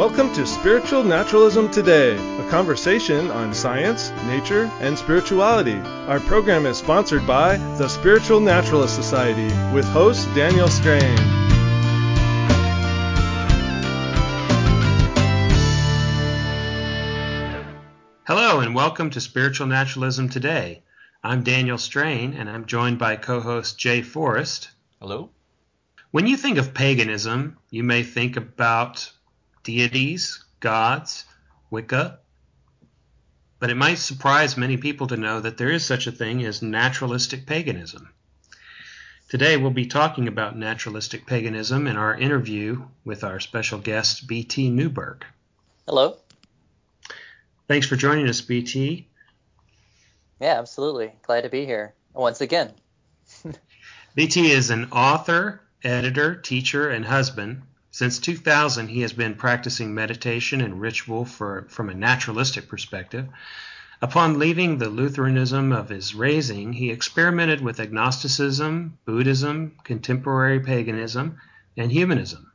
Welcome 0.00 0.32
to 0.32 0.46
Spiritual 0.46 1.04
Naturalism 1.04 1.70
Today, 1.70 2.16
a 2.16 2.48
conversation 2.48 3.30
on 3.30 3.52
science, 3.52 4.08
nature, 4.24 4.64
and 4.80 4.96
spirituality. 4.96 5.76
Our 6.08 6.20
program 6.20 6.64
is 6.64 6.78
sponsored 6.78 7.26
by 7.26 7.58
the 7.76 7.86
Spiritual 7.86 8.40
Naturalist 8.40 8.94
Society 8.94 9.54
with 9.74 9.84
host 9.84 10.26
Daniel 10.34 10.68
Strain. 10.68 11.18
Hello, 18.26 18.60
and 18.60 18.74
welcome 18.74 19.10
to 19.10 19.20
Spiritual 19.20 19.66
Naturalism 19.66 20.30
Today. 20.30 20.82
I'm 21.22 21.42
Daniel 21.42 21.76
Strain, 21.76 22.32
and 22.32 22.48
I'm 22.48 22.64
joined 22.64 22.98
by 22.98 23.16
co 23.16 23.38
host 23.42 23.78
Jay 23.78 24.00
Forrest. 24.00 24.70
Hello. 24.98 25.28
When 26.10 26.26
you 26.26 26.38
think 26.38 26.56
of 26.56 26.72
paganism, 26.72 27.58
you 27.68 27.84
may 27.84 28.02
think 28.02 28.38
about 28.38 29.12
deities, 29.70 30.44
gods, 30.58 31.24
Wicca. 31.70 32.18
But 33.58 33.70
it 33.70 33.76
might 33.76 33.98
surprise 33.98 34.56
many 34.56 34.76
people 34.76 35.06
to 35.08 35.16
know 35.16 35.40
that 35.40 35.58
there 35.58 35.70
is 35.70 35.84
such 35.84 36.06
a 36.06 36.12
thing 36.12 36.44
as 36.44 36.62
naturalistic 36.62 37.46
paganism. 37.46 38.12
Today 39.28 39.56
we'll 39.56 39.70
be 39.70 39.86
talking 39.86 40.26
about 40.26 40.58
naturalistic 40.58 41.24
paganism 41.24 41.86
in 41.86 41.96
our 41.96 42.16
interview 42.16 42.82
with 43.04 43.22
our 43.22 43.38
special 43.38 43.78
guest, 43.78 44.26
B.T. 44.26 44.70
Newberg. 44.70 45.24
Hello. 45.86 46.16
Thanks 47.68 47.86
for 47.86 47.94
joining 47.94 48.28
us, 48.28 48.40
B.T. 48.40 49.06
Yeah, 50.40 50.58
absolutely. 50.58 51.12
Glad 51.22 51.42
to 51.42 51.48
be 51.48 51.64
here 51.64 51.94
once 52.12 52.40
again. 52.40 52.72
B.T. 54.16 54.50
is 54.50 54.70
an 54.70 54.90
author, 54.90 55.60
editor, 55.84 56.34
teacher, 56.34 56.88
and 56.88 57.04
husband. 57.04 57.62
Since 57.92 58.20
2000, 58.20 58.88
he 58.88 59.00
has 59.00 59.12
been 59.12 59.34
practicing 59.34 59.94
meditation 59.94 60.60
and 60.60 60.80
ritual 60.80 61.24
for, 61.24 61.66
from 61.68 61.90
a 61.90 61.94
naturalistic 61.94 62.68
perspective. 62.68 63.28
Upon 64.00 64.38
leaving 64.38 64.78
the 64.78 64.88
Lutheranism 64.88 65.72
of 65.72 65.88
his 65.88 66.14
raising, 66.14 66.72
he 66.72 66.90
experimented 66.90 67.60
with 67.60 67.80
agnosticism, 67.80 68.98
Buddhism, 69.04 69.72
contemporary 69.84 70.60
paganism, 70.60 71.38
and 71.76 71.90
humanism. 71.90 72.52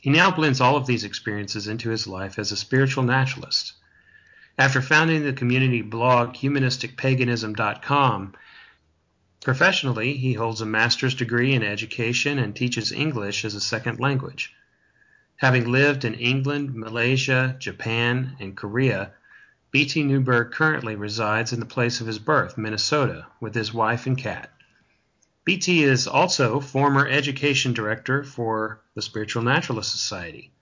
He 0.00 0.10
now 0.10 0.30
blends 0.30 0.60
all 0.60 0.76
of 0.76 0.86
these 0.86 1.04
experiences 1.04 1.66
into 1.66 1.90
his 1.90 2.06
life 2.06 2.38
as 2.38 2.52
a 2.52 2.56
spiritual 2.56 3.04
naturalist. 3.04 3.72
After 4.56 4.80
founding 4.80 5.24
the 5.24 5.32
community 5.32 5.82
blog 5.82 6.34
humanisticpaganism.com, 6.34 8.34
Professionally, 9.44 10.16
he 10.16 10.32
holds 10.32 10.62
a 10.62 10.66
master's 10.66 11.14
degree 11.14 11.52
in 11.52 11.62
education 11.62 12.38
and 12.38 12.56
teaches 12.56 12.90
English 12.90 13.44
as 13.44 13.54
a 13.54 13.60
second 13.60 14.00
language. 14.00 14.54
Having 15.36 15.70
lived 15.70 16.06
in 16.06 16.14
England, 16.14 16.74
Malaysia, 16.74 17.54
Japan, 17.58 18.38
and 18.40 18.56
Korea, 18.56 19.12
B.T. 19.70 20.02
Newberg 20.02 20.52
currently 20.52 20.96
resides 20.96 21.52
in 21.52 21.60
the 21.60 21.66
place 21.66 22.00
of 22.00 22.06
his 22.06 22.18
birth, 22.18 22.56
Minnesota, 22.56 23.26
with 23.38 23.54
his 23.54 23.74
wife 23.74 24.06
and 24.06 24.16
cat. 24.16 24.50
B.T. 25.44 25.82
is 25.82 26.06
also 26.06 26.58
former 26.58 27.06
education 27.06 27.74
director 27.74 28.24
for 28.24 28.80
the 28.94 29.02
Spiritual 29.02 29.42
Naturalist 29.42 29.90
Society. 29.90 30.54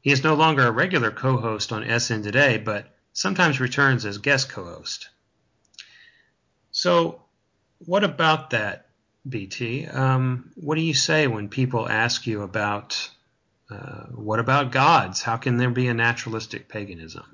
He 0.00 0.10
is 0.10 0.24
no 0.24 0.34
longer 0.34 0.62
a 0.62 0.70
regular 0.70 1.10
co 1.10 1.36
host 1.36 1.72
on 1.72 2.00
SN 2.00 2.22
Today, 2.22 2.56
but 2.56 2.96
sometimes 3.12 3.60
returns 3.60 4.06
as 4.06 4.16
guest 4.16 4.48
co 4.48 4.64
host. 4.64 5.10
So, 6.70 7.23
what 7.86 8.04
about 8.04 8.50
that, 8.50 8.86
BT? 9.28 9.86
Um, 9.86 10.50
what 10.56 10.76
do 10.76 10.80
you 10.80 10.94
say 10.94 11.26
when 11.26 11.48
people 11.48 11.88
ask 11.88 12.26
you 12.26 12.42
about 12.42 13.10
uh, 13.70 14.04
what 14.14 14.40
about 14.40 14.72
gods? 14.72 15.22
How 15.22 15.36
can 15.36 15.56
there 15.56 15.70
be 15.70 15.88
a 15.88 15.94
naturalistic 15.94 16.68
paganism? 16.68 17.24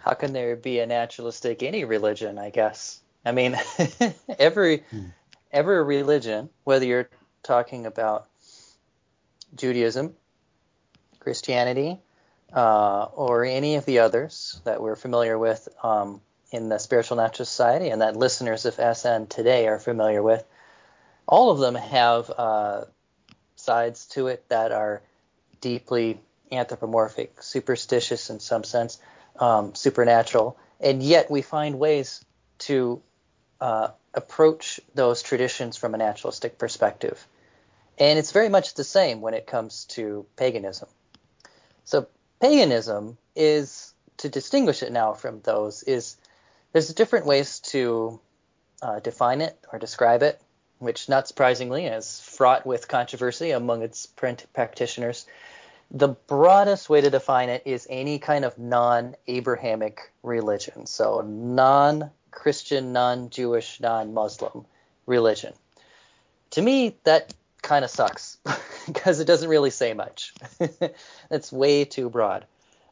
How 0.00 0.14
can 0.14 0.32
there 0.32 0.56
be 0.56 0.78
a 0.78 0.86
naturalistic 0.86 1.62
any 1.62 1.84
religion? 1.84 2.38
I 2.38 2.50
guess. 2.50 3.00
I 3.24 3.32
mean, 3.32 3.56
every 4.38 4.78
hmm. 4.90 5.06
every 5.52 5.82
religion, 5.84 6.48
whether 6.64 6.86
you're 6.86 7.10
talking 7.42 7.86
about 7.86 8.28
Judaism, 9.54 10.14
Christianity, 11.20 11.98
uh, 12.54 13.04
or 13.04 13.44
any 13.44 13.76
of 13.76 13.84
the 13.84 14.00
others 14.00 14.60
that 14.64 14.80
we're 14.80 14.96
familiar 14.96 15.38
with, 15.38 15.68
um, 15.82 16.20
in 16.50 16.68
the 16.68 16.78
Spiritual 16.78 17.16
Natural 17.16 17.46
Society 17.46 17.90
and 17.90 18.00
that 18.02 18.16
listeners 18.16 18.64
of 18.64 18.74
SN 18.74 19.26
today 19.26 19.68
are 19.68 19.78
familiar 19.78 20.22
with, 20.22 20.44
all 21.26 21.50
of 21.50 21.58
them 21.58 21.74
have 21.74 22.30
uh, 22.30 22.84
sides 23.56 24.06
to 24.06 24.28
it 24.28 24.48
that 24.48 24.72
are 24.72 25.02
deeply 25.60 26.20
anthropomorphic, 26.50 27.42
superstitious 27.42 28.30
in 28.30 28.40
some 28.40 28.64
sense, 28.64 28.98
um, 29.38 29.74
supernatural, 29.74 30.56
and 30.80 31.02
yet 31.02 31.30
we 31.30 31.42
find 31.42 31.78
ways 31.78 32.24
to 32.58 33.02
uh, 33.60 33.88
approach 34.14 34.80
those 34.94 35.22
traditions 35.22 35.76
from 35.76 35.94
a 35.94 35.98
naturalistic 35.98 36.58
perspective. 36.58 37.26
And 37.98 38.18
it's 38.18 38.32
very 38.32 38.48
much 38.48 38.74
the 38.74 38.84
same 38.84 39.20
when 39.20 39.34
it 39.34 39.46
comes 39.46 39.84
to 39.86 40.24
paganism. 40.36 40.88
So 41.84 42.06
paganism 42.40 43.18
is 43.34 43.92
to 44.18 44.28
distinguish 44.28 44.82
it 44.82 44.92
now 44.92 45.12
from 45.14 45.40
those 45.40 45.82
is 45.82 46.16
there's 46.78 46.94
different 46.94 47.26
ways 47.26 47.58
to 47.58 48.20
uh, 48.82 49.00
define 49.00 49.40
it 49.40 49.58
or 49.72 49.80
describe 49.80 50.22
it, 50.22 50.40
which, 50.78 51.08
not 51.08 51.26
surprisingly, 51.26 51.86
is 51.86 52.20
fraught 52.20 52.64
with 52.64 52.86
controversy 52.86 53.50
among 53.50 53.82
its 53.82 54.06
practitioners. 54.06 55.26
The 55.90 56.06
broadest 56.06 56.88
way 56.88 57.00
to 57.00 57.10
define 57.10 57.48
it 57.48 57.62
is 57.64 57.88
any 57.90 58.20
kind 58.20 58.44
of 58.44 58.56
non 58.58 59.16
Abrahamic 59.26 60.12
religion, 60.22 60.86
so 60.86 61.20
non 61.20 62.12
Christian, 62.30 62.92
non 62.92 63.30
Jewish, 63.30 63.80
non 63.80 64.14
Muslim 64.14 64.64
religion. 65.04 65.54
To 66.50 66.62
me, 66.62 66.94
that 67.02 67.34
kind 67.60 67.84
of 67.84 67.90
sucks 67.90 68.38
because 68.86 69.18
it 69.18 69.24
doesn't 69.24 69.48
really 69.48 69.70
say 69.70 69.94
much. 69.94 70.32
It's 71.28 71.50
way 71.50 71.84
too 71.86 72.08
broad. 72.08 72.46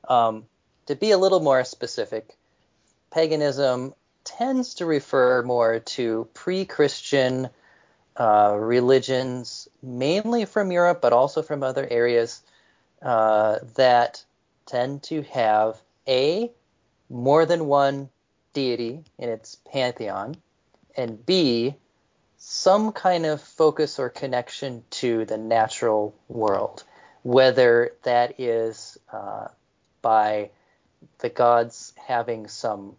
Um, 0.08 0.46
to 0.86 0.96
be 0.96 1.12
a 1.12 1.19
little 1.19 1.38
more 1.38 1.62
specific, 1.62 2.36
paganism 3.16 3.94
tends 4.25 4.75
to 4.75 4.84
refer 4.84 5.43
more 5.43 5.78
to 5.78 6.28
pre-Christian 6.34 7.49
uh, 8.15 8.54
religions, 8.59 9.69
mainly 9.82 10.44
from 10.44 10.71
Europe, 10.71 11.00
but 11.00 11.15
also 11.15 11.41
from 11.41 11.62
other 11.62 11.88
areas 11.91 12.43
uh, 13.00 13.59
that 13.76 14.22
tend 14.66 15.03
to 15.03 15.22
have 15.22 15.81
a 16.06 16.50
more 17.09 17.47
than 17.47 17.65
one 17.65 18.10
deity 18.53 19.03
in 19.19 19.31
its 19.31 19.56
pantheon, 19.72 20.37
and 20.94 21.25
b 21.25 21.75
some 22.37 22.93
kind 22.93 23.25
of 23.25 23.41
focus 23.41 23.99
or 23.99 24.10
connection 24.10 24.84
to 24.91 25.25
the 25.25 25.38
natural 25.38 26.15
world, 26.28 26.84
whether 27.22 27.93
that 28.03 28.38
is 28.38 28.99
uh, 29.10 29.49
by 30.03 30.50
the 31.21 31.31
gods 31.31 31.94
having 32.06 32.47
some 32.47 32.94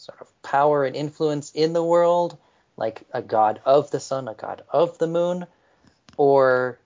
sort 0.00 0.20
of 0.22 0.42
power 0.42 0.86
and 0.86 0.96
influence 0.96 1.50
in 1.52 1.74
the 1.74 1.84
world, 1.84 2.38
like 2.78 3.02
a 3.12 3.20
god 3.20 3.60
of 3.66 3.90
the 3.90 4.00
sun, 4.00 4.28
a 4.28 4.34
god 4.34 4.62
of 4.70 4.96
the 4.96 5.06
moon, 5.06 5.46
or 6.16 6.78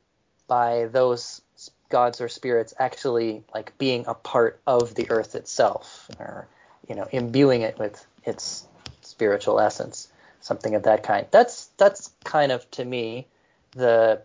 by 0.49 0.87
those 0.87 1.41
gods 1.89 2.21
or 2.21 2.29
spirits 2.29 2.75
actually 2.77 3.45
like 3.55 3.79
being 3.79 4.05
a 4.09 4.15
part 4.15 4.61
of 4.67 4.97
the 4.97 5.09
earth 5.11 5.37
itself, 5.37 6.11
or 6.19 6.49
you 6.89 6.97
know, 6.97 7.07
imbuing 7.13 7.63
it 7.63 7.79
with 7.79 8.05
its 8.25 8.67
spiritual 9.03 9.61
essence, 9.61 10.09
something 10.41 10.75
of 10.75 10.83
that 10.83 11.05
kind. 11.05 11.27
That's 11.31 11.67
that's 11.77 12.11
kind 12.25 12.51
of 12.51 12.69
to 12.73 12.85
me 12.85 13.29
the 13.77 14.23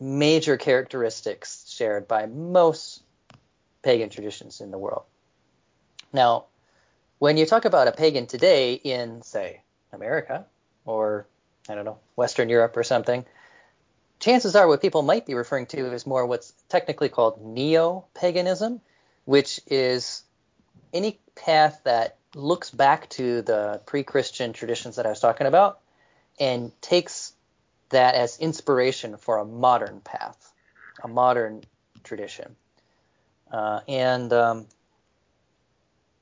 major 0.00 0.56
characteristics 0.56 1.70
shared 1.70 2.08
by 2.08 2.24
most 2.24 3.02
pagan 3.82 4.08
traditions 4.08 4.62
in 4.62 4.70
the 4.70 4.78
world. 4.78 5.04
Now, 6.12 6.46
when 7.22 7.36
you 7.36 7.46
talk 7.46 7.64
about 7.64 7.86
a 7.86 7.92
pagan 7.92 8.26
today 8.26 8.74
in, 8.74 9.22
say, 9.22 9.60
America 9.92 10.44
or, 10.84 11.24
I 11.68 11.76
don't 11.76 11.84
know, 11.84 12.00
Western 12.16 12.48
Europe 12.48 12.76
or 12.76 12.82
something, 12.82 13.24
chances 14.18 14.56
are 14.56 14.66
what 14.66 14.82
people 14.82 15.02
might 15.02 15.24
be 15.24 15.34
referring 15.34 15.66
to 15.66 15.92
is 15.92 16.04
more 16.04 16.26
what's 16.26 16.52
technically 16.68 17.08
called 17.08 17.40
neo 17.40 18.06
paganism, 18.12 18.80
which 19.24 19.60
is 19.68 20.24
any 20.92 21.20
path 21.36 21.80
that 21.84 22.16
looks 22.34 22.70
back 22.70 23.08
to 23.10 23.42
the 23.42 23.80
pre 23.86 24.02
Christian 24.02 24.52
traditions 24.52 24.96
that 24.96 25.06
I 25.06 25.10
was 25.10 25.20
talking 25.20 25.46
about 25.46 25.78
and 26.40 26.72
takes 26.82 27.34
that 27.90 28.16
as 28.16 28.40
inspiration 28.40 29.16
for 29.16 29.38
a 29.38 29.44
modern 29.44 30.00
path, 30.00 30.52
a 31.04 31.06
modern 31.06 31.62
tradition. 32.02 32.56
Uh, 33.48 33.78
and 33.86 34.32
um, 34.32 34.66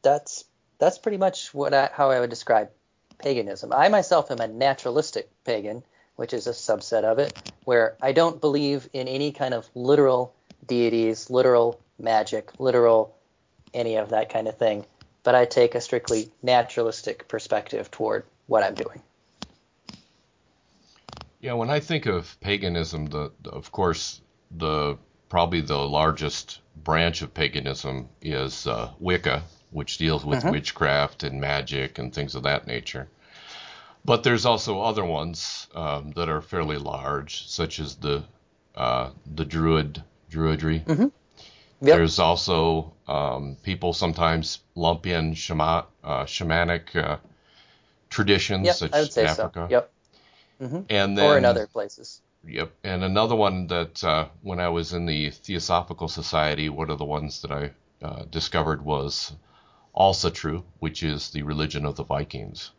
that's 0.02 0.44
that's 0.80 0.98
pretty 0.98 1.18
much 1.18 1.54
what 1.54 1.72
I, 1.72 1.90
how 1.92 2.10
I 2.10 2.18
would 2.18 2.30
describe 2.30 2.70
paganism. 3.18 3.72
I 3.72 3.88
myself 3.88 4.30
am 4.30 4.40
a 4.40 4.48
naturalistic 4.48 5.28
pagan, 5.44 5.84
which 6.16 6.32
is 6.32 6.46
a 6.46 6.52
subset 6.52 7.04
of 7.04 7.18
it, 7.18 7.52
where 7.64 7.96
I 8.02 8.12
don't 8.12 8.40
believe 8.40 8.88
in 8.92 9.06
any 9.06 9.30
kind 9.30 9.54
of 9.54 9.68
literal 9.74 10.34
deities, 10.66 11.30
literal 11.30 11.80
magic, 11.98 12.58
literal 12.58 13.14
any 13.74 13.96
of 13.96 14.08
that 14.08 14.30
kind 14.30 14.48
of 14.48 14.56
thing. 14.56 14.86
But 15.22 15.34
I 15.34 15.44
take 15.44 15.74
a 15.74 15.80
strictly 15.80 16.32
naturalistic 16.42 17.28
perspective 17.28 17.90
toward 17.90 18.24
what 18.46 18.64
I'm 18.64 18.74
doing. 18.74 19.02
Yeah, 21.40 21.52
when 21.52 21.70
I 21.70 21.80
think 21.80 22.06
of 22.06 22.38
paganism, 22.40 23.06
the, 23.06 23.32
of 23.44 23.70
course 23.70 24.20
the 24.50 24.96
probably 25.28 25.60
the 25.60 25.78
largest 25.78 26.60
branch 26.82 27.22
of 27.22 27.32
paganism 27.32 28.08
is 28.20 28.66
uh, 28.66 28.90
Wicca, 28.98 29.42
which 29.70 29.98
deals 29.98 30.24
with 30.24 30.42
Mhm. 30.42 30.50
witchcraft 30.52 31.22
and 31.22 31.40
magic 31.40 31.98
and 31.98 32.12
things 32.14 32.34
of 32.34 32.42
that 32.42 32.66
nature. 32.66 33.08
But 34.04 34.22
there's 34.24 34.46
also 34.46 34.80
other 34.80 35.04
ones 35.04 35.68
um, 35.74 36.12
that 36.12 36.28
are 36.28 36.40
fairly 36.40 36.78
large, 36.78 37.46
such 37.48 37.80
as 37.80 37.96
the 37.96 38.24
uh, 38.74 39.10
the 39.34 39.44
Druid 39.44 40.02
Druidry. 40.30 40.84
Yep. 41.82 41.96
There's 41.96 42.18
also 42.18 42.92
um, 43.08 43.56
people 43.62 43.92
sometimes 43.92 44.60
lump 44.74 45.06
in 45.06 45.34
shama, 45.34 45.86
uh, 46.04 46.24
shamanic 46.24 46.94
uh, 46.96 47.16
traditions, 48.10 48.66
Yep, 48.66 48.76
such 48.76 48.94
as 48.94 49.18
Africa. 49.18 49.66
so. 49.68 49.70
Yep. 49.70 49.92
hmm 50.58 50.80
And 50.90 51.16
then 51.16 51.30
Or 51.30 51.38
in 51.38 51.44
other 51.44 51.66
places. 51.66 52.20
Yep. 52.46 52.72
And 52.84 53.04
another 53.04 53.34
one 53.36 53.66
that 53.68 54.02
uh, 54.04 54.26
when 54.42 54.60
I 54.60 54.68
was 54.68 54.92
in 54.92 55.06
the 55.06 55.30
Theosophical 55.30 56.08
Society, 56.08 56.68
one 56.68 56.90
of 56.90 56.98
the 56.98 57.04
ones 57.04 57.42
that 57.42 57.52
I 57.52 57.70
uh, 58.02 58.24
discovered 58.30 58.82
was 58.84 59.32
Asatru, 59.96 60.64
which 60.78 61.02
is 61.02 61.30
the 61.30 61.42
religion 61.42 61.84
of 61.84 61.96
the 61.96 62.04
Vikings. 62.04 62.70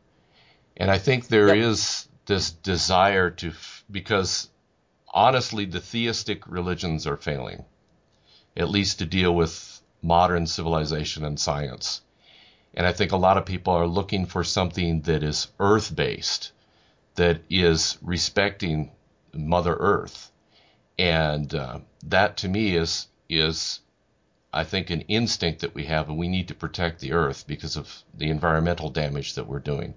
And 0.77 0.89
I 0.89 0.97
think 0.97 1.27
there 1.27 1.53
is 1.53 2.07
Yep. 2.07 2.27
this 2.27 2.51
desire 2.51 3.29
to, 3.31 3.53
because 3.89 4.49
honestly, 5.13 5.65
the 5.65 5.81
theistic 5.81 6.47
religions 6.47 7.05
are 7.05 7.17
failing, 7.17 7.65
at 8.55 8.69
least 8.69 8.99
to 8.99 9.05
deal 9.05 9.35
with 9.35 9.81
modern 10.01 10.47
civilization 10.47 11.25
and 11.25 11.39
science. 11.39 12.01
And 12.73 12.87
I 12.87 12.93
think 12.93 13.11
a 13.11 13.17
lot 13.17 13.37
of 13.37 13.45
people 13.45 13.73
are 13.73 13.87
looking 13.87 14.25
for 14.25 14.43
something 14.43 15.01
that 15.01 15.23
is 15.23 15.47
earth 15.59 15.93
based, 15.93 16.53
that 17.15 17.41
is 17.49 17.97
respecting 18.01 18.91
Mother 19.33 19.75
Earth. 19.75 20.31
And 20.97 21.53
uh, 21.53 21.79
that 22.05 22.37
to 22.37 22.47
me 22.49 22.75
is, 22.75 23.07
is, 23.29 23.81
I 24.53 24.63
think, 24.63 24.89
an 24.89 25.01
instinct 25.01 25.61
that 25.61 25.73
we 25.73 25.85
have, 25.85 26.09
and 26.09 26.17
we 26.17 26.27
need 26.27 26.49
to 26.49 26.55
protect 26.55 26.99
the 26.99 27.13
Earth 27.13 27.45
because 27.47 27.77
of 27.77 28.03
the 28.13 28.29
environmental 28.29 28.89
damage 28.89 29.35
that 29.35 29.47
we're 29.47 29.59
doing. 29.59 29.93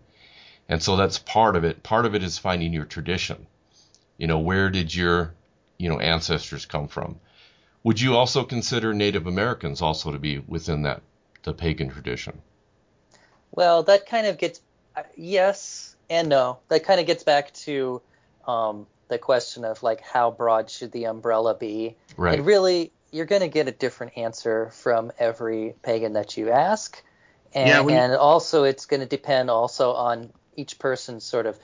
And 0.69 0.83
so 0.83 0.97
that's 0.97 1.19
part 1.19 1.56
of 1.56 1.65
it. 1.65 1.83
Part 1.83 2.06
of 2.06 2.15
it 2.15 2.23
is 2.23 2.39
finding 2.39 2.73
your 2.73 2.85
tradition. 2.85 3.47
You 4.17 4.27
know, 4.27 4.39
where 4.39 4.71
did 4.71 4.95
your, 4.95 5.35
you 5.79 5.89
know, 5.89 5.99
ancestors 5.99 6.67
come 6.67 6.89
from? 6.89 7.19
Would 7.83 8.01
you 8.01 8.17
also 8.17 8.45
consider 8.45 8.95
Native 8.95 9.27
Americans 9.27 9.83
also 9.83 10.12
to 10.12 10.19
be 10.19 10.39
within 10.39 10.83
that, 10.83 11.03
the 11.43 11.53
pagan 11.53 11.91
tradition? 11.91 12.41
Well, 13.50 13.83
that 13.85 14.07
kind 14.07 14.27
of 14.27 14.39
gets 14.39 14.61
uh, 14.97 15.03
yes 15.17 15.95
and 16.09 16.29
no. 16.29 16.61
That 16.69 16.85
kind 16.85 17.00
of 17.00 17.07
gets 17.07 17.25
back 17.25 17.53
to 17.55 18.00
um, 18.47 18.87
the 19.09 19.19
question 19.19 19.65
of 19.65 19.83
like 19.83 20.00
how 20.00 20.31
broad 20.31 20.71
should 20.71 20.93
the 20.93 21.05
umbrella 21.05 21.55
be? 21.55 21.97
Right. 22.17 22.39
And 22.39 22.47
really, 22.47 22.93
you're 23.14 23.26
going 23.26 23.43
to 23.43 23.49
get 23.49 23.69
a 23.69 23.72
different 23.72 24.19
answer 24.19 24.70
from 24.70 25.12
every 25.19 25.75
pagan 25.82 26.14
that 26.14 26.37
you 26.37 26.50
ask, 26.50 27.00
and, 27.55 27.69
Yeah, 27.69 27.82
we- 27.82 27.93
and 27.93 28.12
also 28.14 28.64
it's 28.64 28.87
going 28.87 29.00
to 29.00 29.06
depend 29.06 29.50
also 29.50 29.93
on 29.93 30.32
each 30.56 30.78
person's 30.81 31.25
sort 31.25 31.46
of 31.46 31.58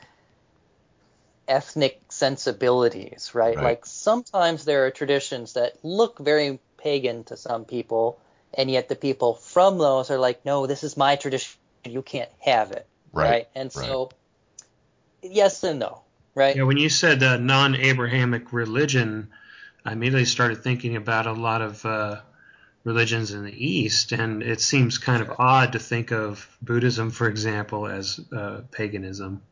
ethnic 1.48 2.00
sensibilities, 2.08 3.32
right? 3.34 3.56
Right. 3.56 3.64
Like 3.64 3.86
sometimes 3.86 4.64
there 4.64 4.86
are 4.86 4.90
traditions 4.92 5.54
that 5.54 5.84
look 5.84 6.18
very 6.20 6.60
pagan 6.78 7.24
to 7.24 7.36
some 7.36 7.64
people, 7.64 8.20
and 8.54 8.70
yet 8.70 8.88
the 8.88 8.94
people 8.96 9.34
from 9.34 9.78
those 9.78 10.10
are 10.10 10.18
like, 10.18 10.44
no, 10.44 10.66
this 10.68 10.84
is 10.84 10.96
my 10.96 11.16
tradition, 11.16 11.58
you 11.84 12.02
can't 12.02 12.30
have 12.40 12.70
it, 12.70 12.86
Right, 13.12 13.48
And 13.56 13.72
so, 13.72 14.10
yes 15.22 15.64
and 15.64 15.80
no, 15.80 16.02
right? 16.36 16.56
Yeah, 16.56 16.62
when 16.62 16.76
you 16.76 16.88
said 16.88 17.22
uh, 17.22 17.36
non-Abrahamic 17.38 18.52
religion, 18.52 19.30
I 19.84 19.92
immediately 19.92 20.26
started 20.26 20.62
thinking 20.62 20.96
about 20.96 21.26
a 21.26 21.32
lot 21.32 21.62
of 21.62 21.84
uh, 21.86 22.20
religions 22.84 23.32
in 23.32 23.44
the 23.44 23.66
East, 23.66 24.12
and 24.12 24.42
it 24.42 24.60
seems 24.60 24.98
kind 24.98 25.22
of 25.22 25.32
odd 25.38 25.72
to 25.72 25.78
think 25.78 26.12
of 26.12 26.48
Buddhism, 26.62 27.10
for 27.10 27.28
example, 27.28 27.86
as 27.86 28.20
uh, 28.32 28.62
paganism. 28.70 29.42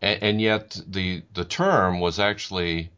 and, 0.00 0.22
and 0.22 0.40
yet 0.40 0.80
the 0.86 1.22
the 1.34 1.44
term 1.44 2.00
was 2.00 2.18
actually 2.18 2.90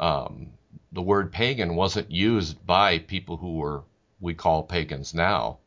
um, 0.00 0.50
the 0.92 1.02
word 1.02 1.32
pagan 1.32 1.74
wasn't 1.74 2.10
used 2.10 2.64
by 2.66 2.98
people 2.98 3.36
who 3.36 3.56
were 3.56 3.82
we 4.20 4.34
call 4.34 4.62
pagans 4.62 5.14
now. 5.14 5.58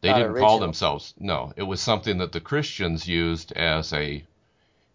They 0.00 0.08
Not 0.08 0.18
didn't 0.18 0.38
call 0.38 0.60
themselves. 0.60 1.12
No, 1.18 1.52
it 1.56 1.64
was 1.64 1.80
something 1.80 2.18
that 2.18 2.32
the 2.32 2.40
Christians 2.40 3.06
used 3.06 3.52
as 3.52 3.92
a 3.92 4.24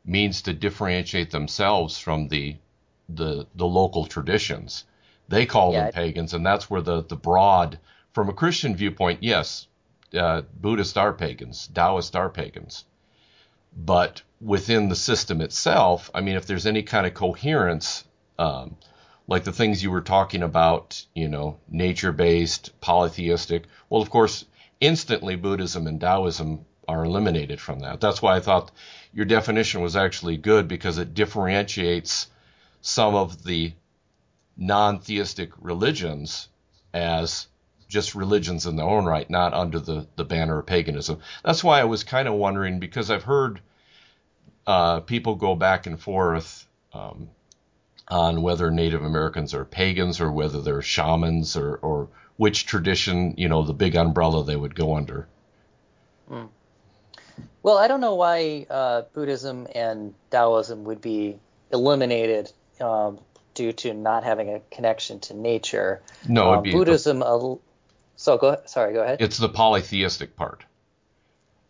means 0.03 0.41
to 0.43 0.53
differentiate 0.53 1.31
themselves 1.31 1.99
from 1.99 2.27
the 2.29 2.55
the 3.09 3.47
the 3.55 3.65
local 3.67 4.05
traditions. 4.05 4.85
They 5.27 5.45
called 5.45 5.75
Yeah, 5.75 5.85
them 5.85 5.89
pagans, 5.89 6.33
and 6.33 6.45
that's 6.45 6.69
where 6.69 6.81
the 6.81 7.03
the 7.03 7.15
broad, 7.15 7.79
from 8.13 8.29
a 8.29 8.33
Christian 8.33 8.75
viewpoint, 8.75 9.23
yes, 9.23 9.67
uh, 10.17 10.41
Buddhists 10.61 10.97
are 10.97 11.13
pagans, 11.13 11.67
Taoists 11.73 12.15
are 12.15 12.29
pagans 12.29 12.85
but 13.77 14.21
within 14.41 14.89
the 14.89 14.95
system 14.95 15.41
itself, 15.41 16.09
I 16.13 16.21
mean, 16.21 16.35
if 16.35 16.45
there's 16.45 16.65
any 16.65 16.83
kind 16.83 17.05
of 17.05 17.13
coherence, 17.13 18.03
um, 18.39 18.77
like 19.27 19.43
the 19.43 19.51
things 19.53 19.83
you 19.83 19.91
were 19.91 20.01
talking 20.01 20.43
about, 20.43 21.05
you 21.13 21.27
know, 21.27 21.59
nature 21.69 22.11
based, 22.11 22.71
polytheistic, 22.81 23.65
well, 23.89 24.01
of 24.01 24.09
course, 24.09 24.45
instantly 24.81 25.35
Buddhism 25.35 25.87
and 25.87 25.99
Taoism 26.01 26.65
are 26.87 27.05
eliminated 27.05 27.59
from 27.59 27.79
that. 27.79 28.01
That's 28.01 28.21
why 28.21 28.35
I 28.35 28.39
thought 28.39 28.71
your 29.13 29.25
definition 29.25 29.81
was 29.81 29.95
actually 29.95 30.37
good 30.37 30.67
because 30.67 30.97
it 30.97 31.13
differentiates 31.13 32.27
some 32.85 33.15
of 33.15 33.43
the 33.43 33.73
non 34.55 34.99
theistic 34.99 35.49
religions 35.59 36.49
as 36.93 37.47
just 37.87 38.13
religions 38.13 38.67
in 38.67 38.75
their 38.75 38.85
own 38.85 39.05
right, 39.05 39.27
not 39.27 39.55
under 39.55 39.79
the, 39.79 40.07
the 40.15 40.23
banner 40.23 40.59
of 40.59 40.67
paganism. 40.67 41.19
That's 41.43 41.63
why 41.63 41.81
I 41.81 41.85
was 41.85 42.03
kind 42.03 42.27
of 42.27 42.35
wondering 42.35 42.79
because 42.79 43.09
I've 43.09 43.23
heard 43.23 43.59
uh, 44.67 44.99
people 44.99 45.33
go 45.33 45.55
back 45.55 45.87
and 45.87 45.99
forth 45.99 46.67
um, 46.93 47.29
on 48.07 48.43
whether 48.43 48.69
Native 48.69 49.03
Americans 49.03 49.55
are 49.55 49.65
pagans 49.65 50.21
or 50.21 50.31
whether 50.31 50.61
they're 50.61 50.83
shamans 50.83 51.57
or, 51.57 51.77
or 51.77 52.07
which 52.37 52.67
tradition, 52.67 53.33
you 53.35 53.49
know, 53.49 53.63
the 53.63 53.73
big 53.73 53.95
umbrella 53.95 54.43
they 54.43 54.55
would 54.55 54.75
go 54.75 54.95
under. 54.95 55.27
Well, 57.63 57.79
I 57.79 57.87
don't 57.87 58.01
know 58.01 58.13
why 58.13 58.67
uh, 58.69 59.03
Buddhism 59.13 59.67
and 59.73 60.13
Taoism 60.29 60.83
would 60.83 61.01
be 61.01 61.39
eliminated 61.71 62.51
um, 62.81 63.19
due 63.53 63.71
to 63.73 63.93
not 63.93 64.23
having 64.23 64.49
a 64.53 64.59
connection 64.71 65.19
to 65.21 65.33
nature. 65.33 66.01
No, 66.27 66.47
it'd 66.47 66.57
Um, 66.57 66.63
be 66.63 66.71
Buddhism. 66.71 67.21
so 68.15 68.37
go. 68.37 68.57
Sorry, 68.65 68.93
go 68.93 69.01
ahead. 69.03 69.21
it's 69.21 69.37
the 69.37 69.49
polytheistic 69.49 70.35
part. 70.35 70.63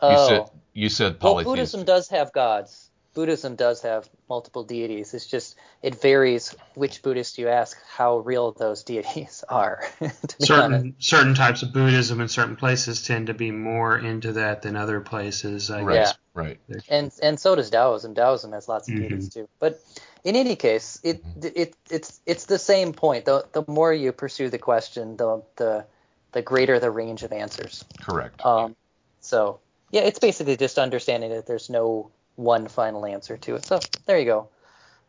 You 0.02 0.10
oh, 0.10 0.28
said 0.28 0.44
you 0.74 0.90
said 0.90 1.20
polytheistic. 1.20 1.46
well. 1.48 1.56
Buddhism 1.56 1.84
does 1.86 2.10
have 2.10 2.34
gods. 2.34 2.90
Buddhism 3.14 3.56
does 3.56 3.82
have 3.84 4.10
multiple 4.28 4.66
deities. 4.66 5.14
It's 5.14 5.26
just 5.26 5.56
it 5.82 5.96
varies 6.02 6.54
which 6.74 7.02
Buddhist 7.02 7.38
you 7.38 7.48
ask 7.48 7.78
how 7.88 8.18
real 8.18 8.52
those 8.52 8.84
deities 8.84 9.44
are. 9.50 9.82
to 10.00 10.06
honest. 10.10 10.42
Certain 10.46 10.96
certain 11.00 11.34
types 11.34 11.64
of 11.64 11.72
Buddhism 11.72 12.20
in 12.20 12.28
certain 12.28 12.58
places 12.58 13.04
tend 13.08 13.28
to 13.28 13.34
be 13.34 13.52
more 13.52 13.98
into 13.98 14.34
that 14.34 14.64
than 14.64 14.76
other 14.76 15.00
places. 15.00 15.72
I 15.72 15.82
right, 15.84 15.96
Yeah. 15.96 16.12
right. 16.34 16.60
and 16.90 17.10
and 17.24 17.40
so 17.40 17.56
does 17.56 17.70
Taoism. 17.70 18.16
Taoism 18.16 18.52
has 18.52 18.68
lots 18.68 18.90
of 18.90 18.96
Mhm. 18.96 19.00
deities 19.10 19.30
too. 19.30 19.48
But 19.60 19.80
in 20.26 20.36
any 20.36 20.56
case, 20.56 21.00
it 21.04 21.24
it 21.42 21.76
it's 21.90 22.20
it's 22.26 22.46
the 22.46 22.58
same 22.60 22.92
point. 22.94 23.26
The 23.26 23.46
the 23.54 23.64
more 23.68 23.94
you 23.94 24.12
pursue 24.12 24.50
the 24.50 24.58
question, 24.58 25.16
the 25.18 25.44
the 25.56 25.86
the 26.32 26.42
greater 26.42 26.80
the 26.80 26.92
range 26.92 27.24
of 27.24 27.32
answers. 27.32 27.86
Correct. 28.02 28.44
Um, 28.44 28.76
so 29.22 29.60
yeah, 29.92 30.02
it's 30.02 30.20
basically 30.20 30.58
just 30.58 30.80
understanding 30.80 31.30
that 31.30 31.46
there's 31.46 31.70
no 31.70 32.12
one 32.36 32.68
final 32.68 33.06
answer 33.06 33.38
to 33.38 33.56
it. 33.56 33.66
So 33.66 33.80
there 34.08 34.18
you 34.18 34.26
go. 34.26 34.50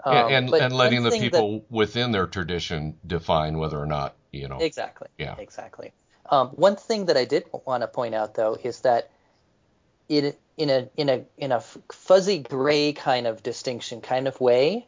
Um, 0.05 0.17
and 0.17 0.35
and, 0.35 0.55
and 0.55 0.75
letting 0.75 1.03
the 1.03 1.11
thing 1.11 1.23
that- 1.23 1.33
people 1.33 1.65
within 1.71 2.13
their 2.13 2.27
tradition 2.27 2.99
define 3.07 3.57
whether 3.59 3.79
or 3.79 3.87
not, 3.87 4.15
you 4.33 4.49
know. 4.49 4.59
Exactly. 4.59 5.09
Yeah. 5.19 5.35
Exactly. 5.39 5.93
Um, 6.31 6.49
one 6.49 6.77
thing 6.77 7.07
that 7.07 7.17
I 7.17 7.25
did 7.25 7.45
want 7.65 7.83
to 7.83 7.87
point 7.87 8.15
out 8.15 8.35
though 8.35 8.59
is 8.63 8.81
that 8.81 9.11
in 10.11 10.35
in 10.59 10.69
a 10.69 10.89
in 10.97 11.09
a 11.09 11.25
in 11.39 11.53
a 11.53 11.61
fuzzy 11.61 12.39
gray 12.39 12.93
kind 12.93 13.27
of 13.27 13.43
distinction 13.43 14.03
kind 14.03 14.29
of 14.29 14.39
way, 14.41 14.87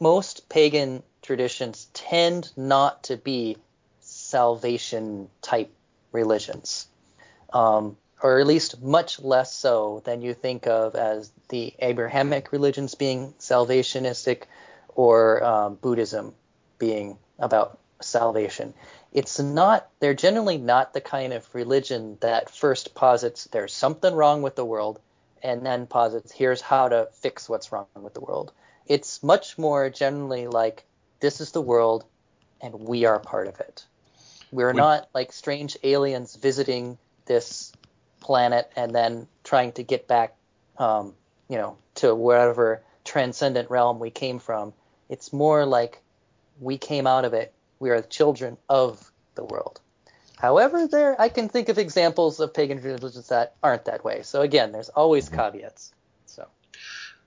most 0.00 0.48
pagan 0.48 1.02
traditions 1.22 1.88
tend 1.92 2.52
not 2.56 3.04
to 3.04 3.16
be 3.16 3.56
salvation 4.00 5.28
type 5.42 5.72
religions, 6.12 6.86
um, 7.52 7.96
or 8.22 8.38
at 8.38 8.46
least 8.46 8.82
much 8.82 9.20
less 9.20 9.52
so 9.54 10.02
than 10.04 10.22
you 10.22 10.34
think 10.34 10.66
of 10.66 10.94
as 10.94 11.30
the 11.48 11.74
Abrahamic 11.78 12.52
religions 12.52 12.94
being 12.94 13.34
salvationistic 13.38 14.44
or 14.94 15.44
um, 15.44 15.74
Buddhism 15.74 16.34
being 16.78 17.18
about 17.38 17.78
salvation. 18.00 18.74
It's 19.12 19.38
not, 19.38 19.88
they're 20.00 20.14
generally 20.14 20.58
not 20.58 20.92
the 20.92 21.00
kind 21.00 21.32
of 21.32 21.48
religion 21.54 22.18
that 22.20 22.50
first 22.50 22.94
posits 22.94 23.44
there's 23.44 23.72
something 23.72 24.14
wrong 24.14 24.42
with 24.42 24.56
the 24.56 24.64
world 24.64 25.00
and 25.42 25.64
then 25.64 25.86
posits 25.86 26.32
here's 26.32 26.60
how 26.60 26.88
to 26.88 27.08
fix 27.14 27.48
what's 27.48 27.72
wrong 27.72 27.86
with 27.94 28.14
the 28.14 28.20
world. 28.20 28.52
It's 28.86 29.22
much 29.22 29.58
more 29.58 29.90
generally 29.90 30.46
like 30.46 30.84
this 31.20 31.40
is 31.40 31.52
the 31.52 31.60
world 31.60 32.04
and 32.60 32.74
we 32.74 33.04
are 33.04 33.18
part 33.18 33.48
of 33.48 33.60
it. 33.60 33.84
We're 34.52 34.72
we, 34.72 34.76
not 34.76 35.08
like 35.14 35.32
strange 35.32 35.76
aliens 35.82 36.36
visiting 36.36 36.98
this 37.26 37.72
planet 38.20 38.70
and 38.76 38.94
then 38.94 39.28
trying 39.44 39.72
to 39.72 39.82
get 39.82 40.08
back, 40.08 40.34
um, 40.78 41.14
you 41.48 41.58
know, 41.58 41.76
to 41.96 42.14
wherever 42.14 42.82
transcendent 43.04 43.70
realm 43.70 43.98
we 43.98 44.10
came 44.10 44.38
from. 44.38 44.72
It's 45.08 45.32
more 45.32 45.64
like 45.64 46.00
we 46.60 46.78
came 46.78 47.06
out 47.06 47.24
of 47.24 47.34
it. 47.34 47.52
We 47.78 47.90
are 47.90 48.00
the 48.00 48.08
children 48.08 48.56
of 48.68 49.12
the 49.34 49.44
world. 49.44 49.80
However, 50.36 50.86
there 50.86 51.18
I 51.20 51.28
can 51.28 51.48
think 51.48 51.68
of 51.68 51.78
examples 51.78 52.40
of 52.40 52.52
pagan 52.52 52.80
religions 52.80 53.28
that 53.28 53.54
aren't 53.62 53.86
that 53.86 54.04
way. 54.04 54.22
So 54.22 54.42
again, 54.42 54.72
there's 54.72 54.90
always 54.90 55.26
mm-hmm. 55.26 55.36
caveats. 55.36 55.92
So, 56.26 56.46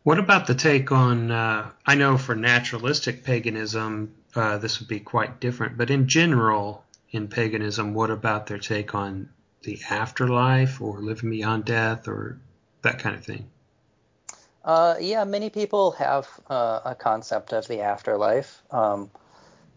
what 0.10 0.18
about 0.18 0.48
the 0.48 0.56
take 0.56 0.92
on? 0.92 1.30
Uh, 1.30 1.70
I 1.86 1.94
know 1.94 2.18
for 2.18 2.34
naturalistic 2.34 3.24
paganism, 3.24 4.16
uh, 4.36 4.58
this 4.58 4.80
would 4.80 4.90
be 4.90 5.00
quite 5.00 5.40
different, 5.40 5.78
but 5.78 5.92
in 5.92 6.08
general, 6.08 6.84
in 7.12 7.28
paganism, 7.28 7.94
what 7.94 8.10
about 8.10 8.48
their 8.48 8.58
take 8.58 8.96
on 8.96 9.30
the 9.62 9.80
afterlife 9.88 10.82
or 10.82 11.00
living 11.00 11.30
beyond 11.30 11.66
death 11.66 12.08
or 12.08 12.40
that 12.82 12.98
kind 12.98 13.18
of 13.18 13.24
thing? 13.24 13.52
Uh, 14.66 14.96
yeah, 15.00 15.26
many 15.26 15.52
people 15.52 15.92
have 15.92 16.28
uh, 16.50 16.80
a 16.86 16.96
concept 16.96 17.54
of 17.54 17.68
the 17.68 17.82
afterlife. 17.82 18.64
Um, 18.72 19.12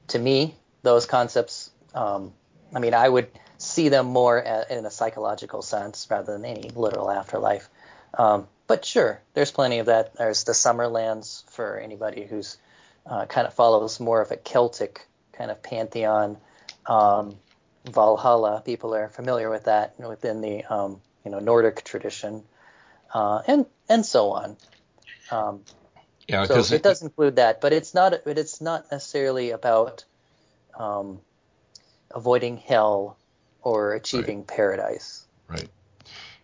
to 0.08 0.18
me, 0.18 0.54
those 0.82 1.04
concepts, 1.04 1.70
um, 1.94 2.32
I 2.74 2.78
mean, 2.78 2.94
I 2.94 3.06
would 3.06 3.28
see 3.58 3.90
them 3.90 4.06
more 4.06 4.38
in 4.38 4.86
a 4.86 4.90
psychological 4.90 5.60
sense 5.60 6.06
rather 6.10 6.32
than 6.32 6.46
any 6.46 6.70
literal 6.70 7.10
afterlife. 7.10 7.68
Um, 8.14 8.48
but 8.66 8.84
sure, 8.84 9.20
there's 9.34 9.50
plenty 9.50 9.78
of 9.78 9.86
that. 9.86 10.14
There's 10.14 10.44
the 10.44 10.52
Summerlands 10.52 11.48
for 11.50 11.78
anybody 11.78 12.24
who's 12.24 12.56
uh, 13.06 13.26
kind 13.26 13.46
of 13.46 13.54
follows 13.54 14.00
more 14.00 14.20
of 14.20 14.30
a 14.30 14.36
Celtic 14.36 15.06
kind 15.32 15.50
of 15.50 15.62
pantheon. 15.62 16.38
Um, 16.86 17.36
Valhalla, 17.84 18.62
people 18.64 18.94
are 18.94 19.08
familiar 19.08 19.50
with 19.50 19.64
that 19.64 19.98
within 19.98 20.40
the 20.40 20.64
um, 20.64 21.00
you 21.24 21.30
know 21.30 21.40
Nordic 21.40 21.84
tradition, 21.84 22.44
uh, 23.12 23.42
and 23.46 23.66
and 23.88 24.06
so 24.06 24.30
on. 24.30 24.56
Um, 25.30 25.60
yeah, 26.28 26.44
so 26.44 26.58
it, 26.60 26.72
it, 26.72 26.82
does 26.82 27.02
include 27.02 27.36
that, 27.36 27.60
but 27.60 27.72
it's 27.72 27.94
not 27.94 28.14
but 28.24 28.38
it's 28.38 28.60
not 28.60 28.90
necessarily 28.92 29.50
about 29.50 30.04
um, 30.78 31.20
avoiding 32.14 32.56
hell 32.56 33.18
or 33.62 33.94
achieving 33.94 34.38
right. 34.38 34.46
paradise. 34.46 35.26
Right. 35.48 35.68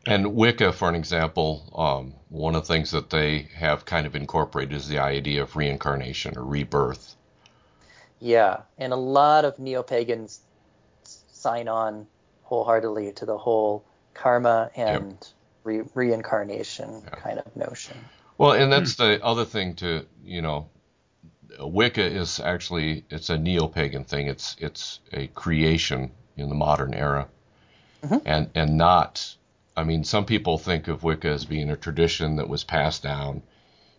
And 0.06 0.34
Wicca, 0.34 0.72
for 0.72 0.88
an 0.88 0.94
example, 0.94 1.70
um, 1.74 2.14
one 2.28 2.54
of 2.54 2.66
the 2.66 2.72
things 2.72 2.90
that 2.92 3.10
they 3.10 3.48
have 3.54 3.84
kind 3.84 4.06
of 4.06 4.14
incorporated 4.16 4.74
is 4.74 4.88
the 4.88 4.98
idea 4.98 5.42
of 5.42 5.56
reincarnation 5.56 6.36
or 6.36 6.44
rebirth. 6.44 7.16
Yeah, 8.20 8.62
and 8.78 8.92
a 8.92 8.96
lot 8.96 9.44
of 9.44 9.58
neo 9.58 9.82
pagans 9.82 10.40
sign 11.04 11.68
on 11.68 12.06
wholeheartedly 12.42 13.12
to 13.12 13.26
the 13.26 13.36
whole 13.36 13.84
karma 14.14 14.70
and 14.74 15.12
yep. 15.12 15.24
re- 15.64 15.82
reincarnation 15.94 17.02
yeah. 17.04 17.10
kind 17.10 17.38
of 17.38 17.56
notion. 17.56 17.96
Well, 18.38 18.52
and 18.52 18.72
that's 18.72 18.94
the 18.94 19.22
other 19.24 19.44
thing 19.44 19.74
to 19.76 20.06
you 20.24 20.42
know, 20.42 20.68
Wicca 21.58 22.04
is 22.04 22.40
actually 22.40 23.04
it's 23.10 23.30
a 23.30 23.38
neo-pagan 23.38 24.04
thing. 24.04 24.28
It's 24.28 24.56
it's 24.58 25.00
a 25.12 25.26
creation 25.28 26.10
in 26.36 26.48
the 26.48 26.54
modern 26.54 26.94
era, 26.94 27.28
mm-hmm. 28.02 28.18
and 28.24 28.50
and 28.54 28.76
not. 28.76 29.34
I 29.78 29.84
mean, 29.84 30.02
some 30.02 30.24
people 30.24 30.58
think 30.58 30.88
of 30.88 31.04
Wicca 31.04 31.28
as 31.28 31.44
being 31.44 31.70
a 31.70 31.76
tradition 31.76 32.36
that 32.36 32.48
was 32.48 32.64
passed 32.64 33.04
down 33.04 33.42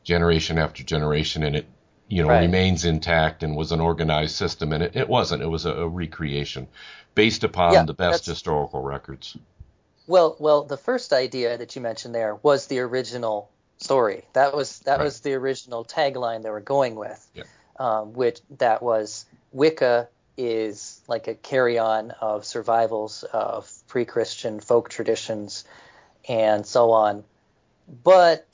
generation 0.03 0.57
after 0.57 0.83
generation, 0.83 1.43
and 1.43 1.55
it 1.55 1.65
you 2.09 2.21
know 2.21 2.29
right. 2.29 2.41
remains 2.41 2.83
intact 2.83 3.43
and 3.43 3.55
was 3.55 3.71
an 3.71 3.79
organized 3.79 4.35
system, 4.35 4.73
and 4.73 4.83
it, 4.83 4.95
it 4.97 5.07
wasn't. 5.07 5.41
It 5.41 5.47
was 5.47 5.65
a, 5.65 5.71
a 5.71 5.87
recreation 5.87 6.67
based 7.15 7.45
upon 7.45 7.73
yeah, 7.73 7.83
the 7.85 7.93
best 7.93 8.25
historical 8.25 8.81
records. 8.81 9.37
Well, 10.05 10.35
well, 10.37 10.63
the 10.63 10.77
first 10.77 11.13
idea 11.13 11.57
that 11.57 11.75
you 11.77 11.81
mentioned 11.81 12.13
there 12.13 12.35
was 12.35 12.67
the 12.67 12.79
original 12.79 13.49
story. 13.77 14.25
That 14.33 14.53
was 14.53 14.79
that 14.79 14.97
right. 14.97 15.05
was 15.05 15.21
the 15.21 15.33
original 15.33 15.85
tagline 15.85 16.43
they 16.43 16.49
were 16.49 16.59
going 16.59 16.95
with, 16.95 17.25
yeah. 17.33 17.43
um, 17.79 18.11
which 18.13 18.41
that 18.57 18.83
was 18.83 19.25
Wicca 19.53 20.09
is 20.39 21.01
like 21.09 21.27
a 21.27 21.35
carry-on 21.35 22.11
of 22.11 22.45
survivals 22.45 23.23
of 23.23 23.69
pre-Christian 23.89 24.61
folk 24.61 24.89
traditions 24.89 25.65
and 26.29 26.65
so 26.65 26.91
on. 26.91 27.25
But 28.05 28.47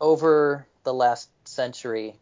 over 0.00 0.66
the 0.84 0.94
last 0.94 1.28
century, 1.46 2.16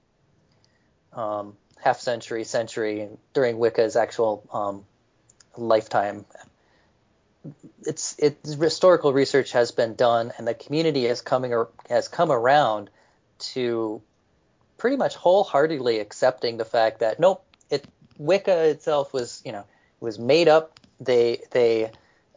um, 1.12 1.56
half 1.80 2.00
century, 2.00 2.42
century, 2.42 3.08
during 3.32 3.58
Wicca's 3.58 3.94
actual 3.94 4.42
um, 4.52 4.84
lifetime. 5.56 6.24
It's 7.86 8.16
it's 8.18 8.54
historical 8.54 9.12
research 9.12 9.52
has 9.52 9.70
been 9.70 9.94
done, 9.94 10.32
and 10.36 10.46
the 10.48 10.54
community 10.54 11.06
has 11.06 11.22
coming 11.22 11.54
or 11.54 11.68
has 11.88 12.08
come 12.08 12.32
around 12.32 12.90
to 13.54 14.02
pretty 14.78 14.96
much 14.96 15.14
wholeheartedly 15.14 16.00
accepting 16.00 16.56
the 16.56 16.64
fact 16.64 17.00
that 17.00 17.20
nope, 17.20 17.44
it 17.70 17.86
Wicca 18.20 18.68
itself 18.68 19.14
was 19.14 19.40
you 19.46 19.52
know 19.52 19.64
was 19.98 20.18
made 20.18 20.46
up. 20.46 20.78
They 21.00 21.40
they 21.50 21.90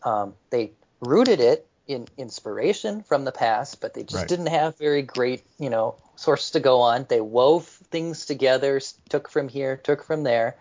um, 0.03 0.33
they 0.49 0.71
rooted 1.01 1.41
it 1.41 1.67
in 1.87 2.07
inspiration 2.17 3.03
from 3.03 3.25
the 3.25 3.33
past, 3.33 3.81
but 3.81 3.93
they 3.93 4.03
just 4.03 4.15
right. 4.15 4.27
didn't 4.27 4.47
have 4.47 4.77
very 4.77 5.01
great 5.01 5.43
you 5.59 5.69
know 5.69 5.95
sources 6.15 6.51
to 6.51 6.61
go 6.61 6.79
on. 6.79 7.05
They 7.09 7.19
wove 7.19 7.65
things 7.91 8.25
together, 8.25 8.79
took 9.09 9.29
from 9.29 9.49
here, 9.49 9.75
took 9.75 10.03
from 10.03 10.23
there, 10.23 10.55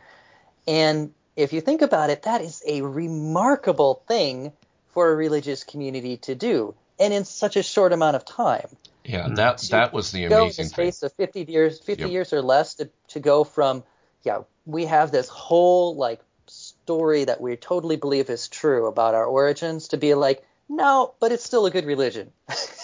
and 0.67 1.15
if 1.37 1.53
you 1.53 1.61
think 1.61 1.83
about 1.83 2.11
it, 2.11 2.23
that 2.23 2.41
is 2.41 2.61
a 2.67 2.83
remarkable 2.83 4.03
thing 4.09 4.53
for 4.89 5.11
a 5.11 5.15
religious 5.15 5.63
community 5.63 6.17
to 6.19 6.35
do, 6.35 6.75
and 6.99 7.15
in 7.15 7.25
such 7.25 7.57
a 7.57 7.63
short 7.63 7.93
amount 7.93 8.17
of 8.17 8.25
time. 8.25 8.69
Yeah, 9.05 9.29
that 9.37 9.59
that 9.71 9.93
was 9.93 10.11
the 10.11 10.25
amazing 10.25 10.65
in 10.65 10.69
the 10.69 10.75
space 10.75 10.99
thing. 10.99 11.07
of 11.07 11.13
50 11.13 11.45
years, 11.45 11.79
50 11.79 12.03
yep. 12.03 12.11
years 12.11 12.33
or 12.33 12.43
less 12.43 12.75
to 12.75 12.91
to 13.09 13.21
go 13.21 13.45
from 13.45 13.85
yeah, 14.25 14.43
we 14.65 14.87
have 14.87 15.11
this 15.11 15.29
whole 15.29 15.97
like 15.97 16.21
story 16.47 17.25
that 17.25 17.41
we 17.41 17.57
totally 17.57 17.97
believe 17.97 18.31
is 18.31 18.49
true 18.49 18.87
about 18.87 19.15
our 19.15 19.25
origins 19.25 19.89
to 19.89 19.97
be 19.97 20.15
like 20.15 20.45
no, 20.69 21.15
but 21.21 21.33
it's 21.33 21.45
still 21.45 21.67
a 21.67 21.71
good 21.71 21.85
religion. 21.85 22.33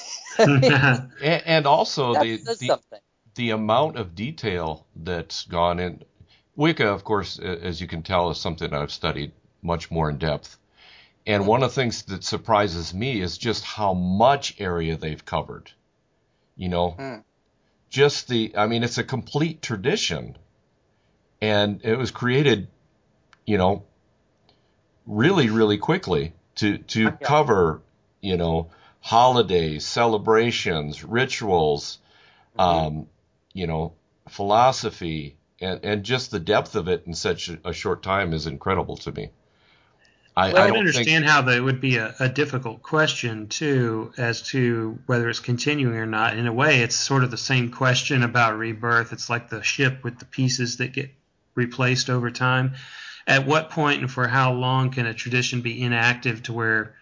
and, 0.39 1.13
and, 1.23 1.67
also 1.67 2.13
the 2.15 2.37
the, 2.37 2.79
the 3.35 3.51
amount 3.51 3.97
of 3.97 4.15
detail 4.15 4.87
that's 4.95 5.45
gone 5.47 5.81
in 5.81 6.05
Wicca, 6.59 6.89
of 6.89 7.05
course, 7.05 7.39
as 7.39 7.81
you 7.81 7.87
can 7.87 8.03
tell, 8.03 8.31
is 8.31 8.39
something 8.39 8.73
I've 8.73 8.91
studied 8.91 9.31
much 9.63 9.93
more 9.93 10.11
in 10.11 10.19
depth. 10.19 10.59
And 11.25 11.47
one 11.47 11.63
of 11.63 11.71
the 11.71 11.75
things 11.75 12.03
that 12.03 12.25
surprises 12.25 12.93
me 12.93 13.21
is 13.21 13.39
just 13.39 13.63
how 13.63 13.95
much 13.95 14.57
area 14.59 14.97
they've 14.97 15.25
covered. 15.25 15.71
You 16.57 16.69
know, 16.69 16.97
mm. 16.99 17.23
just 17.91 18.27
the, 18.27 18.55
I 18.57 18.67
mean, 18.67 18.83
it's 18.83 18.99
a 18.99 19.05
complete 19.05 19.63
tradition. 19.63 20.37
And 21.41 21.81
it 21.85 21.97
was 21.97 22.11
created, 22.11 22.69
you 23.47 23.59
know, 23.59 23.85
really, 25.07 25.51
really 25.51 25.79
quickly 25.79 26.35
to, 26.57 26.79
to 26.79 27.03
yeah. 27.05 27.11
cover, 27.11 27.81
you 28.21 28.37
know, 28.37 28.71
holidays, 29.01 29.87
celebrations, 29.87 31.05
rituals, 31.05 31.99
mm-hmm. 32.59 32.87
um, 32.87 33.07
you 33.53 33.67
know, 33.67 33.95
philosophy, 34.29 35.37
and 35.61 35.81
and 35.85 36.05
just 36.05 36.31
the 36.31 36.39
depth 36.41 36.77
of 36.77 36.89
it 36.89 37.05
in 37.07 37.15
such 37.15 37.51
a 37.65 37.73
short 37.73 38.03
time 38.03 38.33
is 38.33 38.47
incredible 38.47 38.97
to 38.99 39.13
me. 39.13 39.31
I, 40.37 40.53
well, 40.53 40.63
I, 40.63 40.69
I 40.69 40.79
understand 40.79 41.25
think... 41.25 41.27
how 41.27 41.43
that 41.43 41.61
would 41.61 41.81
be 41.81 41.97
a, 41.97 42.15
a, 42.21 42.29
difficult 42.29 42.81
question 42.81 43.49
too, 43.49 44.13
as 44.17 44.43
to 44.51 44.97
whether 45.07 45.29
it's 45.29 45.41
continuing 45.41 45.97
or 45.97 46.07
not. 46.07 46.37
In 46.37 46.47
a 46.47 46.53
way, 46.53 46.83
it's 46.83 46.95
sort 46.95 47.25
of 47.25 47.33
the 47.33 47.37
same 47.37 47.73
question 47.73 48.23
about 48.23 48.57
rebirth. 48.57 49.13
It's 49.13 49.29
like 49.29 49.49
the 49.49 49.65
ship 49.65 50.05
with 50.05 50.21
the 50.21 50.27
pieces 50.27 50.77
that 50.77 50.93
get 50.93 51.11
replaced 51.59 52.09
over 52.09 52.31
time. 52.31 52.75
At 53.27 53.47
what 53.47 53.71
point 53.71 54.01
and 54.01 54.11
for 54.11 54.27
how 54.27 54.55
long 54.55 54.91
can 54.91 55.05
a 55.05 55.13
tradition 55.13 55.61
be 55.61 55.83
inactive 55.83 56.45
to 56.45 56.53
where 56.55 56.95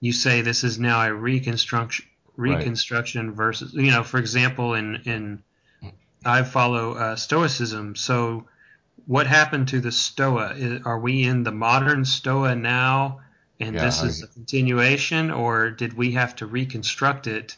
you 0.00 0.12
say 0.12 0.42
this 0.42 0.64
is 0.64 0.78
now 0.78 1.00
a 1.00 1.14
reconstruction 1.14 2.04
reconstruction 2.36 3.28
right. 3.28 3.36
versus 3.36 3.72
you 3.72 3.92
know, 3.92 4.02
for 4.02 4.18
example, 4.18 4.74
in 4.74 4.96
in 5.06 5.42
I 6.24 6.42
follow 6.42 6.94
uh, 6.94 7.16
Stoicism. 7.16 7.96
So, 7.96 8.46
what 9.06 9.26
happened 9.26 9.68
to 9.68 9.80
the 9.80 9.92
Stoa? 9.92 10.80
Are 10.84 10.98
we 10.98 11.22
in 11.22 11.44
the 11.44 11.52
modern 11.52 12.04
Stoa 12.04 12.54
now, 12.54 13.20
and 13.60 13.74
yeah, 13.74 13.84
this 13.84 14.02
is 14.02 14.22
a 14.22 14.26
continuation, 14.26 15.30
or 15.30 15.70
did 15.70 15.94
we 15.94 16.12
have 16.12 16.36
to 16.36 16.46
reconstruct 16.46 17.26
it 17.26 17.56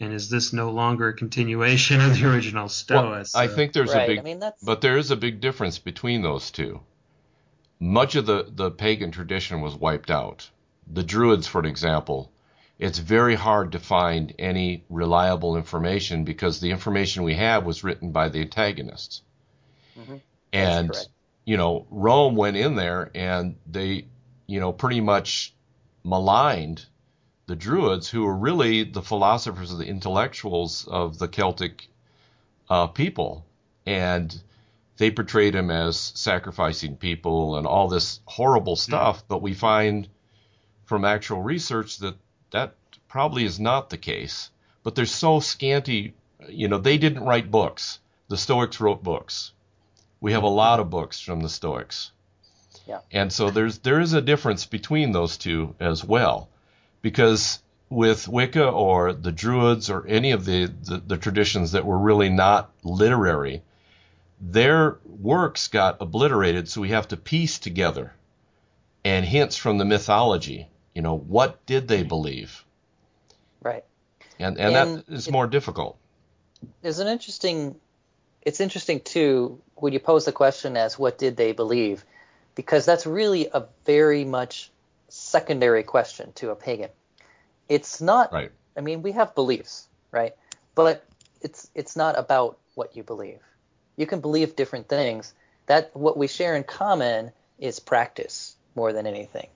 And 0.00 0.12
is 0.12 0.28
this 0.28 0.52
no 0.52 0.70
longer 0.70 1.08
a 1.08 1.14
continuation 1.14 2.00
of 2.00 2.18
the 2.18 2.26
original 2.30 2.68
Stoa? 2.68 3.10
Well, 3.10 3.24
I 3.34 3.46
think 3.46 3.72
there's 3.72 3.94
right. 3.94 4.04
a 4.04 4.06
big, 4.06 4.18
I 4.18 4.22
mean, 4.22 4.40
that's 4.40 4.62
but 4.62 4.80
there 4.80 4.98
is 4.98 5.10
a 5.10 5.16
big 5.16 5.40
difference 5.40 5.78
between 5.78 6.22
those 6.22 6.50
two. 6.50 6.80
Much 7.78 8.14
of 8.14 8.26
the, 8.26 8.46
the 8.48 8.70
pagan 8.70 9.10
tradition 9.10 9.60
was 9.60 9.74
wiped 9.74 10.10
out. 10.10 10.50
The 10.92 11.02
Druids, 11.02 11.46
for 11.46 11.60
an 11.60 11.66
example, 11.66 12.30
it's 12.78 12.98
very 12.98 13.34
hard 13.34 13.72
to 13.72 13.78
find 13.78 14.34
any 14.38 14.84
reliable 14.90 15.56
information 15.56 16.24
because 16.24 16.60
the 16.60 16.70
information 16.70 17.22
we 17.22 17.34
have 17.34 17.64
was 17.64 17.84
written 17.84 18.10
by 18.10 18.28
the 18.28 18.40
antagonists. 18.40 19.22
Mhm. 19.96 20.20
And, 20.52 20.92
you 21.44 21.56
know, 21.56 21.86
Rome 21.90 22.36
went 22.36 22.56
in 22.56 22.74
there 22.74 23.10
and 23.14 23.56
they, 23.66 24.06
you 24.46 24.60
know, 24.60 24.72
pretty 24.72 25.00
much 25.00 25.54
maligned 26.04 26.84
the 27.46 27.56
Druids, 27.56 28.08
who 28.08 28.24
were 28.24 28.36
really 28.36 28.84
the 28.84 29.02
philosophers 29.02 29.70
and 29.70 29.80
the 29.80 29.86
intellectuals 29.86 30.86
of 30.88 31.18
the 31.18 31.28
Celtic 31.28 31.88
uh, 32.70 32.86
people. 32.86 33.44
And 33.86 34.34
they 34.96 35.10
portrayed 35.10 35.54
him 35.54 35.70
as 35.70 35.98
sacrificing 36.14 36.96
people 36.96 37.56
and 37.56 37.66
all 37.66 37.88
this 37.88 38.20
horrible 38.24 38.76
stuff. 38.76 39.26
But 39.28 39.42
we 39.42 39.54
find 39.54 40.08
from 40.84 41.04
actual 41.04 41.42
research 41.42 41.98
that 41.98 42.16
that 42.50 42.74
probably 43.08 43.44
is 43.44 43.60
not 43.60 43.90
the 43.90 43.98
case. 43.98 44.50
But 44.82 44.94
there's 44.94 45.10
so 45.10 45.40
scanty, 45.40 46.14
you 46.48 46.68
know, 46.68 46.78
they 46.78 46.98
didn't 46.98 47.24
write 47.24 47.50
books. 47.50 47.98
The 48.28 48.36
Stoics 48.36 48.80
wrote 48.80 49.02
books. 49.02 49.52
We 50.20 50.32
have 50.32 50.42
a 50.42 50.48
lot 50.48 50.80
of 50.80 50.90
books 50.90 51.20
from 51.20 51.40
the 51.40 51.48
Stoics. 51.48 52.10
Yeah. 52.86 53.00
And 53.10 53.32
so 53.32 53.50
there's 53.50 53.78
there 53.78 54.00
is 54.00 54.12
a 54.12 54.20
difference 54.20 54.66
between 54.66 55.12
those 55.12 55.36
two 55.36 55.74
as 55.80 56.04
well. 56.04 56.48
Because 57.04 57.62
with 57.90 58.26
Wicca 58.26 58.66
or 58.66 59.12
the 59.12 59.30
Druids 59.30 59.90
or 59.90 60.06
any 60.06 60.30
of 60.30 60.46
the, 60.46 60.64
the, 60.64 61.02
the 61.06 61.16
traditions 61.18 61.72
that 61.72 61.84
were 61.84 61.98
really 61.98 62.30
not 62.30 62.72
literary, 62.82 63.62
their 64.40 64.96
works 65.04 65.68
got 65.68 65.98
obliterated, 66.00 66.66
so 66.66 66.80
we 66.80 66.88
have 66.88 67.08
to 67.08 67.18
piece 67.18 67.58
together 67.58 68.14
and 69.04 69.26
hints 69.26 69.58
from 69.58 69.76
the 69.76 69.84
mythology. 69.84 70.66
You 70.94 71.02
know, 71.02 71.14
what 71.18 71.66
did 71.66 71.88
they 71.88 72.04
believe? 72.04 72.64
right. 73.62 73.84
And 74.38 74.56
and, 74.58 74.74
And 74.74 74.98
that 75.04 75.12
is 75.12 75.28
it- 75.28 75.30
more 75.30 75.46
difficult. 75.46 75.98
There's 76.80 77.00
an 77.00 77.08
interesting. 77.08 77.74
It's 78.40 78.60
interesting 78.60 79.00
too 79.00 79.60
when 79.74 79.92
you 79.92 80.00
pose 80.00 80.24
the 80.24 80.32
question 80.32 80.78
as 80.78 80.98
what 80.98 81.18
did 81.18 81.36
they 81.36 81.52
believe, 81.52 82.02
because 82.54 82.86
that's 82.86 83.04
really 83.04 83.48
a 83.52 83.64
very 83.84 84.24
much 84.24 84.70
secondary 85.14 85.84
question 85.84 86.32
to 86.34 86.50
a 86.50 86.56
pagan. 86.56 86.90
It's 87.68 88.00
not. 88.00 88.32
Right. 88.32 88.50
I 88.76 88.80
mean, 88.80 89.02
we 89.02 89.12
have 89.12 89.34
beliefs, 89.34 89.88
right? 90.10 90.34
But 90.74 91.04
it's 91.40 91.70
it's 91.74 91.96
not 91.96 92.18
about 92.18 92.58
what 92.74 92.96
you 92.96 93.02
believe. 93.02 93.40
You 93.96 94.06
can 94.06 94.20
believe 94.20 94.56
different 94.56 94.88
things. 94.88 95.32
That 95.66 95.96
what 95.96 96.16
we 96.16 96.26
share 96.26 96.56
in 96.56 96.64
common 96.64 97.32
is 97.58 97.80
practice 97.80 98.56
more 98.74 98.92
than 98.92 99.06
anything. 99.06 99.48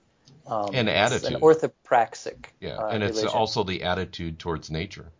Um, 0.47 0.69
And 0.73 0.89
it's 0.89 1.13
attitude. 1.13 1.35
An 1.35 1.41
orthopraxic. 1.41 2.45
Yeah. 2.59 2.77
uh, 2.77 2.87
and 2.87 3.03
it's 3.03 3.17
religion. 3.17 3.37
also 3.37 3.63
the 3.63 3.83
attitude 3.83 4.39
towards 4.39 4.71
nature. 4.71 5.11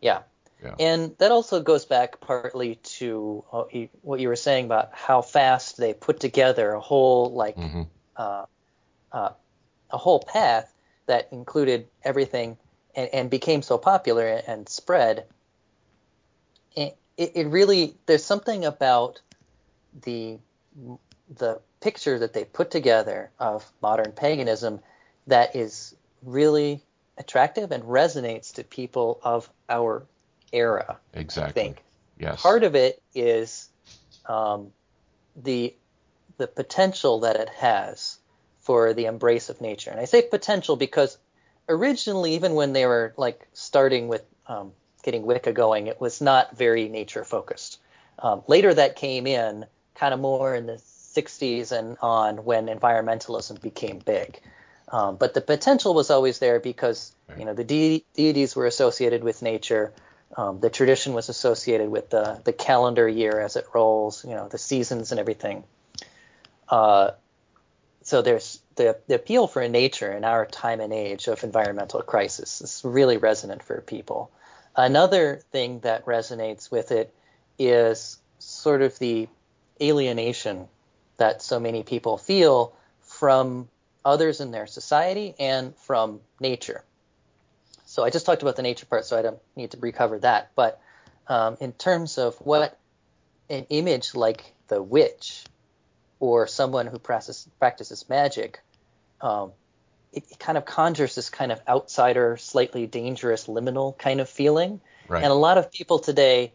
Yeah. 0.00 0.22
Yeah. 0.64 0.74
And 0.78 1.16
that 1.18 1.30
also 1.30 1.60
goes 1.60 1.84
back 1.84 2.20
partly 2.20 2.76
to 2.98 3.44
uh, 3.52 3.64
what 4.00 4.20
you 4.20 4.28
were 4.28 4.36
saying 4.36 4.64
about 4.64 4.90
how 4.92 5.20
fast 5.20 5.76
they 5.76 5.92
put 5.92 6.20
together 6.20 6.72
a 6.72 6.80
whole 6.80 7.32
like 7.32 7.56
hmm 7.56 7.82
uh, 8.16 8.44
uh, 9.12 9.30
a 9.92 9.98
whole 9.98 10.20
path 10.20 10.72
that 11.06 11.28
included 11.32 11.88
everything 12.02 12.56
and, 12.94 13.08
and 13.12 13.30
became 13.30 13.62
so 13.62 13.78
popular 13.78 14.42
and 14.46 14.68
spread. 14.68 15.26
It, 16.74 16.96
it 17.16 17.46
really 17.48 17.94
there's 18.06 18.24
something 18.24 18.64
about 18.64 19.20
the 20.04 20.38
the 21.28 21.60
picture 21.80 22.18
that 22.18 22.32
they 22.32 22.44
put 22.44 22.70
together 22.70 23.30
of 23.38 23.70
modern 23.82 24.12
paganism 24.12 24.80
that 25.26 25.54
is 25.54 25.94
really 26.22 26.80
attractive 27.18 27.72
and 27.72 27.84
resonates 27.84 28.54
to 28.54 28.64
people 28.64 29.20
of 29.22 29.50
our 29.68 30.06
era. 30.52 30.98
Exactly. 31.12 31.50
I 31.50 31.52
think 31.52 31.82
Yes. 32.18 32.40
part 32.40 32.62
of 32.62 32.74
it 32.74 33.02
is 33.14 33.68
um, 34.26 34.72
the 35.34 35.74
the 36.38 36.46
potential 36.46 37.20
that 37.20 37.36
it 37.36 37.48
has 37.48 38.18
for 38.62 38.94
the 38.94 39.06
embrace 39.06 39.48
of 39.48 39.60
nature. 39.60 39.90
And 39.90 40.00
I 40.00 40.06
say 40.06 40.22
potential 40.22 40.76
because 40.76 41.18
originally, 41.68 42.34
even 42.34 42.54
when 42.54 42.72
they 42.72 42.86
were 42.86 43.12
like 43.16 43.46
starting 43.52 44.08
with 44.08 44.24
um, 44.46 44.72
getting 45.02 45.24
Wicca 45.24 45.52
going, 45.52 45.88
it 45.88 46.00
was 46.00 46.20
not 46.20 46.56
very 46.56 46.88
nature 46.88 47.24
focused. 47.24 47.78
Um, 48.18 48.42
later, 48.46 48.72
that 48.72 48.96
came 48.96 49.26
in 49.26 49.66
kind 49.94 50.14
of 50.14 50.20
more 50.20 50.54
in 50.54 50.66
the 50.66 50.80
60s 51.14 51.72
and 51.72 51.96
on 52.00 52.44
when 52.44 52.66
environmentalism 52.66 53.60
became 53.60 53.98
big. 53.98 54.40
Um, 54.88 55.16
but 55.16 55.34
the 55.34 55.40
potential 55.40 55.94
was 55.94 56.10
always 56.10 56.38
there 56.38 56.60
because 56.60 57.14
you 57.38 57.44
know 57.44 57.54
the 57.54 57.64
de- 57.64 58.04
deities 58.14 58.54
were 58.54 58.66
associated 58.66 59.24
with 59.24 59.42
nature. 59.42 59.92
Um, 60.36 60.60
the 60.60 60.70
tradition 60.70 61.14
was 61.14 61.28
associated 61.28 61.90
with 61.90 62.10
the 62.10 62.40
the 62.44 62.52
calendar 62.52 63.08
year 63.08 63.40
as 63.40 63.56
it 63.56 63.66
rolls, 63.74 64.24
you 64.24 64.34
know, 64.34 64.48
the 64.48 64.58
seasons 64.58 65.10
and 65.10 65.18
everything. 65.18 65.64
Uh, 66.68 67.12
so 68.12 68.20
there's 68.20 68.60
the, 68.76 68.98
the 69.06 69.14
appeal 69.14 69.46
for 69.46 69.66
nature 69.66 70.12
in 70.12 70.22
our 70.22 70.44
time 70.44 70.80
and 70.80 70.92
age 70.92 71.28
of 71.28 71.44
environmental 71.44 72.02
crisis 72.02 72.60
is 72.60 72.82
really 72.84 73.16
resonant 73.16 73.62
for 73.62 73.80
people. 73.80 74.30
Another 74.76 75.40
thing 75.50 75.80
that 75.80 76.04
resonates 76.04 76.70
with 76.70 76.92
it 76.92 77.14
is 77.58 78.18
sort 78.38 78.82
of 78.82 78.98
the 78.98 79.28
alienation 79.80 80.68
that 81.16 81.40
so 81.40 81.58
many 81.58 81.84
people 81.84 82.18
feel 82.18 82.74
from 83.00 83.66
others 84.04 84.42
in 84.42 84.50
their 84.50 84.66
society 84.66 85.34
and 85.38 85.74
from 85.76 86.20
nature. 86.38 86.84
So 87.86 88.04
I 88.04 88.10
just 88.10 88.26
talked 88.26 88.42
about 88.42 88.56
the 88.56 88.62
nature 88.62 88.84
part, 88.84 89.06
so 89.06 89.18
I 89.18 89.22
don't 89.22 89.40
need 89.56 89.70
to 89.70 89.78
recover 89.78 90.18
that. 90.18 90.50
But 90.54 90.78
um, 91.28 91.56
in 91.60 91.72
terms 91.72 92.18
of 92.18 92.34
what 92.36 92.78
an 93.48 93.64
image 93.70 94.14
like 94.14 94.52
the 94.68 94.82
witch 94.82 95.44
or 96.22 96.46
someone 96.46 96.86
who 96.86 97.00
practices, 97.00 97.48
practices 97.58 98.08
magic, 98.08 98.60
um, 99.20 99.50
it, 100.12 100.22
it 100.30 100.38
kind 100.38 100.56
of 100.56 100.64
conjures 100.64 101.16
this 101.16 101.30
kind 101.30 101.50
of 101.50 101.60
outsider, 101.66 102.36
slightly 102.36 102.86
dangerous, 102.86 103.48
liminal 103.48 103.98
kind 103.98 104.20
of 104.20 104.28
feeling. 104.28 104.80
Right. 105.08 105.24
And 105.24 105.32
a 105.32 105.34
lot 105.34 105.58
of 105.58 105.72
people 105.72 105.98
today 105.98 106.52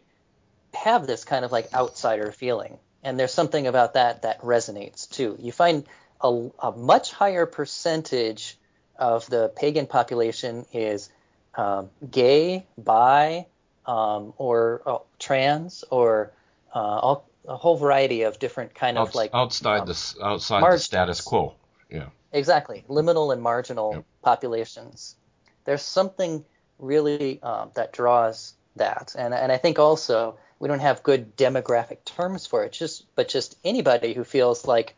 have 0.72 1.06
this 1.06 1.24
kind 1.24 1.44
of 1.44 1.52
like 1.52 1.74
outsider 1.74 2.32
feeling. 2.32 2.78
And 3.02 3.20
there's 3.20 3.34
something 3.34 3.66
about 3.66 3.92
that 3.92 4.22
that 4.22 4.40
resonates 4.40 5.06
too. 5.06 5.36
You 5.38 5.52
find 5.52 5.84
a, 6.22 6.48
a 6.60 6.72
much 6.72 7.12
higher 7.12 7.44
percentage 7.44 8.56
of 8.98 9.28
the 9.28 9.52
pagan 9.54 9.86
population 9.86 10.64
is 10.72 11.10
um, 11.54 11.90
gay, 12.10 12.64
bi, 12.78 13.44
um, 13.84 14.32
or 14.38 14.80
uh, 14.86 14.98
trans, 15.18 15.84
or 15.90 16.32
uh, 16.74 16.78
all, 16.78 17.27
a 17.48 17.56
whole 17.56 17.76
variety 17.76 18.22
of 18.22 18.38
different 18.38 18.74
kind 18.74 18.98
of 18.98 19.08
Outs- 19.08 19.16
like 19.16 19.30
outside 19.34 19.80
um, 19.80 19.86
the 19.86 20.14
outside 20.22 20.72
the 20.72 20.78
status 20.78 21.20
quo. 21.20 21.54
Yeah. 21.90 22.06
Exactly, 22.30 22.84
liminal 22.88 23.32
and 23.32 23.42
marginal 23.42 23.94
Yep. 23.94 24.04
populations. 24.22 25.16
There's 25.64 25.82
something 25.82 26.44
really 26.78 27.42
um, 27.42 27.70
that 27.74 27.92
draws 27.92 28.54
that, 28.76 29.14
and 29.18 29.32
and 29.34 29.50
I 29.50 29.56
think 29.56 29.78
also 29.78 30.38
we 30.58 30.68
don't 30.68 30.80
have 30.80 31.02
good 31.02 31.36
demographic 31.36 32.04
terms 32.04 32.46
for 32.46 32.64
it. 32.64 32.72
Just 32.72 33.06
but 33.14 33.28
just 33.28 33.56
anybody 33.64 34.12
who 34.12 34.24
feels 34.24 34.66
like, 34.66 34.94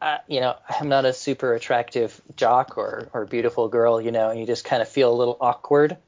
uh, 0.00 0.18
you 0.26 0.40
know, 0.40 0.56
I'm 0.68 0.88
not 0.88 1.04
a 1.04 1.12
super 1.12 1.54
attractive 1.54 2.18
jock 2.36 2.78
or 2.78 3.08
or 3.12 3.26
beautiful 3.26 3.68
girl, 3.68 4.00
you 4.00 4.12
know, 4.12 4.30
and 4.30 4.40
you 4.40 4.46
just 4.46 4.64
kind 4.64 4.80
of 4.80 4.88
feel 4.88 5.12
a 5.12 5.16
little 5.16 5.36
awkward. 5.40 5.98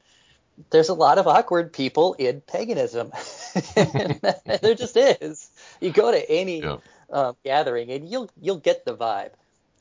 There's 0.69 0.89
a 0.89 0.93
lot 0.93 1.17
of 1.17 1.27
awkward 1.27 1.73
people 1.73 2.13
in 2.13 2.41
paganism. 2.41 3.11
there 3.75 4.73
just 4.75 4.97
is. 4.97 5.49
You 5.81 5.91
go 5.91 6.11
to 6.11 6.31
any 6.31 6.61
Yep. 6.61 6.81
um, 7.11 7.35
gathering 7.43 7.91
and 7.91 8.09
you'll 8.09 8.29
you'll 8.41 8.57
get 8.57 8.85
the 8.85 8.95
vibe. 8.95 9.31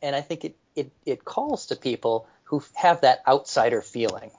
And 0.02 0.14
i 0.14 0.20
think 0.20 0.44
it 0.44 0.56
it, 0.76 0.90
it 1.06 1.24
calls 1.24 1.66
to 1.66 1.76
people 1.76 2.26
who 2.44 2.62
have 2.74 3.00
that 3.02 3.22
outsider 3.26 3.80
feeling. 3.80 4.30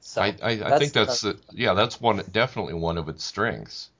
So 0.00 0.22
I, 0.22 0.36
I, 0.42 0.50
I 0.50 0.78
think 0.78 0.92
that's 0.92 1.24
uh, 1.24 1.34
yeah 1.52 1.74
that's 1.74 2.00
one 2.00 2.22
definitely 2.30 2.74
one 2.74 2.98
of 2.98 3.08
its 3.08 3.24
strengths. 3.24 3.90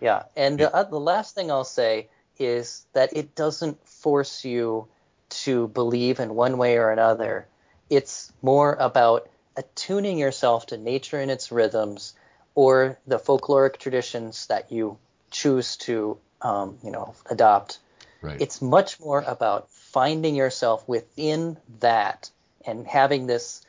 yeah. 0.00 0.24
And 0.36 0.58
the, 0.58 0.74
uh, 0.74 0.82
the 0.84 1.00
last 1.00 1.34
thing 1.34 1.50
i'll 1.50 1.64
say 1.64 2.08
is 2.38 2.84
that 2.94 3.16
it 3.16 3.34
doesn't 3.34 3.86
force 3.88 4.44
you 4.44 4.88
to 5.30 5.68
believe 5.68 6.20
in 6.20 6.34
one 6.34 6.58
way 6.58 6.76
or 6.76 6.90
another. 6.90 7.46
It's 7.90 8.32
more 8.42 8.74
about 8.74 9.28
attuning 9.56 10.18
yourself 10.18 10.66
to 10.66 10.76
nature 10.76 11.18
and 11.18 11.30
its 11.30 11.52
rhythms 11.52 12.14
or 12.54 12.98
the 13.06 13.18
folkloric 13.18 13.78
traditions 13.78 14.46
that 14.48 14.72
you 14.72 14.98
choose 15.30 15.76
to 15.76 16.18
um, 16.44 16.78
you 16.84 16.92
know 16.92 17.14
adopt 17.28 17.80
Right. 18.22 18.40
it's 18.40 18.62
much 18.62 18.98
more 19.00 19.22
about 19.26 19.68
finding 19.70 20.34
yourself 20.34 20.88
within 20.88 21.58
that 21.80 22.30
and 22.64 22.86
having 22.86 23.26
this 23.26 23.60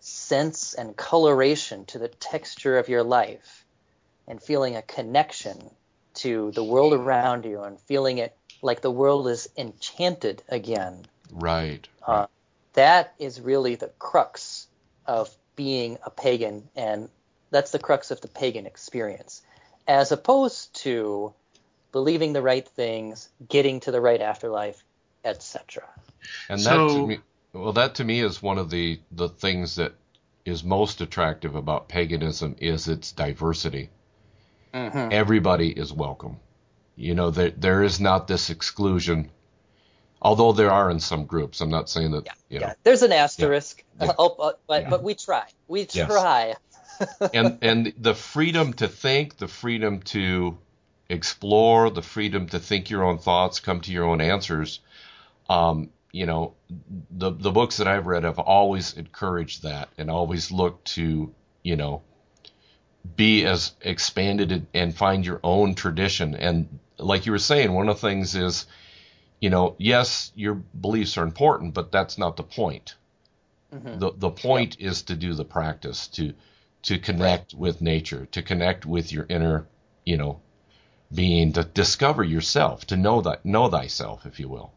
sense 0.00 0.72
and 0.72 0.96
coloration 0.96 1.84
to 1.86 1.98
the 1.98 2.08
texture 2.08 2.78
of 2.78 2.88
your 2.88 3.02
life 3.02 3.66
and 4.26 4.42
feeling 4.42 4.76
a 4.76 4.82
connection 4.82 5.70
to 6.14 6.52
the 6.52 6.64
world 6.64 6.94
around 6.94 7.44
you 7.44 7.62
and 7.62 7.78
feeling 7.80 8.16
it 8.16 8.34
like 8.62 8.80
the 8.80 8.90
world 8.90 9.28
is 9.28 9.48
enchanted 9.56 10.42
again. 10.48 11.04
Right. 11.30 11.86
Uh, 12.06 12.26
that 12.72 13.14
is 13.18 13.40
really 13.40 13.74
the 13.74 13.90
crux 13.98 14.68
of 15.06 15.34
being 15.54 15.98
a 16.04 16.10
pagan, 16.10 16.68
and 16.74 17.08
that's 17.50 17.72
the 17.72 17.78
crux 17.78 18.10
of 18.10 18.20
the 18.20 18.28
pagan 18.28 18.66
experience, 18.66 19.42
as 19.86 20.12
opposed 20.12 20.74
to 20.82 21.34
believing 21.92 22.32
the 22.32 22.42
right 22.42 22.66
things, 22.66 23.28
getting 23.48 23.80
to 23.80 23.90
the 23.90 24.00
right 24.00 24.20
afterlife, 24.20 24.82
etc. 25.24 25.84
And 26.48 26.60
So- 26.60 26.88
that 26.88 26.94
to 26.94 27.06
me, 27.06 27.18
well, 27.52 27.72
that 27.72 27.94
to 27.96 28.04
me 28.04 28.20
is 28.20 28.42
one 28.42 28.58
of 28.58 28.70
the 28.70 29.00
the 29.12 29.28
things 29.28 29.76
that 29.76 29.92
is 30.44 30.62
most 30.64 31.00
attractive 31.00 31.54
about 31.54 31.88
paganism 31.88 32.56
is 32.58 32.88
its 32.88 33.12
diversity. 33.12 33.90
Mm-hmm. 34.72 35.08
Everybody 35.12 35.70
is 35.70 35.92
welcome. 35.92 36.36
You 36.96 37.14
know, 37.14 37.30
there 37.30 37.50
there 37.50 37.82
is 37.82 38.00
not 38.00 38.26
this 38.28 38.50
exclusion, 38.50 39.30
although 40.20 40.52
there 40.52 40.70
are 40.70 40.90
in 40.90 41.00
some 41.00 41.24
groups. 41.26 41.60
I'm 41.60 41.70
not 41.70 41.88
saying 41.88 42.10
that. 42.12 42.26
Yeah, 42.26 42.32
you 42.50 42.60
yeah. 42.60 42.74
There's 42.82 43.02
an 43.02 43.12
asterisk, 43.12 43.82
Yeah. 44.00 44.12
Oh, 44.18 44.34
but 44.36 44.60
but, 44.66 44.82
Yeah. 44.82 44.90
but 44.90 45.02
we 45.02 45.14
try. 45.14 45.44
We 45.68 45.86
Yes. 45.90 46.06
try. 46.08 46.54
and 47.34 47.58
and 47.62 47.92
the 47.98 48.14
freedom 48.14 48.72
to 48.74 48.88
think, 48.88 49.36
the 49.38 49.48
freedom 49.48 50.00
to 50.02 50.58
explore, 51.08 51.90
the 51.90 52.02
freedom 52.02 52.48
to 52.48 52.58
think 52.58 52.90
your 52.90 53.04
own 53.04 53.18
thoughts, 53.18 53.60
come 53.60 53.80
to 53.82 53.92
your 53.92 54.04
own 54.06 54.20
answers. 54.20 54.80
Um, 55.48 55.90
you 56.12 56.26
know, 56.26 56.54
the 57.10 57.30
the 57.32 57.50
books 57.50 57.78
that 57.78 57.88
I've 57.88 58.06
read 58.06 58.24
have 58.24 58.38
always 58.38 58.94
encouraged 58.94 59.62
that, 59.62 59.88
and 59.98 60.10
always 60.10 60.50
looked 60.50 60.86
to 60.96 61.32
you 61.62 61.76
know 61.76 62.02
be 63.16 63.44
as 63.44 63.72
expanded 63.80 64.66
and- 64.74 64.94
find 64.96 65.24
your 65.24 65.40
own 65.42 65.74
tradition. 65.74 66.34
And 66.34 66.78
like 66.98 67.26
you 67.26 67.32
were 67.32 67.38
saying, 67.38 67.72
one 67.72 67.88
of 67.88 68.00
the 68.00 68.08
things 68.08 68.34
is, 68.34 68.66
you 69.40 69.50
know, 69.50 69.76
yes, 69.78 70.32
your 70.34 70.54
beliefs 70.54 71.16
are 71.16 71.24
important, 71.24 71.74
but 71.74 71.92
that's 71.92 72.18
not 72.18 72.36
the 72.36 72.42
point. 72.42 72.96
Mhm. 73.72 73.98
The 74.00 74.12
the 74.16 74.30
point 74.30 74.76
is 74.80 75.02
to 75.02 75.14
do 75.16 75.34
the 75.34 75.44
practice, 75.44 76.08
to 76.08 76.34
to 76.82 76.98
connect 76.98 77.54
with 77.54 77.80
nature, 77.82 78.26
to 78.32 78.42
connect 78.42 78.86
with 78.86 79.12
your 79.12 79.26
inner, 79.28 79.66
you 80.04 80.16
know, 80.16 80.40
being, 81.12 81.52
to 81.54 81.64
discover 81.64 82.22
yourself, 82.22 82.86
to 82.86 82.96
know 82.96 83.20
that 83.22 83.44
know 83.44 83.68
thyself, 83.68 84.26
if 84.26 84.38
you 84.38 84.48
will. 84.48 84.72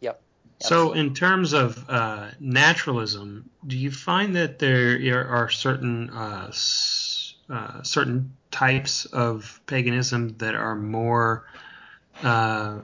Yep. 0.00 0.20
So, 0.60 0.92
in 0.92 1.14
terms 1.14 1.52
of 1.52 1.84
uh, 1.88 2.28
naturalism, 2.40 3.50
do 3.66 3.76
you 3.76 3.90
find 3.90 4.36
that 4.36 4.58
there 4.58 5.28
are 5.28 5.48
certain 5.50 6.10
uh, 6.10 6.46
s- 6.48 7.34
uh, 7.50 7.82
certain 7.82 8.36
types 8.50 9.04
of 9.06 9.60
paganism 9.66 10.36
that 10.38 10.54
are 10.54 10.76
more 10.76 11.46
uh, 12.22 12.78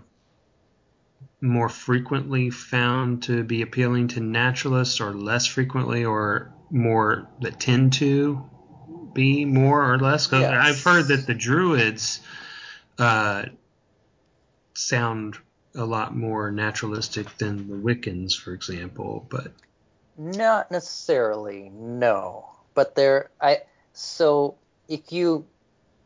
more 1.40 1.68
frequently 1.68 2.50
found 2.50 3.22
to 3.24 3.44
be 3.44 3.62
appealing 3.62 4.08
to 4.08 4.20
naturalists, 4.20 5.00
or 5.00 5.12
less 5.12 5.46
frequently, 5.46 6.04
or 6.04 6.50
more 6.70 7.28
that 7.42 7.60
tend 7.60 7.92
to 7.94 8.44
be 9.14 9.44
more 9.44 9.92
or 9.92 9.98
less? 9.98 10.26
'Cause 10.26 10.42
Yes. 10.42 10.52
I've 10.52 10.82
heard 10.82 11.06
that 11.08 11.26
the 11.26 11.34
Druids 11.34 12.20
uh, 12.98 13.44
sound 14.74 15.38
a 15.74 15.84
lot 15.84 16.16
more 16.16 16.50
naturalistic 16.50 17.36
than 17.38 17.68
the 17.68 17.76
Wiccans, 17.76 18.34
for 18.34 18.52
example. 18.52 19.26
But 19.28 19.52
Not 20.16 20.70
necessarily, 20.70 21.70
no. 21.72 22.50
But 22.74 22.94
there, 22.94 23.30
I 23.40 23.62
so 23.92 24.56
if 24.88 25.12
you 25.12 25.46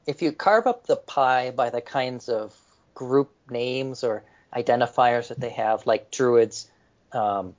if 0.06 0.22
you 0.22 0.32
carve 0.32 0.66
up 0.66 0.86
the 0.86 0.96
pie 0.96 1.50
by 1.50 1.70
the 1.70 1.80
kinds 1.80 2.28
of 2.28 2.54
group 2.94 3.30
names 3.48 4.04
or 4.04 4.24
identifiers 4.54 5.28
that 5.28 5.40
they 5.40 5.50
have, 5.50 5.86
like 5.86 6.10
druids, 6.10 6.70
um, 7.12 7.54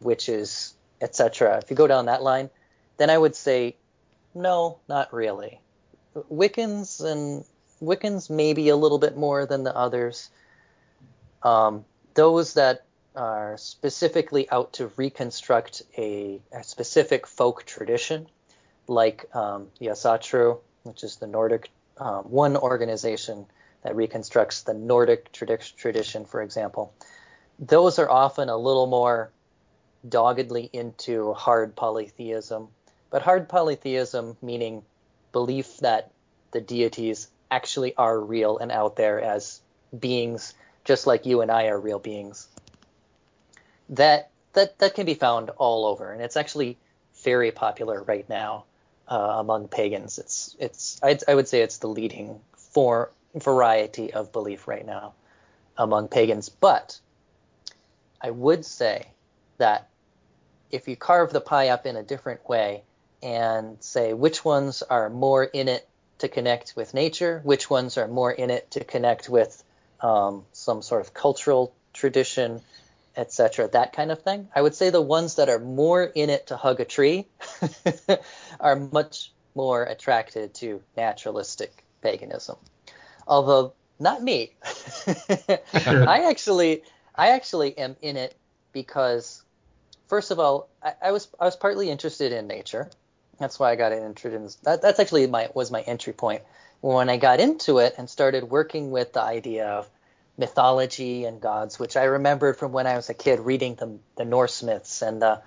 witches, 0.00 0.74
etc. 1.00 1.58
If 1.58 1.70
you 1.70 1.76
go 1.76 1.86
down 1.86 2.06
that 2.06 2.22
line, 2.22 2.50
then 2.96 3.10
I 3.10 3.18
would 3.18 3.36
say 3.36 3.76
no, 4.34 4.78
not 4.88 5.12
really. 5.12 5.60
Wiccans 6.30 7.04
and 7.04 7.44
Wiccans 7.80 8.30
maybe 8.30 8.68
a 8.68 8.76
little 8.76 8.98
bit 8.98 9.16
more 9.16 9.46
than 9.46 9.64
the 9.64 9.76
others. 9.76 10.30
Um, 11.42 11.84
those 12.14 12.54
that 12.54 12.84
are 13.14 13.56
specifically 13.56 14.48
out 14.50 14.74
to 14.74 14.90
reconstruct 14.96 15.82
a, 15.96 16.40
a 16.52 16.62
specific 16.62 17.26
folk 17.26 17.64
tradition, 17.64 18.26
like 18.88 19.34
um, 19.34 19.68
the 19.78 19.86
Asatru, 19.86 20.58
which 20.82 21.02
is 21.04 21.16
the 21.16 21.26
Nordic 21.26 21.70
um, 21.98 22.24
one 22.24 22.56
organization 22.56 23.46
that 23.82 23.96
reconstructs 23.96 24.62
the 24.62 24.74
Nordic 24.74 25.32
tradi- 25.32 25.74
tradition, 25.76 26.24
for 26.24 26.42
example. 26.42 26.92
Those 27.58 27.98
are 27.98 28.10
often 28.10 28.48
a 28.48 28.56
little 28.56 28.86
more 28.86 29.30
doggedly 30.06 30.68
into 30.72 31.32
hard 31.32 31.74
polytheism, 31.74 32.68
but 33.10 33.22
hard 33.22 33.48
polytheism 33.48 34.36
meaning 34.42 34.82
belief 35.32 35.78
that 35.78 36.12
the 36.52 36.60
deities 36.60 37.28
actually 37.50 37.94
are 37.96 38.18
real 38.18 38.58
and 38.58 38.72
out 38.72 38.96
there 38.96 39.20
as 39.20 39.60
beings 39.98 40.54
just 40.84 41.06
like 41.06 41.26
you 41.26 41.40
and 41.42 41.50
I 41.50 41.66
are 41.66 41.78
real 41.78 41.98
beings. 41.98 42.48
That 43.90 44.30
that 44.54 44.78
that 44.78 44.94
can 44.94 45.04
be 45.04 45.14
found 45.14 45.50
all 45.50 45.84
over, 45.84 46.12
and 46.12 46.22
it's 46.22 46.36
actually 46.36 46.78
very 47.22 47.50
popular 47.50 48.02
right 48.02 48.28
now 48.28 48.64
uh, 49.08 49.36
among 49.38 49.68
pagans. 49.68 50.18
It's 50.18 50.56
it's 50.58 51.00
I'd, 51.02 51.22
I 51.28 51.34
would 51.34 51.48
say 51.48 51.60
it's 51.60 51.78
the 51.78 51.88
leading 51.88 52.40
for 52.56 53.10
variety 53.34 54.12
of 54.12 54.32
belief 54.32 54.66
right 54.66 54.86
now 54.86 55.12
among 55.76 56.08
pagans. 56.08 56.48
But 56.48 56.98
I 58.20 58.30
would 58.30 58.64
say 58.64 59.08
that 59.58 59.88
if 60.70 60.88
you 60.88 60.96
carve 60.96 61.32
the 61.32 61.40
pie 61.40 61.68
up 61.68 61.86
in 61.86 61.96
a 61.96 62.02
different 62.02 62.48
way 62.48 62.82
and 63.22 63.76
say 63.80 64.12
which 64.14 64.44
ones 64.44 64.82
are 64.82 65.08
more 65.10 65.44
in 65.44 65.68
it 65.68 65.88
to 66.18 66.28
connect 66.28 66.74
with 66.76 66.94
nature, 66.94 67.40
which 67.44 67.68
ones 67.68 67.98
are 67.98 68.08
more 68.08 68.32
in 68.32 68.50
it 68.50 68.70
to 68.72 68.84
connect 68.84 69.28
with 69.28 69.62
um, 70.00 70.44
some 70.52 70.82
sort 70.82 71.00
of 71.00 71.12
cultural 71.14 71.74
tradition, 71.92 72.60
etc., 73.16 73.68
that 73.68 73.92
kind 73.92 74.10
of 74.10 74.22
thing. 74.22 74.48
I 74.54 74.62
would 74.62 74.74
say 74.74 74.90
the 74.90 75.00
ones 75.00 75.36
that 75.36 75.48
are 75.48 75.58
more 75.58 76.02
in 76.04 76.30
it 76.30 76.48
to 76.48 76.56
hug 76.56 76.80
a 76.80 76.84
tree 76.84 77.26
are 78.60 78.76
much 78.76 79.32
more 79.54 79.84
attracted 79.84 80.54
to 80.54 80.82
naturalistic 80.96 81.84
paganism. 82.02 82.56
Although 83.26 83.72
not 83.98 84.22
me. 84.22 84.52
I 85.84 86.26
actually 86.28 86.82
I 87.14 87.28
actually 87.30 87.76
am 87.78 87.96
in 88.02 88.16
it 88.16 88.34
because 88.72 89.42
first 90.08 90.30
of 90.30 90.38
all, 90.38 90.68
I, 90.82 90.94
I 91.02 91.12
was 91.12 91.28
I 91.40 91.44
was 91.44 91.56
partly 91.56 91.90
interested 91.90 92.32
in 92.32 92.46
nature. 92.46 92.90
That's 93.38 93.58
why 93.58 93.70
I 93.70 93.76
got 93.76 93.92
interested 93.92 94.34
in 94.34 94.44
this. 94.44 94.54
That, 94.56 94.82
that's 94.82 94.98
actually 94.98 95.26
my 95.26 95.48
was 95.54 95.70
my 95.70 95.82
entry 95.82 96.12
point. 96.12 96.42
When 96.80 97.08
I 97.08 97.16
got 97.16 97.40
into 97.40 97.78
it 97.78 97.94
and 97.98 98.08
started 98.08 98.44
working 98.44 98.90
with 98.90 99.12
the 99.12 99.22
idea 99.22 99.66
of 99.66 99.88
mythology 100.38 101.24
and 101.24 101.40
gods, 101.40 101.78
which 101.78 101.96
I 101.96 102.04
remembered 102.04 102.58
from 102.58 102.72
when 102.72 102.86
I 102.86 102.96
was 102.96 103.08
a 103.08 103.14
kid 103.14 103.40
reading 103.40 103.74
the 103.74 103.98
the 104.16 104.24
Norse 104.24 104.62
myths 104.62 105.02
and 105.02 105.20
the 105.20 105.40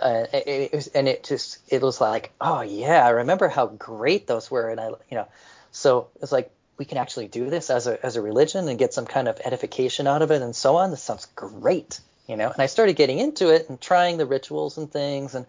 uh, 0.00 0.26
it, 0.32 0.46
it 0.46 0.72
was, 0.72 0.86
and 0.88 1.08
it 1.08 1.24
just 1.24 1.58
it 1.68 1.82
was 1.82 2.00
like 2.00 2.32
oh 2.40 2.62
yeah 2.62 3.04
I 3.04 3.10
remember 3.10 3.48
how 3.48 3.66
great 3.66 4.26
those 4.26 4.50
were 4.50 4.68
and 4.68 4.80
I 4.80 4.88
you 4.88 5.16
know 5.16 5.28
so 5.72 6.08
it's 6.20 6.32
like 6.32 6.50
we 6.78 6.84
can 6.84 6.98
actually 6.98 7.28
do 7.28 7.48
this 7.50 7.70
as 7.70 7.86
a 7.86 8.04
as 8.04 8.16
a 8.16 8.22
religion 8.22 8.68
and 8.68 8.78
get 8.78 8.94
some 8.94 9.06
kind 9.06 9.28
of 9.28 9.40
edification 9.44 10.06
out 10.06 10.22
of 10.22 10.30
it 10.30 10.42
and 10.42 10.54
so 10.54 10.76
on 10.76 10.90
this 10.90 11.02
sounds 11.02 11.26
great 11.34 12.00
you 12.28 12.36
know 12.36 12.50
and 12.50 12.60
I 12.60 12.66
started 12.66 12.96
getting 12.96 13.18
into 13.18 13.52
it 13.54 13.68
and 13.68 13.80
trying 13.80 14.16
the 14.16 14.26
rituals 14.26 14.78
and 14.78 14.90
things 14.90 15.34
and 15.34 15.46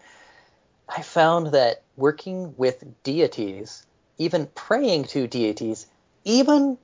I 0.88 1.02
found 1.02 1.48
that 1.48 1.82
working 1.96 2.54
with 2.56 2.84
deities 3.02 3.86
even 4.18 4.46
praying 4.54 5.04
to 5.04 5.26
deities 5.26 5.86
even 6.24 6.78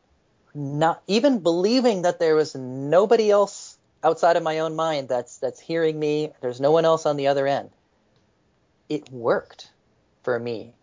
not 0.54 1.02
even 1.06 1.40
believing 1.40 2.02
that 2.02 2.20
there 2.20 2.36
was 2.36 2.54
nobody 2.54 3.30
else 3.30 3.76
outside 4.02 4.36
of 4.36 4.42
my 4.42 4.60
own 4.60 4.76
mind 4.76 5.08
that's 5.08 5.38
that's 5.38 5.60
hearing 5.60 5.98
me 5.98 6.32
there's 6.40 6.60
no 6.60 6.70
one 6.70 6.84
else 6.84 7.06
on 7.06 7.16
the 7.16 7.28
other 7.28 7.46
end 7.46 7.70
it 8.88 9.10
worked 9.10 9.70
for 10.22 10.38
me. 10.38 10.74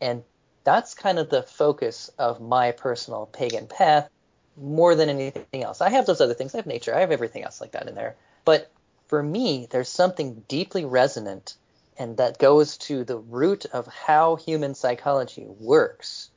And 0.00 0.22
that's 0.64 0.94
kind 0.94 1.18
of 1.18 1.30
the 1.30 1.42
focus 1.42 2.10
of 2.18 2.40
my 2.40 2.72
personal 2.72 3.26
pagan 3.26 3.66
path 3.66 4.08
more 4.56 4.94
than 4.94 5.08
anything 5.08 5.62
else. 5.62 5.80
I 5.80 5.90
have 5.90 6.06
those 6.06 6.20
other 6.20 6.34
things. 6.34 6.54
I 6.54 6.58
have 6.58 6.66
nature. 6.66 6.94
I 6.94 7.00
have 7.00 7.12
everything 7.12 7.42
else 7.42 7.60
like 7.60 7.72
that 7.72 7.88
in 7.88 7.94
there. 7.94 8.16
But 8.44 8.70
for 9.08 9.22
me 9.22 9.66
there's 9.70 9.88
something 9.88 10.44
deeply 10.48 10.84
resonant 10.84 11.54
and 11.98 12.16
that 12.16 12.38
goes 12.38 12.76
to 12.76 13.04
the 13.04 13.16
root 13.16 13.66
of 13.66 13.86
how 13.86 14.36
human 14.36 14.74
psychology 14.74 15.46
works 15.46 16.30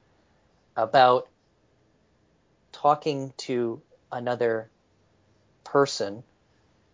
about 0.75 1.27
talking 2.71 3.33
to 3.37 3.81
another 4.11 4.69
person, 5.63 6.23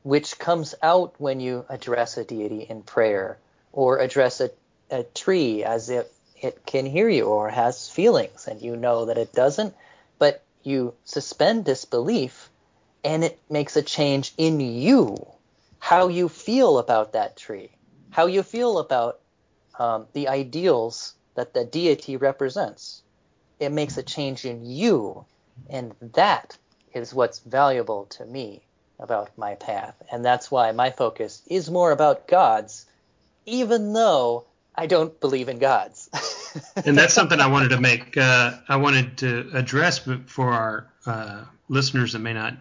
which 0.04 0.40
comes 0.40 0.76
out 0.82 1.14
when 1.20 1.40
you 1.40 1.66
address 1.70 2.18
a 2.18 2.24
deity 2.24 2.62
in 2.62 2.82
prayer 2.82 3.38
or 3.72 4.00
address 4.00 4.40
a, 4.40 4.50
a 4.90 5.04
tree 5.04 5.64
as 5.64 5.90
if 5.90 6.08
it 6.42 6.66
can 6.66 6.86
hear 6.86 7.10
you 7.10 7.26
or 7.26 7.50
has 7.50 7.90
feelings 7.90 8.48
and 8.48 8.62
you 8.62 8.76
know 8.76 9.06
that 9.06 9.18
it 9.18 9.34
doesn't, 9.34 9.74
but 10.20 10.44
you 10.64 10.94
suspend 11.04 11.66
disbelief 11.66 12.50
and 13.04 13.24
it 13.24 13.40
makes 13.50 13.76
a 13.76 13.82
change 13.82 14.34
in 14.38 14.60
you, 14.60 15.18
how 15.80 16.08
you 16.08 16.30
feel 16.30 16.78
about 16.78 17.14
that 17.14 17.36
tree, 17.36 17.70
how 18.14 18.28
you 18.28 18.44
feel 18.44 18.78
about 18.78 19.20
um, 19.80 20.06
the 20.14 20.28
ideals 20.28 21.16
that 21.36 21.54
the 21.54 21.66
deity 21.66 22.16
represents. 22.16 23.02
It 23.60 23.72
makes 23.72 23.98
a 23.98 24.04
change 24.04 24.46
in 24.46 24.64
you, 24.64 25.26
and 25.68 25.94
that 26.14 26.56
is 26.94 27.14
what's 27.14 27.40
valuable 27.40 28.06
to 28.06 28.26
me 28.26 28.62
about 29.00 29.36
my 29.36 29.56
path. 29.56 29.96
And 30.12 30.24
that's 30.24 30.52
why 30.52 30.72
my 30.74 30.92
focus 30.92 31.42
is 31.48 31.72
more 31.72 31.92
about 31.92 32.28
gods, 32.28 32.86
even 33.48 33.94
though 33.94 34.46
I 34.76 34.86
don't 34.86 35.20
believe 35.20 35.50
in 35.50 35.58
gods. 35.58 36.10
and 36.86 36.96
that's 36.96 37.16
something 37.16 37.40
I 37.40 37.48
wanted 37.48 37.70
to 37.70 37.82
make. 37.82 38.16
Uh, 38.16 38.54
I 38.70 38.76
wanted 38.76 39.18
to 39.20 39.50
address 39.54 40.08
for 40.28 40.52
our 40.52 40.88
uh, 41.08 41.46
listeners 41.68 42.14
that 42.14 42.20
may 42.20 42.34
not 42.34 42.54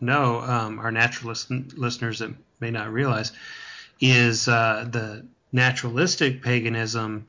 know, 0.00 0.40
um, 0.40 0.78
our 0.78 0.92
naturalist 0.92 1.50
listeners 1.50 2.20
that 2.20 2.30
may 2.60 2.70
not 2.70 2.92
realize, 2.92 3.32
is 4.00 4.48
uh, 4.48 4.86
the 4.90 5.26
naturalistic 5.52 6.42
paganism 6.42 7.26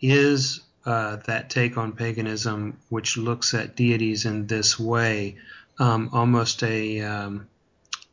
is 0.00 0.60
uh, 0.84 1.16
that 1.26 1.50
take 1.50 1.76
on 1.76 1.92
paganism, 1.92 2.78
which 2.88 3.16
looks 3.16 3.54
at 3.54 3.76
deities 3.76 4.24
in 4.24 4.46
this 4.46 4.78
way, 4.78 5.36
um, 5.78 6.10
almost 6.12 6.62
a 6.62 7.00
um, 7.00 7.46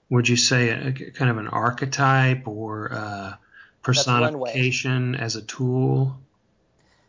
would 0.09 0.27
you 0.27 0.37
say 0.37 0.69
a, 0.69 0.91
kind 0.91 1.29
of 1.29 1.37
an 1.37 1.47
archetype 1.47 2.47
or 2.47 2.91
uh, 2.91 3.33
personification 3.81 5.15
as 5.15 5.35
a 5.35 5.41
tool? 5.41 6.17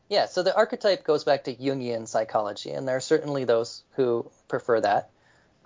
Yeah, 0.09 0.27
so 0.27 0.43
the 0.43 0.55
archetype 0.55 1.05
goes 1.05 1.25
back 1.25 1.45
to 1.45 1.55
Jungian 1.55 2.07
psychology, 2.09 2.71
and 2.71 2.87
there 2.87 2.97
are 2.97 3.01
certainly 3.01 3.45
those 3.45 3.85
who 3.93 4.29
prefer 4.49 4.81
that. 4.81 5.11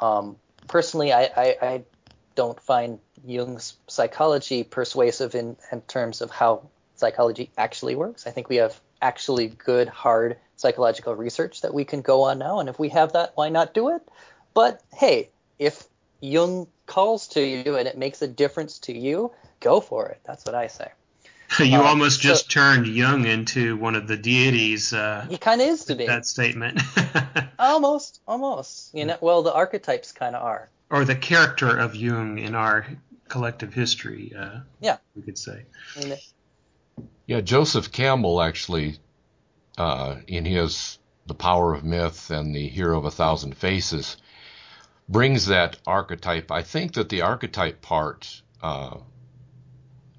Um, 0.01 0.37
personally, 0.69 1.13
I, 1.13 1.23
I, 1.23 1.57
I, 1.63 1.83
don't 2.35 2.61
find 2.61 2.99
Jung's 3.25 3.77
psychology 3.87 4.65
persuasive 4.65 5.35
in, 5.35 5.57
in 5.73 5.81
terms 5.83 6.21
of 6.21 6.31
how 6.31 6.69
psychology 6.97 7.51
actually 7.57 7.95
works. 7.95 8.27
I 8.27 8.31
think 8.31 8.49
we 8.49 8.57
have 8.57 8.79
actually 9.01 9.49
good, 9.49 9.89
hard 9.89 10.37
psychological 10.57 11.15
research 11.15 11.63
that 11.63 11.75
we 11.75 11.85
can 11.85 12.01
go 12.01 12.23
on 12.23 12.39
now, 12.39 12.61
and 12.61 12.69
if 12.69 12.79
we 12.79 12.89
have 12.91 13.13
that, 13.13 13.33
why 13.35 13.49
not 13.49 13.75
do 13.75 13.91
it? 13.91 14.03
But 14.55 14.83
hey, 14.95 15.31
if 15.59 15.85
Jung 16.21 16.69
calls 16.87 17.29
to 17.29 17.45
you 17.45 17.77
and 17.77 17.89
it 17.89 17.99
makes 17.99 18.23
a 18.23 18.29
difference 18.29 18.79
to 18.81 18.97
you, 18.97 19.33
go 19.61 19.81
for 19.81 20.09
it. 20.09 20.21
That's 20.25 20.45
what 20.45 20.55
I 20.55 20.69
say. 20.69 20.91
you 21.59 21.79
um, 21.79 21.87
almost 21.87 22.23
so, 22.23 22.29
just 22.29 22.51
turned 22.51 22.87
Jung 22.87 23.27
into 23.27 23.77
one 23.77 23.95
of 23.95 24.09
the 24.09 24.17
deities. 24.17 24.93
Uh, 24.93 25.27
he 25.29 25.39
kind 25.39 25.61
of 25.61 25.69
is 25.69 25.85
to 25.87 25.95
me. 25.95 26.07
That 26.07 26.27
statement. 26.27 26.81
almost, 27.59 28.21
almost. 28.27 28.95
You 28.95 29.07
know, 29.07 29.19
well, 29.21 29.43
the 29.43 29.53
archetypes 29.53 30.13
kind 30.13 30.35
of 30.35 30.43
are. 30.43 30.69
Or 30.95 31.05
the 31.05 31.17
character 31.17 31.77
of 31.77 31.97
Jung 31.97 32.39
in 32.39 32.55
our 32.55 32.87
collective 33.29 33.75
history. 33.75 34.33
Uh, 34.39 34.61
yeah, 34.81 34.99
we 35.17 35.23
could 35.23 35.37
say. 35.37 35.65
yeah, 37.27 37.41
Joseph 37.41 37.91
Campbell 37.91 38.41
actually, 38.41 38.99
uh, 39.77 40.17
in 40.29 40.45
his 40.45 40.99
"The 41.27 41.35
Power 41.35 41.75
of 41.75 41.83
Myth" 41.83 42.31
and 42.31 42.55
"The 42.55 42.69
Hero 42.69 42.97
of 42.97 43.07
a 43.07 43.11
Thousand 43.11 43.57
Faces," 43.57 44.17
brings 45.09 45.47
that 45.47 45.79
archetype. 45.85 46.53
I 46.53 46.63
think 46.63 46.93
that 46.95 47.09
the 47.09 47.23
archetype 47.23 47.83
part 47.83 48.43
uh, 48.63 48.99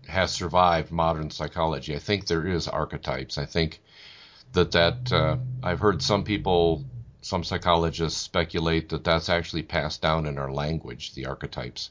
has 0.09 0.33
survived 0.33 0.91
modern 0.91 1.31
psychology. 1.31 1.95
I 1.95 1.99
think 1.99 2.27
there 2.27 2.45
is 2.45 2.67
archetypes. 2.67 3.37
I 3.37 3.45
think 3.45 3.79
that 4.51 4.71
that 4.71 5.11
uh, 5.13 5.37
I've 5.63 5.79
heard 5.79 6.01
some 6.01 6.25
people, 6.25 6.83
some 7.25 7.43
psychologists 7.43 8.21
speculate 8.21 8.89
that 8.89 9.03
that's 9.03 9.29
actually 9.29 9.63
passed 9.63 9.99
down 9.99 10.27
in 10.27 10.37
our 10.37 10.51
language, 10.51 11.15
the 11.15 11.25
archetypes, 11.25 11.89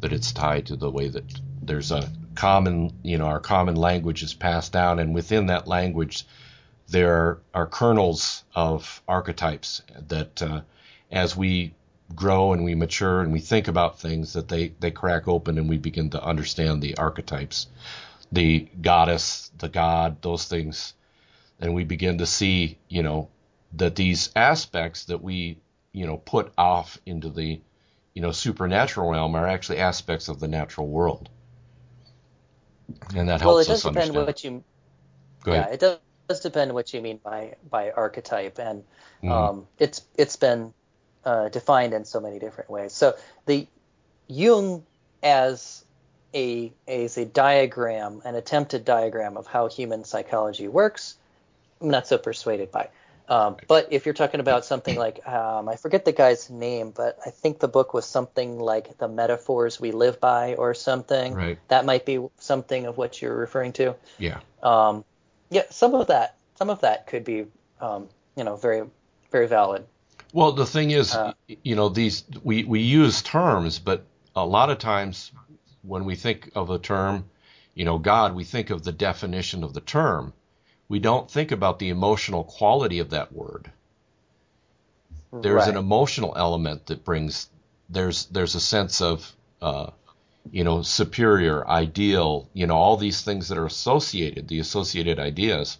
that 0.00 0.14
it's 0.14 0.32
tied 0.32 0.64
to 0.64 0.76
the 0.76 0.90
way 0.90 1.08
that 1.08 1.24
there's 1.60 1.92
a 1.92 2.10
common, 2.34 2.90
you 3.02 3.18
know, 3.18 3.26
our 3.26 3.38
common 3.38 3.76
language 3.76 4.22
is 4.22 4.32
passed 4.32 4.72
down, 4.72 4.98
and 4.98 5.14
within 5.14 5.44
that 5.44 5.68
language, 5.68 6.24
there 6.88 7.38
are 7.52 7.66
kernels 7.66 8.44
of 8.54 9.02
archetypes 9.06 9.82
that, 10.08 10.40
uh, 10.40 10.62
as 11.10 11.36
we 11.36 11.74
grow 12.14 12.54
and 12.54 12.64
we 12.64 12.74
mature 12.74 13.20
and 13.20 13.30
we 13.30 13.40
think 13.40 13.68
about 13.68 14.00
things 14.00 14.32
that 14.32 14.48
they, 14.48 14.68
they 14.80 14.90
crack 14.90 15.28
open 15.28 15.58
and 15.58 15.68
we 15.68 15.76
begin 15.76 16.08
to 16.08 16.24
understand 16.24 16.80
the 16.80 16.96
archetypes, 16.96 17.66
the 18.32 18.66
goddess, 18.80 19.50
the 19.58 19.68
god, 19.68 20.22
those 20.22 20.46
things. 20.46 20.94
And 21.60 21.74
we 21.74 21.84
begin 21.84 22.16
to 22.18 22.26
see, 22.26 22.78
you 22.88 23.02
know, 23.02 23.28
that 23.74 23.96
these 23.96 24.30
aspects 24.36 25.04
that 25.06 25.22
we, 25.22 25.58
you 25.92 26.06
know, 26.06 26.16
put 26.16 26.52
off 26.58 26.98
into 27.06 27.30
the, 27.30 27.60
you 28.14 28.22
know, 28.22 28.32
supernatural 28.32 29.10
realm 29.10 29.34
are 29.34 29.46
actually 29.46 29.78
aspects 29.78 30.28
of 30.28 30.40
the 30.40 30.48
natural 30.48 30.88
world. 30.88 31.28
And 33.14 33.28
that 33.28 33.40
helps 33.40 33.44
well, 33.44 33.58
it 33.58 33.66
does 33.66 33.82
depend 33.82 34.16
understand. 34.16 34.26
what 34.26 34.44
you. 34.44 34.64
Yeah, 35.46 35.68
it 35.68 35.80
does, 35.80 35.98
does 36.28 36.40
depend 36.40 36.72
what 36.74 36.92
you 36.92 37.00
mean 37.00 37.18
by 37.22 37.56
by 37.70 37.90
archetype, 37.90 38.58
and 38.58 38.82
mm-hmm. 39.22 39.32
um, 39.32 39.66
it's 39.78 40.02
it's 40.16 40.36
been 40.36 40.74
uh, 41.24 41.48
defined 41.48 41.94
in 41.94 42.04
so 42.04 42.20
many 42.20 42.38
different 42.38 42.70
ways. 42.70 42.92
So 42.92 43.16
the 43.46 43.66
Jung 44.28 44.84
as 45.22 45.84
a 46.34 46.72
as 46.88 47.16
a 47.16 47.24
diagram, 47.24 48.22
an 48.24 48.34
attempted 48.34 48.84
diagram 48.84 49.36
of 49.36 49.46
how 49.46 49.68
human 49.68 50.04
psychology 50.04 50.68
works, 50.68 51.16
I'm 51.80 51.90
not 51.90 52.06
so 52.06 52.18
persuaded 52.18 52.70
by. 52.70 52.88
Um, 53.28 53.56
but 53.68 53.88
if 53.90 54.04
you're 54.04 54.14
talking 54.14 54.40
about 54.40 54.64
something 54.64 54.96
like, 54.96 55.26
um, 55.26 55.68
I 55.68 55.76
forget 55.76 56.04
the 56.04 56.12
guy's 56.12 56.50
name, 56.50 56.90
but 56.90 57.18
I 57.24 57.30
think 57.30 57.60
the 57.60 57.68
book 57.68 57.94
was 57.94 58.04
something 58.04 58.58
like 58.58 58.98
the 58.98 59.08
metaphors 59.08 59.80
we 59.80 59.92
live 59.92 60.20
by 60.20 60.54
or 60.54 60.74
something. 60.74 61.34
Right. 61.34 61.58
That 61.68 61.84
might 61.84 62.04
be 62.04 62.26
something 62.38 62.86
of 62.86 62.96
what 62.96 63.22
you're 63.22 63.36
referring 63.36 63.72
to. 63.74 63.94
Yeah. 64.18 64.40
Um, 64.62 65.04
yeah, 65.50 65.62
some 65.70 65.94
of 65.94 66.08
that, 66.08 66.36
some 66.56 66.70
of 66.70 66.80
that 66.80 67.06
could 67.06 67.24
be, 67.24 67.46
um, 67.80 68.08
you 68.36 68.44
know, 68.44 68.56
very, 68.56 68.82
very 69.30 69.46
valid. 69.46 69.86
Well, 70.32 70.52
the 70.52 70.66
thing 70.66 70.90
is, 70.90 71.14
uh, 71.14 71.34
you 71.46 71.76
know, 71.76 71.90
these 71.90 72.24
we 72.42 72.64
we 72.64 72.80
use 72.80 73.20
terms, 73.22 73.78
but 73.78 74.04
a 74.34 74.46
lot 74.46 74.70
of 74.70 74.78
times 74.78 75.30
when 75.82 76.06
we 76.06 76.16
think 76.16 76.50
of 76.54 76.70
a 76.70 76.78
term, 76.78 77.28
you 77.74 77.84
know, 77.84 77.98
God, 77.98 78.34
we 78.34 78.44
think 78.44 78.70
of 78.70 78.82
the 78.82 78.92
definition 78.92 79.62
of 79.62 79.74
the 79.74 79.80
term. 79.80 80.32
We 80.92 80.98
don't 80.98 81.30
think 81.30 81.52
about 81.52 81.78
the 81.78 81.88
emotional 81.88 82.44
quality 82.44 82.98
of 82.98 83.08
that 83.10 83.32
word. 83.32 83.70
There's 85.32 85.64
right. 85.64 85.70
an 85.70 85.78
emotional 85.78 86.34
element 86.36 86.84
that 86.88 87.02
brings 87.02 87.48
there's 87.88 88.26
there's 88.26 88.54
a 88.54 88.60
sense 88.60 89.00
of 89.00 89.32
uh, 89.62 89.86
you 90.50 90.64
know 90.64 90.82
superior, 90.82 91.66
ideal, 91.66 92.46
you 92.52 92.66
know, 92.66 92.76
all 92.76 92.98
these 92.98 93.22
things 93.22 93.48
that 93.48 93.56
are 93.56 93.64
associated, 93.64 94.48
the 94.48 94.58
associated 94.58 95.18
ideas, 95.18 95.78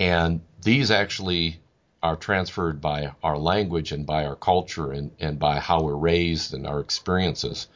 and 0.00 0.40
these 0.62 0.90
actually 0.90 1.60
are 2.02 2.16
transferred 2.16 2.80
by 2.80 3.12
our 3.22 3.38
language 3.38 3.92
and 3.92 4.04
by 4.04 4.26
our 4.26 4.34
culture 4.34 4.90
and, 4.90 5.12
and 5.20 5.38
by 5.38 5.60
how 5.60 5.82
we're 5.82 5.94
raised 5.94 6.54
and 6.54 6.66
our 6.66 6.80
experiences. 6.80 7.68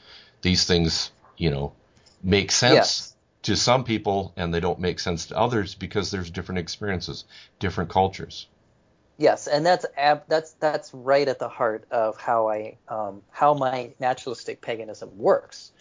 These 0.42 0.64
things, 0.64 1.12
you 1.36 1.52
know, 1.52 1.72
make 2.20 2.50
sense 2.50 2.74
yes. 2.74 3.07
To 3.42 3.56
some 3.56 3.84
people 3.84 4.32
and 4.36 4.52
they 4.52 4.60
don't 4.60 4.80
make 4.80 4.98
sense 4.98 5.26
to 5.26 5.38
others 5.38 5.74
because 5.74 6.10
there's 6.10 6.30
different 6.30 6.58
experiences, 6.58 7.24
different 7.58 7.90
cultures. 7.90 8.48
Yes, 9.16 9.48
and 9.48 9.66
that's 9.66 9.84
ab- 9.96 10.24
that's 10.28 10.52
that's 10.52 10.94
right 10.94 11.26
at 11.26 11.40
the 11.40 11.48
heart 11.48 11.86
of 11.90 12.20
how 12.20 12.48
I 12.48 12.78
um, 12.88 13.22
how 13.30 13.54
my 13.54 13.90
naturalistic 13.98 14.60
paganism 14.60 15.18
works. 15.18 15.72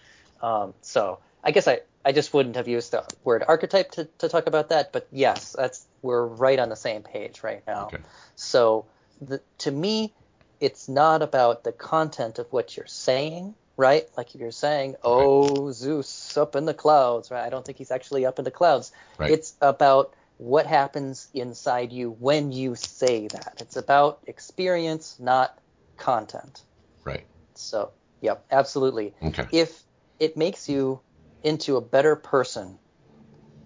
Um, 0.42 0.74
so 0.82 1.20
I 1.44 1.52
guess 1.52 1.68
I, 1.68 1.82
I 2.04 2.14
just 2.14 2.34
wouldn't 2.34 2.56
have 2.56 2.68
used 2.68 2.92
the 2.92 3.04
word 3.24 3.44
archetype 3.48 3.92
to, 3.92 4.06
to 4.20 4.30
talk 4.30 4.48
about 4.48 4.70
that, 4.70 4.92
but 4.92 5.08
yes, 5.12 5.56
that's 5.58 5.86
we're 6.02 6.26
right 6.26 6.58
on 6.58 6.70
the 6.70 6.76
same 6.76 7.04
page 7.04 7.44
right 7.44 7.62
now. 7.68 7.88
Okay. 7.88 8.00
So 8.36 8.86
the, 9.22 9.42
to 9.60 9.72
me, 9.72 10.14
it's 10.60 10.90
not 10.90 11.22
about 11.22 11.64
the 11.64 11.72
content 11.72 12.40
of 12.40 12.48
what 12.52 12.76
you're 12.76 12.88
saying, 12.88 13.56
right? 13.78 14.06
Like 14.18 14.34
you're 14.34 14.52
saying, 14.52 14.96
oh, 15.04 15.72
Zeus 15.72 16.36
up 16.36 16.56
in 16.56 16.66
the 16.66 16.74
clouds, 16.74 17.32
right? 17.32 17.46
I 17.46 17.50
don't 17.50 17.64
think 17.64 17.78
he's 17.78 17.92
actually 17.92 18.26
up 18.26 18.40
in 18.40 18.46
the 18.46 18.52
clouds. 18.52 18.92
Right. 19.18 19.32
It's 19.32 19.56
about 19.62 20.14
what 20.38 20.66
happens 20.66 21.30
inside 21.34 21.92
you 21.92 22.12
when 22.12 22.52
you 22.52 22.76
say 22.76 23.28
that. 23.28 23.58
It's 23.62 23.76
about 23.76 24.20
experience, 24.28 25.18
not 25.20 25.58
content. 25.98 26.64
Right. 27.06 27.26
So, 27.56 27.92
yep, 28.22 28.46
absolutely. 28.52 29.14
Okay. 29.24 29.48
If 29.52 29.84
it 30.20 30.38
makes 30.38 30.68
you 30.68 31.00
into 31.44 31.78
a 31.78 31.82
better 31.82 32.16
person 32.16 32.80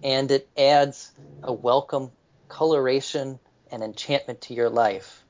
and 0.02 0.30
it 0.30 0.48
adds 0.56 1.12
a 1.42 1.52
welcome 1.52 2.10
coloration 2.48 3.38
and 3.70 3.82
enchantment 3.82 4.42
to 4.42 4.54
your 4.54 4.70
life, 4.70 5.24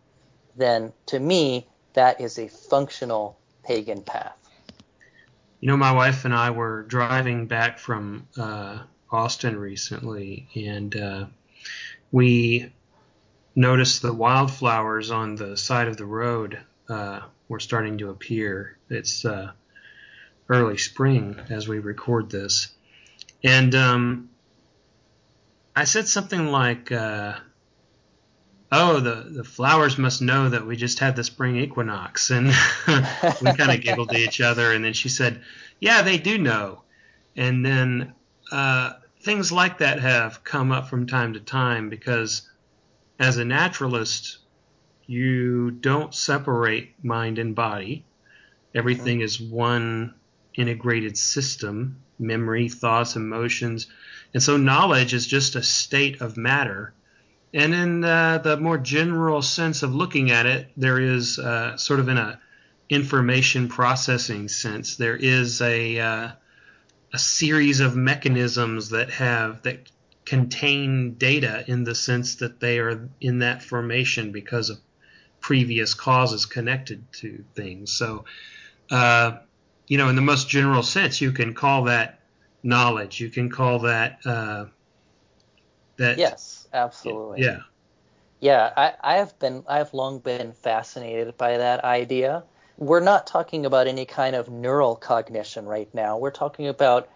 then 0.57 0.92
to 1.07 1.18
me, 1.18 1.68
that 1.95 2.21
is 2.21 2.38
a 2.38 2.49
functional 2.49 3.38
pagan 3.64 4.03
path. 4.03 4.41
You 5.62 5.68
know, 5.68 5.77
my 5.77 5.92
wife 5.92 6.25
and 6.25 6.35
I 6.35 6.51
were 6.51 6.83
driving 6.83 7.46
back 7.46 7.79
from 7.79 8.27
uh, 8.37 8.81
Austin 9.12 9.57
recently, 9.57 10.48
and 10.57 10.96
uh, 10.96 11.27
we 12.11 12.72
noticed 13.55 14.03
the 14.03 14.12
wildflowers 14.12 15.12
on 15.12 15.37
the 15.37 15.57
side 15.57 15.87
of 15.87 15.96
the 15.96 16.05
road 16.05 16.59
uh, 16.88 17.20
were 17.48 17.61
starting 17.61 17.98
to 17.98 18.11
appear. 18.11 18.77
It's 18.90 19.25
uh, 19.25 19.53
early 20.48 20.79
spring 20.79 21.38
as 21.48 21.68
we 21.68 21.79
record 21.79 22.29
this, 22.29 22.75
and 23.44 23.72
um, 23.77 24.31
I 25.77 25.85
said 25.85 26.09
something 26.09 26.48
like, 26.48 26.90
uh, 26.90 27.35
"Oh, 28.72 28.98
the 28.98 29.26
the 29.30 29.44
flowers 29.44 29.98
must 29.98 30.22
know 30.22 30.48
that 30.48 30.66
we 30.66 30.76
just 30.76 30.98
had 30.98 31.14
the 31.14 31.22
spring 31.22 31.56
equinox," 31.56 32.30
and 32.37 32.46
we 32.48 33.52
kind 33.52 33.70
of 33.70 33.80
giggled 33.82 34.08
to 34.08 34.16
each 34.16 34.40
other. 34.40 34.72
And 34.72 34.85
then 34.85 34.94
she 34.94 35.08
said, 35.08 35.42
"Yeah, 35.78 36.02
they 36.02 36.18
do 36.18 36.38
know." 36.38 36.82
And 37.37 37.64
then 37.64 38.14
uh, 38.50 38.94
things 39.20 39.52
like 39.52 39.78
that 39.78 40.00
have 40.00 40.42
come 40.42 40.72
up 40.72 40.88
from 40.88 41.06
time 41.06 41.35
to 41.35 41.40
time 41.40 41.88
because 41.88 42.48
as 43.18 43.38
a 43.38 43.44
naturalist, 43.44 44.38
you 45.06 45.70
don't 45.70 46.14
separate 46.14 46.94
mind 47.04 47.38
and 47.38 47.54
body. 47.54 48.04
Everything 48.74 49.20
is 49.20 49.38
one 49.40 50.14
integrated 50.54 51.16
system 51.16 52.02
memory, 52.18 52.68
thoughts, 52.68 53.16
emotions. 53.16 53.88
And 54.32 54.42
so 54.42 54.56
knowledge 54.56 55.12
is 55.12 55.26
just 55.26 55.56
a 55.56 55.62
state 55.62 56.20
of 56.20 56.37
matter. 56.37 56.94
And 57.54 57.74
in 57.74 58.04
uh, 58.04 58.38
the 58.38 58.56
more 58.56 58.78
general 58.78 59.42
sense 59.42 59.82
of 59.82 59.94
looking 59.94 60.30
at 60.30 60.46
it, 60.46 60.70
there 60.76 60.98
is 60.98 61.38
uh, 61.38 61.76
sort 61.76 62.00
of 62.00 62.08
in 62.08 62.16
a 62.16 62.40
information 62.88 63.68
processing 63.68 64.48
sense, 64.48 64.96
there 64.96 65.16
is 65.16 65.62
a 65.62 65.98
uh, 65.98 66.30
a 67.12 67.18
series 67.18 67.80
of 67.80 67.96
mechanisms 67.96 68.90
that 68.90 69.10
have 69.10 69.62
that 69.62 69.90
contain 70.24 71.14
data 71.14 71.64
in 71.66 71.84
the 71.84 71.94
sense 71.94 72.36
that 72.36 72.60
they 72.60 72.78
are 72.78 73.08
in 73.20 73.38
that 73.40 73.62
formation 73.62 74.30
because 74.30 74.70
of 74.70 74.78
previous 75.40 75.94
causes 75.94 76.46
connected 76.46 77.02
to 77.12 77.44
things. 77.54 77.92
So, 77.92 78.24
uh, 78.90 79.38
you 79.88 79.98
know, 79.98 80.08
in 80.08 80.16
the 80.16 80.22
most 80.22 80.48
general 80.48 80.82
sense, 80.82 81.20
you 81.20 81.32
can 81.32 81.54
call 81.54 81.84
that 81.84 82.20
knowledge. 82.62 83.20
You 83.20 83.30
can 83.30 83.50
call 83.50 83.80
that 83.80 84.18
uh, 84.24 84.66
that. 85.96 86.18
Yes, 86.18 86.62
absolutely. 86.72 87.42
Yeah. 87.42 87.61
Yeah, 88.40 88.72
I, 88.76 88.94
I 89.00 89.16
have 89.18 89.38
been 89.38 89.62
I 89.68 89.78
have 89.78 89.94
long 89.94 90.18
been 90.18 90.52
fascinated 90.52 91.37
by 91.37 91.58
that 91.58 91.85
idea. 91.85 92.42
We're 92.76 93.00
not 93.00 93.26
talking 93.26 93.66
about 93.66 93.87
any 93.87 94.04
kind 94.04 94.35
of 94.35 94.48
neural 94.48 94.96
cognition 94.96 95.66
right 95.66 95.92
now. 95.94 96.18
We're 96.18 96.32
talking 96.32 96.66
about 96.66 97.08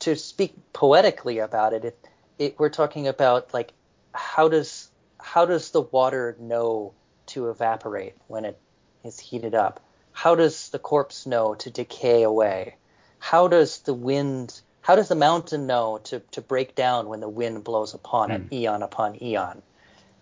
to 0.00 0.16
speak 0.16 0.54
poetically 0.72 1.38
about 1.38 1.72
it, 1.72 1.84
it, 1.84 2.08
it, 2.38 2.58
we're 2.58 2.68
talking 2.68 3.08
about 3.08 3.52
like 3.52 3.72
how 4.12 4.48
does 4.48 4.90
how 5.20 5.44
does 5.44 5.70
the 5.72 5.80
water 5.80 6.36
know 6.38 6.94
to 7.26 7.50
evaporate 7.50 8.14
when 8.28 8.44
it 8.44 8.60
is 9.04 9.18
heated 9.18 9.54
up? 9.54 9.80
How 10.12 10.34
does 10.34 10.70
the 10.70 10.78
corpse 10.78 11.26
know 11.26 11.54
to 11.56 11.70
decay 11.70 12.22
away? 12.22 12.76
How 13.18 13.48
does 13.48 13.80
the 13.80 13.94
wind 13.94 14.60
how 14.88 14.96
does 14.96 15.08
the 15.08 15.14
mountain 15.14 15.66
know 15.66 16.00
to, 16.04 16.20
to 16.30 16.40
break 16.40 16.74
down 16.74 17.10
when 17.10 17.20
the 17.20 17.28
wind 17.28 17.62
blows 17.62 17.92
upon 17.92 18.30
it, 18.30 18.48
mm. 18.48 18.52
eon 18.54 18.82
upon 18.82 19.22
eon? 19.22 19.60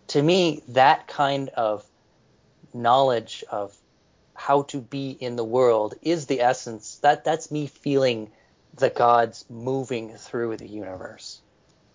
To 0.08 0.20
me, 0.20 0.60
that 0.66 1.06
kind 1.06 1.50
of 1.50 1.86
knowledge 2.74 3.44
of 3.48 3.76
how 4.34 4.62
to 4.62 4.80
be 4.80 5.12
in 5.12 5.36
the 5.36 5.44
world 5.44 5.94
is 6.02 6.26
the 6.26 6.40
essence. 6.40 6.96
That 6.96 7.24
that's 7.24 7.52
me 7.52 7.68
feeling 7.68 8.32
the 8.74 8.90
gods 8.90 9.44
moving 9.48 10.16
through 10.16 10.56
the 10.56 10.66
universe. 10.66 11.40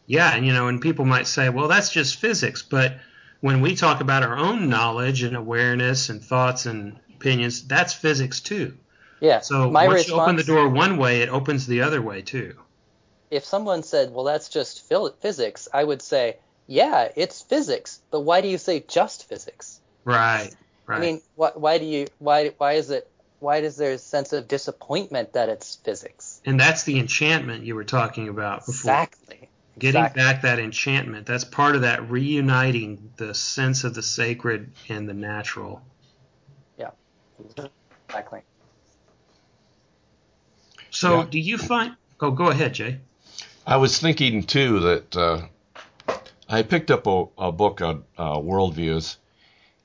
Yeah, 0.08 0.34
and 0.34 0.46
you 0.46 0.54
know, 0.54 0.70
and 0.70 0.80
people 0.80 1.04
might 1.04 1.28
say, 1.28 1.50
well, 1.50 1.68
that's 1.68 1.92
just 1.92 2.22
physics, 2.22 2.62
but 2.62 2.96
when 3.42 3.60
we 3.60 3.76
talk 3.76 4.00
about 4.00 4.24
our 4.24 4.38
own 4.38 4.70
knowledge 4.70 5.24
and 5.24 5.36
awareness 5.36 6.08
and 6.08 6.24
thoughts 6.24 6.66
and 6.66 6.98
opinions, 7.16 7.68
that's 7.68 7.94
physics 7.94 8.40
too. 8.40 8.78
Yeah. 9.22 9.40
So 9.40 9.70
my 9.70 9.88
once 9.88 10.00
response, 10.00 10.10
you 10.10 10.22
open 10.22 10.36
the 10.36 10.44
door 10.44 10.68
one 10.68 10.98
way, 10.98 11.22
it 11.22 11.30
opens 11.30 11.68
the 11.68 11.84
other 11.84 12.02
way 12.02 12.22
too. 12.22 12.58
If 13.30 13.46
someone 13.46 13.84
said, 13.84 14.12
"Well, 14.12 14.26
that's 14.26 14.50
just 14.50 14.82
physics," 15.22 15.70
I 15.74 15.84
would 15.84 16.02
say, 16.02 16.38
"Yeah, 16.68 17.10
it's 17.16 17.42
physics, 17.42 18.02
but 18.12 18.22
why 18.22 18.42
do 18.42 18.50
you 18.50 18.58
say 18.58 18.82
just 18.82 19.30
physics?" 19.30 19.80
Right. 20.04 20.54
Right. 20.88 20.98
I 20.98 21.00
mean, 21.00 21.22
why, 21.36 21.52
why 21.54 21.78
do 21.78 21.86
you 21.86 22.08
why 22.18 22.50
why 22.58 22.74
is 22.74 22.90
it 22.90 23.10
why 23.40 23.62
does 23.62 23.78
there 23.78 23.94
a 23.94 23.98
sense 23.98 24.34
of 24.34 24.48
disappointment 24.48 25.34
that 25.34 25.50
it's 25.50 25.76
physics? 25.78 26.42
And 26.46 26.60
that's 26.60 26.84
the 26.84 27.00
enchantment 27.00 27.64
you 27.64 27.76
were 27.76 27.84
talking 27.84 28.28
about 28.28 28.66
before. 28.66 28.92
Exactly. 28.92 29.50
Getting 29.80 30.02
exactly. 30.02 30.22
back 30.22 30.42
that 30.42 30.60
enchantment. 30.60 31.26
That's 31.26 31.46
part 31.46 31.76
of 31.76 31.82
that 31.82 32.10
reuniting 32.10 33.14
the 33.18 33.34
sense 33.34 33.84
of 33.84 33.94
the 33.94 34.04
sacred 34.04 34.74
and 34.90 35.08
the 35.08 35.14
natural. 35.14 35.82
Yeah. 36.78 36.92
Exactly. 38.10 38.42
So, 40.92 41.20
Yeah. 41.22 41.28
do 41.30 41.40
you 41.40 41.58
find? 41.58 41.96
Oh, 42.20 42.32
go 42.32 42.50
ahead, 42.50 42.74
Jay. 42.76 43.00
I 43.66 43.78
was 43.78 43.98
thinking 43.98 44.44
too 44.44 44.80
that 44.82 45.18
uh, 45.18 45.42
I 46.48 46.64
picked 46.64 46.92
up 46.92 47.08
a, 47.08 47.26
a 47.38 47.52
book 47.52 47.82
on 47.82 48.04
uh, 48.18 48.36
worldviews, 48.38 49.16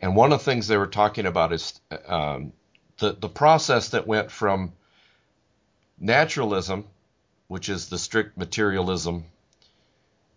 and 0.00 0.16
one 0.16 0.32
of 0.32 0.40
the 0.40 0.44
things 0.44 0.66
they 0.66 0.76
were 0.76 0.86
talking 0.86 1.26
about 1.26 1.52
is 1.52 1.80
um, 2.06 2.52
the 2.98 3.12
the 3.12 3.28
process 3.28 3.90
that 3.90 4.06
went 4.06 4.30
from 4.30 4.72
naturalism, 5.98 6.84
which 7.48 7.68
is 7.68 7.88
the 7.88 7.98
strict 7.98 8.36
materialism, 8.36 9.24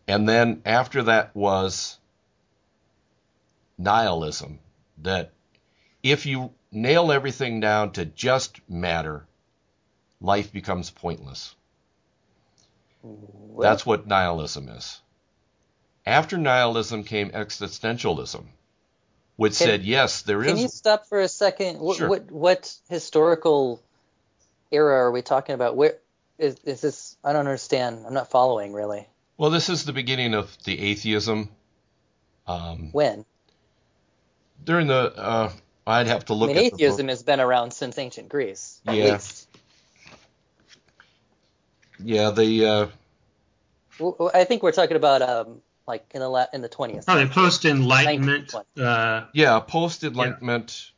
and 0.08 0.30
then 0.30 0.62
after 0.66 1.04
that 1.04 1.36
was 1.36 1.98
nihilism. 3.78 4.60
That 5.00 5.32
if 6.04 6.26
you 6.26 6.52
nail 6.72 7.12
everything 7.12 7.60
down 7.62 7.94
to 7.94 8.06
just 8.06 8.60
matter, 8.70 9.26
life 10.22 10.52
becomes 10.52 10.90
pointless. 10.90 11.56
Well, 13.04 13.62
That's 13.62 13.86
what 13.86 14.08
nihilism 14.08 14.70
is. 14.70 15.02
After 16.06 16.38
nihilism 16.38 17.04
came 17.04 17.30
existentialism, 17.32 18.44
which 19.36 19.58
Can- 19.58 19.68
said, 19.68 19.84
yes, 19.84 20.22
there 20.24 20.44
Can 20.44 20.56
is. 20.56 20.62
you 20.64 20.68
stop 20.68 21.06
for 21.08 21.20
a 21.20 21.28
second? 21.28 21.80
What, 21.80 21.98
Sure. 21.98 22.10
what 22.10 22.32
what 22.32 22.74
historical 22.90 23.82
era 24.72 24.96
are 25.06 25.12
we 25.12 25.22
talking 25.22 25.56
about? 25.56 25.76
Where 25.78 25.98
is, 26.38 26.58
is 26.66 26.82
this? 26.82 27.18
I 27.24 27.32
don't 27.32 27.40
understand. 27.48 28.06
I'm 28.06 28.14
not 28.14 28.30
following 28.30 28.74
really. 28.74 29.08
Well, 29.38 29.50
this 29.52 29.70
is 29.70 29.86
the 29.86 29.94
beginning 29.94 30.34
of 30.34 30.56
the 30.66 30.78
atheism. 30.80 31.50
Um, 32.48 32.90
When? 32.92 33.26
during 34.66 34.88
the, 34.88 35.14
uh, 35.16 35.52
I'd 35.88 36.08
have 36.08 36.26
to 36.26 36.34
I 36.34 36.36
look 36.36 36.48
mean, 36.50 36.58
at 36.58 36.64
the 36.64 36.70
book. 36.72 36.80
atheism 36.82 37.08
has 37.08 37.24
been 37.24 37.40
around 37.40 37.72
since 37.72 37.98
ancient 37.98 38.28
Greece. 38.30 38.82
at 38.86 38.96
Yeah. 38.96 39.14
least. 39.14 39.48
Yeah, 42.04 42.32
the 42.32 42.66
uh, 42.66 42.88
W- 43.98 44.16
w- 44.18 44.32
I 44.34 44.44
think 44.46 44.64
we're 44.64 44.72
talking 44.72 44.96
about 44.98 45.22
um 45.22 45.62
like 45.88 46.06
in 46.14 46.22
the 46.22 46.30
la- 46.30 46.46
in 46.54 46.62
the 46.62 46.70
20th. 46.70 47.06
Probably 47.06 47.24
century. 47.26 47.34
post 47.44 47.66
enlightenment. 47.66 48.54
Uh, 48.80 49.26
yeah 49.34 49.60
post 49.60 50.04
enlightenment. 50.04 50.92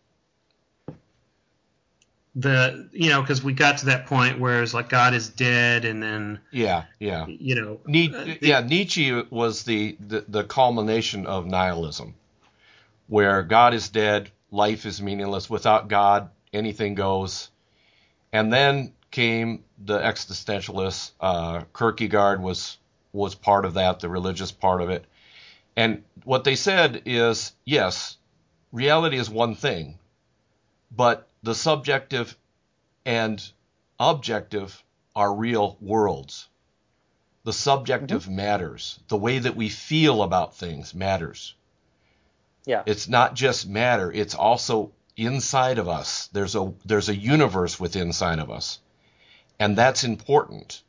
the 2.36 2.90
you 2.94 3.10
know 3.10 3.22
because 3.22 3.44
we 3.44 3.54
got 3.54 3.80
to 3.80 3.88
that 3.88 4.06
point 4.06 4.40
where 4.40 4.62
it's 4.64 4.74
like 4.74 4.90
God 4.90 5.14
is 5.14 5.28
dead, 5.30 5.84
and 5.86 6.02
then 6.02 6.40
Yeah, 6.52 6.84
yeah. 7.00 7.26
you 7.28 7.56
know 7.56 7.80
Ni- 7.86 8.14
uh, 8.14 8.24
the- 8.24 8.38
yeah, 8.42 8.62
Nietzsche 8.62 9.12
was 9.30 9.64
the, 9.64 9.98
the 10.00 10.24
the 10.28 10.44
culmination 10.44 11.26
of 11.26 11.46
nihilism, 11.46 12.16
where 13.08 13.44
God 13.44 13.74
is 13.74 13.90
dead, 13.90 14.30
life 14.52 14.86
is 14.86 15.02
meaningless. 15.02 15.50
Without 15.50 15.88
God, 15.90 16.30
anything 16.54 16.96
goes. 16.96 17.50
And 18.34 18.52
then 18.54 18.94
came 19.12 19.64
the 19.78 20.00
existentialists. 20.00 21.12
Uh, 21.20 21.62
Kierkegaard 21.78 22.42
was 22.42 22.78
was 23.14 23.36
part 23.36 23.66
of 23.66 23.74
that, 23.74 24.00
the 24.00 24.10
religious 24.10 24.52
part 24.52 24.82
of 24.82 24.90
it. 24.90 25.06
And 25.76 26.04
what 26.24 26.44
they 26.44 26.56
said 26.56 27.04
is, 27.06 27.52
yes, 27.66 28.18
reality 28.72 29.18
is 29.18 29.30
one 29.30 29.56
thing, 29.56 30.00
but 30.96 31.28
the 31.44 31.56
subjective 31.56 32.38
and 33.06 33.42
objective 34.00 34.82
are 35.16 35.34
real 35.34 35.78
worlds. 35.82 36.48
The 37.44 37.54
subjective 37.54 38.30
matters. 38.30 39.00
The 39.08 39.18
way 39.18 39.40
that 39.40 39.56
we 39.56 39.68
feel 39.70 40.24
about 40.24 40.56
things 40.56 40.94
matters. 40.94 41.56
Yeah. 42.66 42.84
It's 42.86 43.08
not 43.08 43.34
just 43.36 43.68
matter, 43.68 44.12
it's 44.12 44.36
also 44.36 44.92
inside 45.18 45.80
of 45.80 45.88
us. 45.88 46.28
There's 46.28 46.56
a 46.56 46.72
there's 46.86 47.10
a 47.10 47.16
universe 47.16 47.80
within 47.80 48.08
inside 48.08 48.40
of 48.40 48.52
us. 48.52 48.80
And 49.62 49.78
that's 49.78 50.04
important. 50.04 50.82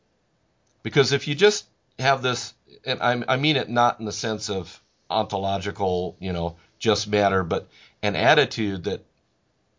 Because 0.82 1.12
if 1.12 1.28
you 1.28 1.34
just 1.34 1.66
have 1.98 2.22
this 2.22 2.54
and 2.86 3.02
I, 3.02 3.22
I 3.28 3.36
mean 3.36 3.56
it 3.56 3.68
not 3.68 4.00
in 4.00 4.06
the 4.06 4.12
sense 4.12 4.48
of 4.48 4.82
ontological, 5.10 6.16
you 6.20 6.32
know, 6.32 6.56
just 6.78 7.06
matter, 7.06 7.44
but 7.44 7.68
an 8.02 8.16
attitude 8.16 8.84
that 8.84 9.04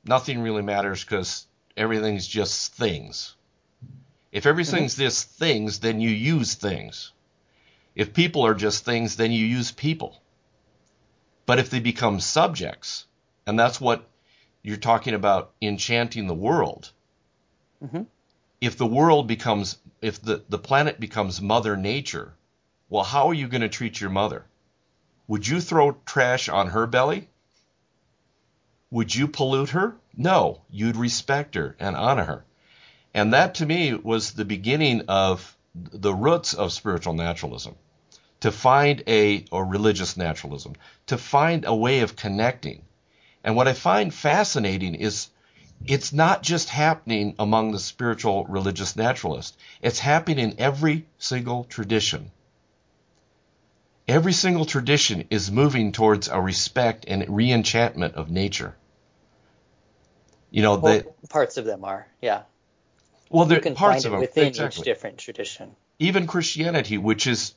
nothing 0.05 0.41
really 0.41 0.61
matters 0.61 1.03
because 1.03 1.47
everything's 1.75 2.27
just 2.27 2.75
things. 2.75 3.35
If 4.31 4.45
everything's 4.45 4.95
just 4.95 5.27
things, 5.27 5.79
then 5.79 5.99
you 5.99 6.11
use 6.11 6.53
things. 6.53 7.13
If 7.95 8.13
people 8.13 8.45
are 8.45 8.53
just 8.53 8.85
things, 8.85 9.15
then 9.15 9.31
you 9.31 9.43
use 9.43 9.71
people. 9.71 10.21
But 11.47 11.57
if 11.57 11.71
they 11.71 11.79
become 11.79 12.19
subjects, 12.19 13.07
and 13.47 13.57
that's 13.57 13.81
what 13.81 14.07
you're 14.61 14.77
talking 14.77 15.15
about 15.15 15.51
enchanting 15.63 16.27
the 16.27 16.35
world, 16.35 16.91
Mhm. 17.83 18.05
If 18.63 18.77
the 18.77 18.85
world 18.85 19.27
becomes, 19.27 19.77
if 20.01 20.21
the, 20.21 20.41
the 20.47 20.57
planet 20.57 20.97
becomes 20.97 21.41
Mother 21.41 21.75
Nature, 21.75 22.31
well, 22.89 23.03
how 23.03 23.27
are 23.27 23.33
you 23.33 23.49
going 23.49 23.59
to 23.59 23.67
treat 23.67 23.99
your 23.99 24.09
mother? 24.09 24.45
Would 25.27 25.45
you 25.45 25.59
throw 25.59 25.97
trash 26.05 26.47
on 26.47 26.67
her 26.67 26.87
belly? 26.87 27.27
Would 28.89 29.13
you 29.13 29.27
pollute 29.27 29.71
her? 29.71 29.97
No, 30.15 30.61
you'd 30.69 30.95
respect 30.95 31.55
her 31.55 31.75
and 31.77 31.97
honor 31.97 32.23
her. 32.23 32.45
And 33.13 33.33
that 33.33 33.55
to 33.55 33.65
me 33.65 33.95
was 33.95 34.31
the 34.31 34.45
beginning 34.45 35.01
of 35.09 35.57
the 35.75 36.13
roots 36.13 36.53
of 36.53 36.71
spiritual 36.71 37.15
naturalism. 37.15 37.75
To 38.39 38.51
find 38.51 39.03
a, 39.07 39.43
or 39.51 39.65
religious 39.65 40.15
naturalism, 40.15 40.75
to 41.07 41.17
find 41.17 41.65
a 41.65 41.75
way 41.75 41.99
of 41.99 42.15
connecting. 42.15 42.83
And 43.43 43.57
what 43.57 43.67
I 43.67 43.73
find 43.73 44.13
fascinating 44.13 44.95
is 44.95 45.27
it's 45.87 46.13
not 46.13 46.43
just 46.43 46.69
happening 46.69 47.35
among 47.39 47.71
the 47.71 47.79
spiritual 47.79 48.45
religious 48.45 48.95
naturalists, 48.95 49.57
it's 49.81 49.99
happening 49.99 50.39
in 50.39 50.55
every 50.59 51.05
single 51.17 51.63
tradition. 51.65 52.31
Every 54.07 54.33
single 54.33 54.65
tradition 54.65 55.25
is 55.29 55.51
moving 55.51 55.91
towards 55.91 56.27
a 56.27 56.39
respect 56.39 57.05
and 57.07 57.25
re-enchantment 57.29 58.15
of 58.15 58.29
nature. 58.29 58.75
You 60.51 60.61
know, 60.61 60.77
Well, 60.77 61.01
they, 61.01 61.27
parts 61.29 61.57
of 61.57 61.65
them 61.65 61.83
are, 61.85 62.07
yeah. 62.21 62.43
well, 63.29 63.45
there 63.45 63.59
can 63.59 63.75
parts 63.75 64.03
find 64.03 64.05
of 64.05 64.11
it 64.13 64.15
them 64.15 64.19
within 64.21 64.47
exactly. 64.47 64.81
each 64.81 64.85
different 64.85 65.17
tradition. 65.17 65.75
even 65.99 66.27
Christianity, 66.27 66.97
which 66.97 67.27
is, 67.27 67.55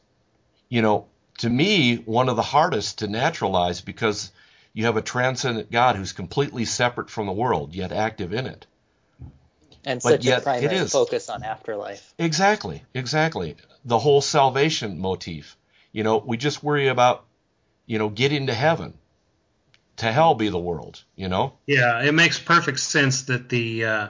you 0.69 0.83
know, 0.83 1.07
to 1.39 1.51
me, 1.51 1.97
one 1.97 2.29
of 2.29 2.37
the 2.37 2.43
hardest 2.43 2.99
to 3.01 3.09
naturalize 3.09 3.81
because 3.81 4.33
you 4.77 4.85
have 4.85 4.99
a 4.99 5.03
transcendent 5.03 5.71
God 5.71 5.97
who's 5.97 6.13
completely 6.13 6.67
separate 6.67 7.09
from 7.09 7.25
the 7.25 7.33
world, 7.33 7.75
yet 7.75 7.93
active 7.93 8.35
in 8.35 8.47
it. 8.47 8.67
And 9.87 10.03
But 10.03 10.11
such 10.11 10.25
yet 10.27 10.41
a 10.41 10.43
primary 10.43 10.77
is. 10.77 10.93
focus 10.93 11.31
on 11.31 11.43
afterlife. 11.43 12.13
Exactly, 12.19 12.85
exactly. 12.93 13.57
The 13.87 13.99
whole 13.99 14.21
salvation 14.21 14.99
motif. 14.99 15.57
You 15.93 16.03
know, 16.05 16.19
we 16.19 16.37
just 16.37 16.63
worry 16.63 16.89
about, 16.89 17.25
you 17.87 17.99
know, 17.99 18.11
getting 18.11 18.49
to 18.49 18.55
heaven. 18.55 18.99
To 19.97 20.13
hell 20.13 20.35
be 20.35 20.51
the 20.51 20.59
world, 20.59 21.03
you 21.17 21.29
know? 21.29 21.55
Yeah, 21.67 22.03
it 22.03 22.13
makes 22.13 22.39
perfect 22.39 22.81
sense 22.81 23.23
that 23.23 23.49
the 23.49 23.83
uh, 23.87 24.09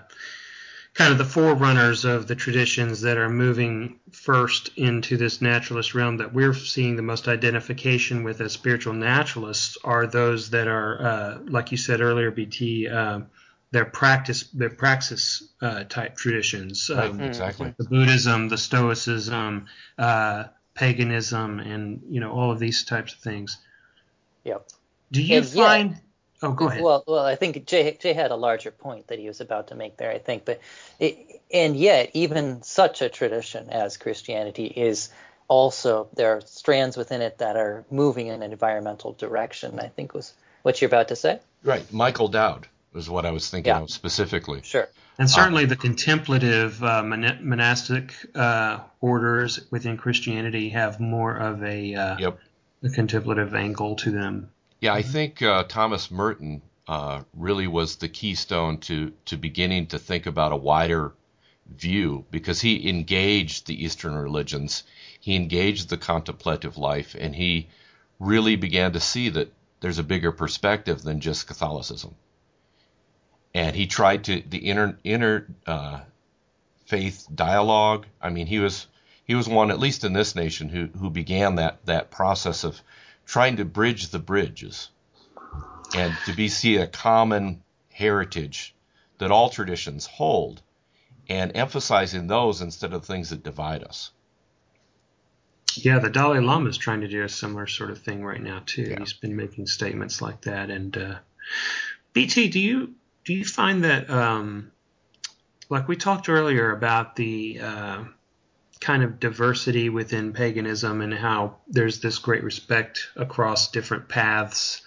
kind 0.97 1.13
of 1.13 1.19
the 1.19 1.25
forerunners 1.25 2.05
of 2.07 2.27
the 2.27 2.35
traditions 2.35 3.03
that 3.03 3.19
are 3.19 3.29
moving 3.29 4.01
first 4.13 4.71
into 4.77 5.17
this 5.19 5.43
naturalist 5.43 5.95
realm 5.95 6.17
that 6.17 6.33
we're 6.33 6.55
seeing 6.55 6.97
the 6.97 7.03
most 7.03 7.29
identification 7.29 8.25
with 8.25 8.41
as 8.41 8.53
spiritual 8.53 8.95
naturalists 8.95 9.77
are 9.85 10.07
those 10.07 10.51
that 10.51 10.67
are, 10.69 11.07
uh, 11.07 11.39
like 11.49 11.71
you 11.71 11.77
said 11.77 12.01
earlier, 12.01 12.31
BT, 12.31 12.89
um, 12.89 13.27
their 13.73 13.85
practice, 13.85 14.45
their 14.55 14.71
praxis 14.71 15.43
uh, 15.61 15.85
type 15.85 16.17
traditions. 16.17 16.91
Right, 16.95 17.11
Um, 17.11 17.21
exactly. 17.21 17.75
the 17.77 17.85
Buddhism, 17.85 18.49
the 18.49 18.57
Stoicism, 18.57 19.67
uh, 19.99 20.45
paganism, 20.75 21.61
and 21.61 22.01
you 22.09 22.21
know 22.21 22.31
all 22.33 22.51
of 22.53 22.59
these 22.59 22.85
types 22.85 23.13
of 23.13 23.19
things. 23.21 23.59
Yep. 24.45 24.69
Do 25.13 25.23
you 25.23 25.37
And 25.39 25.47
yet- 25.47 25.67
find? 25.67 26.01
Oh, 26.43 26.53
go 26.53 26.69
ahead. 26.69 26.83
Well, 26.83 27.05
well, 27.07 27.25
I 27.25 27.37
think 27.37 27.67
Jay 27.67 27.97
Jay 28.01 28.13
had 28.13 28.31
a 28.31 28.37
larger 28.37 28.71
point 28.71 29.09
that 29.09 29.19
he 29.19 29.27
was 29.29 29.41
about 29.41 29.69
to 29.69 29.75
make 29.75 29.97
there. 29.97 30.11
I 30.11 30.19
think, 30.19 30.45
but 30.45 30.61
it, 30.99 31.41
and 31.53 31.77
yet, 31.77 32.11
even 32.15 32.63
such 32.63 33.03
a 33.03 33.09
tradition 33.09 33.71
as 33.71 33.97
Christianity 33.97 34.67
is 34.67 35.11
also 35.49 36.09
there 36.15 36.37
are 36.37 36.41
strands 36.41 36.97
within 36.97 37.23
it 37.23 37.39
that 37.39 37.57
are 37.57 37.85
moving 37.91 38.27
in 38.29 38.43
an 38.43 38.53
environmental 38.53 39.13
direction. 39.13 39.79
I 39.81 39.89
think 39.89 40.15
was 40.15 40.33
what 40.63 40.81
you're 40.81 40.89
about 40.89 41.09
to 41.09 41.17
say. 41.17 41.39
Right. 41.63 41.91
Michael 41.93 42.29
Dowd 42.29 42.67
was 42.93 43.09
what 43.09 43.25
I 43.27 43.31
was 43.31 43.49
thinking 43.51 43.71
Yeah. 43.71 43.83
of 43.83 43.91
specifically. 43.91 44.63
Sure. 44.63 44.89
And 45.19 45.31
certainly 45.31 45.65
the 45.65 45.77
contemplative 45.77 46.83
uh, 46.83 47.03
mon- 47.03 47.39
monastic 47.49 48.13
uh, 48.35 48.81
orders 49.01 49.61
within 49.71 49.97
Christianity 49.97 50.71
have 50.71 50.99
more 51.01 51.35
of 51.37 51.63
a, 51.63 51.95
uh, 51.95 52.19
Yep. 52.19 52.39
a 52.85 52.89
contemplative 52.91 53.55
angle 53.55 53.97
to 53.97 54.11
them. 54.11 54.51
Yeah, 54.81 54.93
I 54.93 55.03
think 55.03 55.43
uh, 55.43 55.65
Thomas 55.65 56.11
Merton 56.11 56.63
uh, 56.87 57.23
really 57.35 57.67
was 57.67 57.97
the 57.97 58.09
keystone 58.09 58.79
to 58.79 59.13
to 59.27 59.37
beginning 59.37 59.87
to 59.89 59.99
think 59.99 60.27
about 60.27 60.53
a 60.53 60.57
wider 60.57 61.13
view 61.75 62.25
because 62.31 62.61
he 62.61 62.89
engaged 62.89 63.67
the 63.67 63.85
Eastern 63.85 64.15
religions, 64.15 64.85
he 65.19 65.35
engaged 65.35 65.89
the 65.89 65.97
contemplative 65.97 66.77
life, 66.77 67.17
and 67.19 67.35
he 67.35 67.69
really 68.21 68.57
began 68.57 68.93
to 68.93 69.01
see 69.01 69.29
that 69.31 69.53
there's 69.81 69.99
a 69.99 70.05
bigger 70.05 70.33
perspective 70.33 71.03
than 71.03 71.21
just 71.21 71.47
Catholicism. 71.47 72.15
And 73.55 73.75
he 73.75 73.87
tried 73.87 74.25
to 74.25 74.43
the 74.49 74.59
inner 74.59 74.99
inner 75.03 75.47
uh, 75.67 76.01
faith 76.85 77.27
dialogue. 77.35 78.07
I 78.21 78.29
mean, 78.31 78.47
he 78.47 78.59
was 78.59 78.87
he 79.25 79.35
was 79.35 79.49
one, 79.49 79.71
at 79.71 79.81
least 79.81 80.05
in 80.05 80.13
this 80.13 80.35
nation, 80.35 80.69
who 80.69 80.87
who 80.99 81.11
began 81.11 81.57
that 81.57 81.85
that 81.87 82.11
process 82.11 82.63
of 82.63 82.81
trying 83.27 83.57
to 83.57 83.65
bridge 83.65 84.09
the 84.09 84.19
bridges 84.19 84.89
and 85.95 86.17
to 86.25 86.33
be 86.33 86.49
see 86.49 86.77
a 86.77 86.87
common 86.87 87.63
heritage 87.93 88.75
that 89.19 89.31
all 89.31 89.51
traditions 89.51 90.07
hold 90.07 90.63
and 91.29 91.57
emphasizing 91.57 92.27
those 92.27 92.61
instead 92.61 92.93
of 92.93 93.05
things 93.05 93.31
that 93.31 93.43
divide 93.43 93.83
us. 93.83 94.13
Yeah, 95.75 95.99
the 95.99 96.09
Dalai 96.09 96.41
Lama 96.41 96.71
is 96.71 96.79
trying 96.79 97.03
to 97.03 97.09
do 97.09 97.23
a 97.23 97.29
similar 97.29 97.67
sort 97.67 97.91
of 97.91 98.01
thing 98.01 98.25
right 98.25 98.43
now 98.43 98.63
too. 98.65 98.83
Yeah. 98.83 99.01
He's 99.01 99.13
been 99.13 99.37
making 99.37 99.67
statements 99.67 100.23
like 100.23 100.43
that. 100.43 100.71
And 100.71 100.97
uh, 100.97 101.15
BT, 102.13 102.49
do 102.49 102.61
you 102.61 102.95
do 103.25 103.35
you 103.35 103.45
find 103.45 103.85
that 103.85 104.09
um, 104.09 104.71
like 105.69 105.89
we 105.89 105.97
talked 105.97 106.29
earlier 106.29 106.71
about 106.71 107.17
the 107.17 107.61
uh, 107.61 108.05
kind 108.87 109.03
of 109.03 109.19
diversity 109.19 109.89
within 109.89 110.33
paganism 110.33 111.01
and 111.01 111.13
how 111.13 111.57
there's 111.67 111.99
this 111.99 112.19
great 112.19 112.45
respect 112.45 113.09
across 113.17 113.73
different 113.73 114.09
paths. 114.09 114.81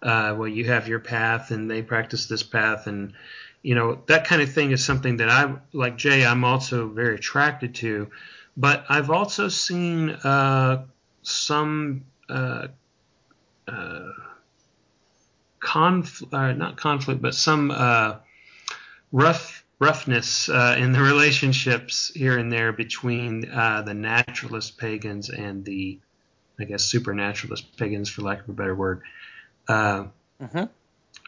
Uh, 0.00 0.36
well, 0.38 0.46
you 0.46 0.66
have 0.66 0.86
your 0.86 1.00
path 1.00 1.50
and 1.50 1.68
they 1.68 1.82
practice 1.82 2.26
this 2.26 2.44
path, 2.44 2.86
and 2.86 3.12
you 3.62 3.74
know 3.74 4.02
that 4.06 4.24
kind 4.24 4.40
of 4.40 4.52
thing 4.52 4.70
is 4.70 4.84
something 4.84 5.16
that 5.16 5.28
I 5.28 5.56
like 5.72 5.96
Jay. 5.96 6.24
I'm 6.24 6.44
also 6.44 6.88
very 6.88 7.16
attracted 7.16 7.74
to, 7.76 8.08
but 8.56 8.84
I've 8.88 9.10
also 9.10 9.48
seen 9.48 10.10
uh, 10.10 10.84
some 11.22 12.04
uh, 12.28 12.68
uh, 13.66 14.12
conflict, 15.58 16.32
uh, 16.32 16.52
not 16.52 16.76
conflict, 16.76 17.20
but 17.20 17.34
some 17.34 17.72
uh, 17.72 18.14
rough 19.10 19.59
roughness 19.80 20.48
uh, 20.48 20.76
in 20.78 20.92
the 20.92 21.00
relationships 21.00 22.12
here 22.14 22.38
and 22.38 22.52
there 22.52 22.72
between 22.72 23.50
uh, 23.50 23.82
the 23.82 23.94
naturalist 23.94 24.78
pagans 24.78 25.30
and 25.30 25.64
the, 25.64 25.98
I 26.60 26.64
guess, 26.64 26.84
supernaturalist 26.84 27.76
pagans, 27.76 28.08
for 28.08 28.22
lack 28.22 28.42
of 28.42 28.48
a 28.50 28.52
better 28.52 28.74
word. 28.74 29.02
Uh, 29.66 30.04
hmm 30.40 30.64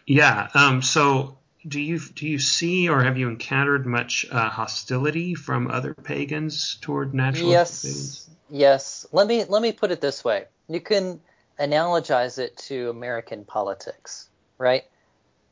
yeah. 0.07 0.49
Um, 0.55 0.83
so, 0.83 1.39
do 1.67 1.81
you 1.81 1.99
do 1.99 2.27
you 2.27 2.39
see 2.39 2.89
or 2.89 3.03
have 3.03 3.17
you 3.17 3.29
encountered 3.29 3.87
much 3.87 4.27
uh, 4.31 4.49
hostility 4.49 5.35
from 5.35 5.71
other 5.71 5.95
pagans 5.95 6.79
toward 6.81 7.15
naturalist 7.15 7.83
pagans? 7.83 8.29
Yes. 8.51 9.05
Yes. 9.05 9.07
Let 9.13 9.27
me 9.27 9.45
let 9.45 9.63
me 9.63 9.73
put 9.73 9.91
it 9.91 10.01
this 10.01 10.25
way. 10.25 10.47
You 10.69 10.81
can 10.81 11.21
analogize 11.61 12.39
it 12.39 12.57
to 12.57 12.91
American 12.91 13.45
politics, 13.45 14.29
right? 14.59 14.85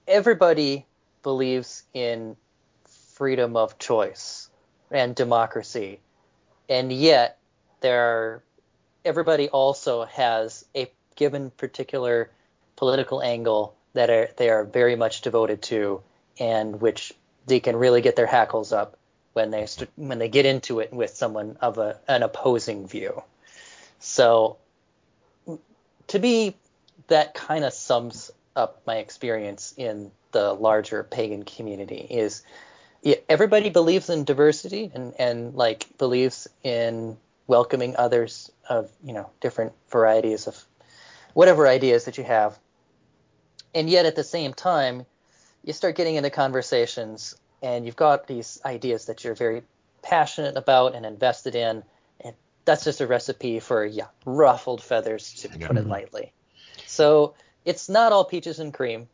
Everybody 0.08 0.86
believes 1.22 1.84
in 1.94 2.36
freedom 3.20 3.54
of 3.54 3.78
choice 3.78 4.48
and 4.90 5.14
democracy, 5.14 6.00
and 6.70 6.90
yet 6.90 7.36
there 7.82 8.00
are, 8.00 8.42
everybody 9.04 9.50
also 9.50 10.06
has 10.06 10.64
a 10.74 10.90
given 11.16 11.50
particular 11.50 12.30
political 12.76 13.22
angle 13.22 13.74
that 13.92 14.08
are 14.08 14.30
they 14.38 14.48
are 14.48 14.64
very 14.64 14.96
much 14.96 15.20
devoted 15.20 15.60
to, 15.60 16.00
and 16.38 16.80
which 16.80 17.12
they 17.44 17.60
can 17.60 17.76
really 17.76 18.00
get 18.00 18.16
their 18.16 18.26
hackles 18.26 18.72
up 18.72 18.96
when 19.34 19.50
they 19.50 19.68
when 19.96 20.18
they 20.18 20.30
get 20.30 20.46
into 20.46 20.80
it 20.80 20.90
with 20.90 21.10
someone 21.10 21.58
of 21.60 21.76
a, 21.76 22.00
an 22.08 22.22
opposing 22.22 22.88
view. 22.88 23.22
So 23.98 24.56
to 26.06 26.18
me, 26.18 26.56
that 27.08 27.34
kind 27.34 27.66
of 27.66 27.74
sums 27.74 28.30
up 28.56 28.80
my 28.86 28.96
experience 28.96 29.74
in 29.76 30.10
the 30.32 30.54
larger 30.54 31.02
pagan 31.02 31.42
community. 31.42 32.06
Is 32.08 32.42
yeah, 33.02 33.16
everybody 33.28 33.70
believes 33.70 34.10
in 34.10 34.24
diversity 34.24 34.90
and 34.94 35.14
and 35.18 35.54
like 35.54 35.86
believes 35.98 36.48
in 36.62 37.16
welcoming 37.46 37.96
others 37.96 38.50
of 38.68 38.90
you 39.02 39.12
know 39.12 39.30
different 39.40 39.72
varieties 39.90 40.46
of 40.46 40.62
whatever 41.34 41.66
ideas 41.66 42.04
that 42.04 42.18
you 42.18 42.24
have, 42.24 42.58
and 43.74 43.88
yet 43.88 44.06
at 44.06 44.16
the 44.16 44.24
same 44.24 44.52
time, 44.52 45.06
you 45.64 45.72
start 45.72 45.96
getting 45.96 46.16
into 46.16 46.30
conversations 46.30 47.34
and 47.62 47.84
you've 47.84 47.96
got 47.96 48.26
these 48.26 48.60
ideas 48.64 49.06
that 49.06 49.24
you're 49.24 49.34
very 49.34 49.62
passionate 50.02 50.56
about 50.56 50.94
and 50.94 51.04
invested 51.04 51.54
in. 51.54 51.82
And 52.24 52.34
that's 52.64 52.84
just 52.84 53.00
a 53.00 53.06
recipe 53.06 53.60
for 53.60 53.84
yeah, 53.84 54.06
ruffled 54.24 54.82
feathers 54.82 55.34
to 55.34 55.58
Yeah. 55.58 55.66
put 55.68 55.76
it 55.76 55.86
lightly. 55.86 56.32
So 56.86 57.34
it's 57.64 57.88
not 57.88 58.12
all 58.12 58.24
peaches 58.24 58.58
and 58.58 58.72
cream. 58.72 59.08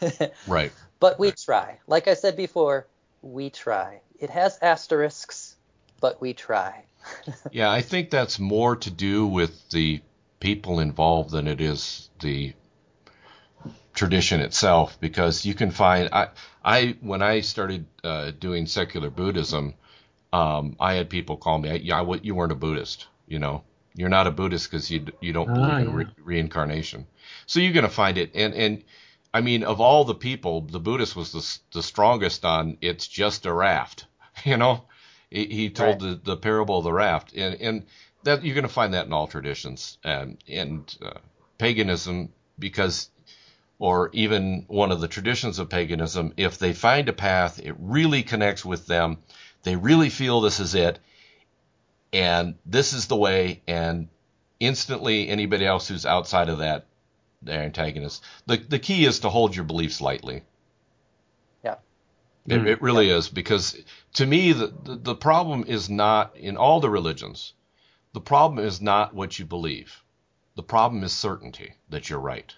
Right. 0.46 0.72
But 0.98 1.18
we 1.18 1.28
Right. 1.28 1.36
try. 1.36 1.78
Like 1.86 2.08
I 2.08 2.14
said 2.14 2.36
before, 2.36 2.86
we 3.32 3.50
try. 3.50 4.02
It 4.18 4.30
has 4.30 4.58
asterisks, 4.62 5.56
but 6.00 6.20
we 6.20 6.34
try. 6.34 6.86
Yeah, 7.50 7.70
I 7.70 7.82
think 7.82 8.10
that's 8.10 8.38
more 8.38 8.76
to 8.76 8.90
do 8.90 9.26
with 9.26 9.68
the 9.70 10.02
people 10.40 10.80
involved 10.80 11.30
than 11.30 11.48
it 11.48 11.60
is 11.60 12.10
the 12.20 12.54
tradition 13.94 14.40
itself 14.40 14.98
because 15.00 15.44
you 15.46 15.54
can 15.54 15.70
find 15.70 16.08
I 16.12 16.28
I 16.64 16.96
when 17.00 17.22
I 17.22 17.40
started 17.40 17.86
uh, 18.04 18.32
doing 18.38 18.66
secular 18.66 19.10
Buddhism, 19.10 19.74
um, 20.32 20.76
I 20.80 20.94
had 20.94 21.10
people 21.10 21.36
call 21.36 21.58
me, 21.58 21.76
yeah, 21.78 22.02
I, 22.02 22.14
you 22.22 22.34
weren't 22.34 22.52
a 22.52 22.56
Buddhist, 22.56 23.08
you 23.26 23.38
know, 23.38 23.64
you're 23.94 24.08
not 24.10 24.26
a 24.26 24.30
Buddhist 24.32 24.70
because 24.70 24.90
you 24.90 25.06
you 25.20 25.32
don't 25.32 25.54
Ah, 25.54 25.54
believe 25.54 25.78
in 25.80 25.92
re- 25.92 26.06
reincarnation. 26.18 27.06
So 27.46 27.60
you're 27.60 27.72
gonna 27.72 27.88
find 27.88 28.18
it, 28.18 28.32
and 28.34 28.54
and 28.54 28.84
I 29.36 29.42
mean, 29.42 29.64
of 29.64 29.82
all 29.82 30.04
the 30.04 30.14
people, 30.14 30.62
the 30.62 30.80
Buddhist 30.80 31.14
was 31.14 31.32
the 31.32 31.78
the 31.78 31.82
strongest 31.82 32.46
on 32.46 32.78
it's 32.80 33.06
just 33.06 33.44
a 33.44 33.52
raft, 33.52 34.06
you 34.44 34.56
know. 34.56 34.84
He, 35.28 35.44
he 35.44 35.70
told 35.70 35.98
the, 36.00 36.18
the 36.22 36.38
parable 36.38 36.78
of 36.78 36.84
the 36.84 36.92
raft, 36.92 37.34
and 37.34 37.54
and 37.60 37.86
that 38.22 38.42
you're 38.42 38.54
going 38.54 38.62
to 38.62 38.72
find 38.72 38.94
that 38.94 39.04
in 39.04 39.12
all 39.12 39.26
traditions 39.26 39.98
and 40.02 40.38
and 40.48 40.96
uh, 41.02 41.18
paganism 41.58 42.32
because 42.58 43.10
or 43.78 44.08
even 44.14 44.64
one 44.68 44.90
of 44.90 45.02
the 45.02 45.08
traditions 45.08 45.58
of 45.58 45.68
paganism 45.68 46.32
if 46.38 46.58
they 46.58 46.72
find 46.72 47.10
a 47.10 47.12
path 47.12 47.60
it 47.62 47.74
really 47.78 48.22
connects 48.22 48.64
with 48.64 48.86
them 48.86 49.18
they 49.64 49.76
really 49.76 50.08
feel 50.08 50.40
this 50.40 50.60
is 50.60 50.74
it 50.74 50.98
and 52.10 52.54
this 52.64 52.94
is 52.94 53.06
the 53.06 53.16
way 53.16 53.60
and 53.68 54.08
instantly 54.60 55.28
anybody 55.28 55.66
else 55.66 55.88
who's 55.88 56.06
outside 56.06 56.48
of 56.48 56.58
that 56.58 56.86
they're 57.46 57.62
antagonists 57.62 58.20
the 58.46 58.56
the 58.56 58.78
key 58.78 59.04
is 59.06 59.20
to 59.20 59.28
hold 59.30 59.54
your 59.56 59.64
beliefs 59.64 60.00
lightly 60.00 60.42
Yeah. 61.64 61.76
it, 62.46 62.60
Mm. 62.60 62.66
it 62.66 62.82
really 62.82 63.08
is 63.10 63.28
because 63.28 63.76
to 64.14 64.26
me 64.26 64.52
the, 64.52 64.66
the 64.84 64.96
the 64.96 65.14
problem 65.14 65.64
is 65.66 65.88
not 65.88 66.36
in 66.36 66.56
all 66.56 66.80
the 66.80 66.90
religions 66.90 67.54
the 68.12 68.20
problem 68.20 68.64
is 68.64 68.80
not 68.80 69.14
what 69.14 69.38
you 69.38 69.44
believe 69.46 70.02
the 70.56 70.62
problem 70.62 71.02
is 71.04 71.12
certainty 71.12 71.74
that 71.90 72.08
you're 72.10 72.20
right 72.20 72.54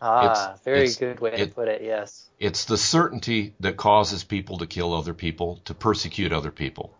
Ah, 0.00 0.24
It's- 0.24 0.60
very 0.62 0.78
it's- 0.80 0.96
good 0.96 1.20
way 1.20 1.30
to 1.30 1.46
put 1.46 1.68
it. 1.68 1.80
Yes. 1.82 2.28
It's 2.38 2.66
the 2.66 2.76
certainty 2.76 3.54
that 3.60 3.78
causes 3.78 4.24
people 4.24 4.58
to 4.58 4.66
kill 4.66 4.92
other 4.92 5.14
people, 5.14 5.56
to 5.64 5.72
persecute 5.72 6.34
other 6.34 6.50
people. 6.50 6.92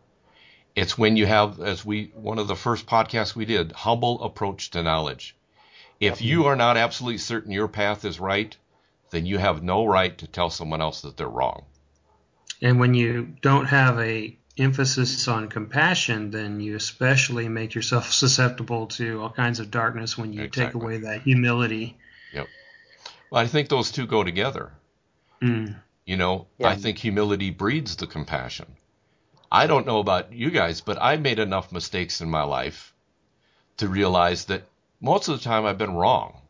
It's 0.74 0.96
when 0.96 1.18
you 1.18 1.26
have, 1.26 1.60
as 1.60 1.84
we, 1.84 2.10
one 2.14 2.38
of 2.38 2.48
the 2.48 2.56
first 2.56 2.86
podcasts 2.86 3.36
we 3.36 3.44
did, 3.44 3.72
humble 3.72 4.22
approach 4.22 4.70
to 4.70 4.82
knowledge. 4.82 5.35
If 6.00 6.20
you 6.20 6.46
are 6.46 6.56
not 6.56 6.76
absolutely 6.76 7.18
certain 7.18 7.52
your 7.52 7.68
path 7.68 8.04
is 8.04 8.20
right, 8.20 8.56
then 9.10 9.26
you 9.26 9.38
have 9.38 9.62
no 9.62 9.86
right 9.86 10.16
to 10.18 10.26
tell 10.26 10.50
someone 10.50 10.80
else 10.80 11.02
that 11.02 11.16
they're 11.16 11.28
wrong. 11.28 11.64
And 12.60 12.80
when 12.80 12.94
you 12.94 13.34
don't 13.40 13.66
have 13.66 13.98
a 13.98 14.36
emphasis 14.58 15.28
on 15.28 15.48
compassion, 15.48 16.30
then 16.30 16.60
you 16.60 16.76
especially 16.76 17.48
make 17.48 17.74
yourself 17.74 18.12
susceptible 18.12 18.86
to 18.88 19.22
all 19.22 19.30
kinds 19.30 19.60
of 19.60 19.70
darkness 19.70 20.16
when 20.16 20.32
you 20.32 20.48
take 20.48 20.74
away 20.74 20.98
that 20.98 21.22
humility. 21.22 21.96
Yep. 22.32 22.48
Well, 23.30 23.42
I 23.42 23.46
think 23.46 23.68
those 23.68 23.90
two 23.90 24.06
go 24.06 24.24
together. 24.24 24.72
Mm. 25.42 25.76
You 26.04 26.16
know, 26.16 26.46
Yeah. 26.58 26.68
I 26.68 26.76
think 26.76 26.98
humility 26.98 27.50
breeds 27.50 27.96
the 27.96 28.06
compassion. 28.06 28.66
I 29.50 29.66
don't 29.66 29.86
know 29.86 30.00
about 30.00 30.32
you 30.32 30.50
guys, 30.50 30.80
but 30.80 31.00
I 31.00 31.16
made 31.16 31.38
enough 31.38 31.72
mistakes 31.72 32.20
in 32.20 32.30
my 32.30 32.42
life 32.42 32.94
to 33.78 33.88
realize 33.88 34.46
that 34.46 34.64
most 35.00 35.28
of 35.28 35.38
the 35.38 35.44
time 35.44 35.66
I've 35.66 35.78
been 35.78 35.94
wrong. 35.94 36.42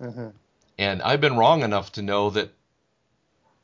hmm 0.00 0.28
And 0.78 1.02
I've 1.02 1.20
been 1.20 1.36
wrong 1.36 1.62
enough 1.62 1.92
to 1.92 2.02
know 2.02 2.30
that, 2.30 2.54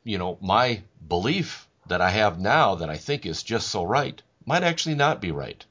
you 0.03 0.17
know, 0.17 0.37
my 0.41 0.83
belief 1.07 1.67
that 1.87 2.01
I 2.01 2.09
have 2.11 2.39
now 2.39 2.75
that 2.75 2.89
I 2.89 2.97
think 2.97 3.25
is 3.25 3.43
just 3.43 3.69
so 3.69 3.83
right 3.83 4.21
might 4.45 4.63
actually 4.63 4.95
not 4.95 5.21
be 5.21 5.31
right. 5.31 5.65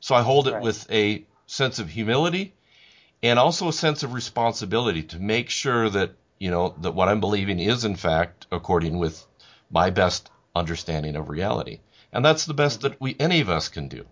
So 0.00 0.14
I 0.14 0.22
hold 0.22 0.48
it 0.48 0.54
Right. 0.54 0.62
with 0.62 0.90
a 0.90 1.26
sense 1.46 1.78
of 1.78 1.90
humility 1.90 2.54
and 3.22 3.38
also 3.38 3.68
a 3.68 3.72
sense 3.72 4.02
of 4.02 4.12
responsibility 4.14 5.02
to 5.04 5.18
make 5.18 5.50
sure 5.50 5.88
that, 5.90 6.16
you 6.38 6.50
know, 6.50 6.74
that 6.78 6.92
what 6.94 7.08
I'm 7.08 7.20
believing 7.20 7.60
is 7.60 7.84
in 7.84 7.96
fact 7.96 8.46
according 8.52 8.98
with 8.98 9.26
my 9.70 9.90
best 9.90 10.30
understanding 10.54 11.16
of 11.16 11.28
reality. 11.28 11.80
And 12.12 12.24
that's 12.24 12.46
the 12.46 12.54
best 12.54 12.82
that 12.82 13.00
we 13.00 13.16
any 13.20 13.40
of 13.40 13.50
us 13.50 13.68
can 13.68 13.88
do. 13.88 14.06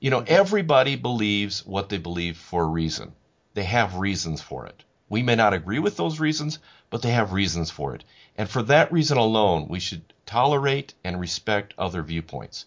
You 0.00 0.10
know, 0.10 0.24
everybody 0.26 0.96
believes 0.96 1.66
what 1.66 1.88
they 1.88 1.98
believe 1.98 2.36
for 2.36 2.62
a 2.62 2.68
reason. 2.68 3.12
They 3.54 3.64
have 3.64 3.96
reasons 3.96 4.40
for 4.40 4.66
it. 4.66 4.84
We 5.08 5.22
may 5.22 5.34
not 5.34 5.54
agree 5.54 5.78
with 5.78 5.96
those 5.96 6.20
reasons, 6.20 6.58
but 6.90 7.02
they 7.02 7.10
have 7.10 7.32
reasons 7.32 7.70
for 7.70 7.94
it. 7.94 8.04
And 8.36 8.48
for 8.48 8.62
that 8.64 8.92
reason 8.92 9.18
alone, 9.18 9.66
we 9.68 9.80
should 9.80 10.02
tolerate 10.26 10.94
and 11.02 11.18
respect 11.18 11.74
other 11.78 12.02
viewpoints. 12.02 12.66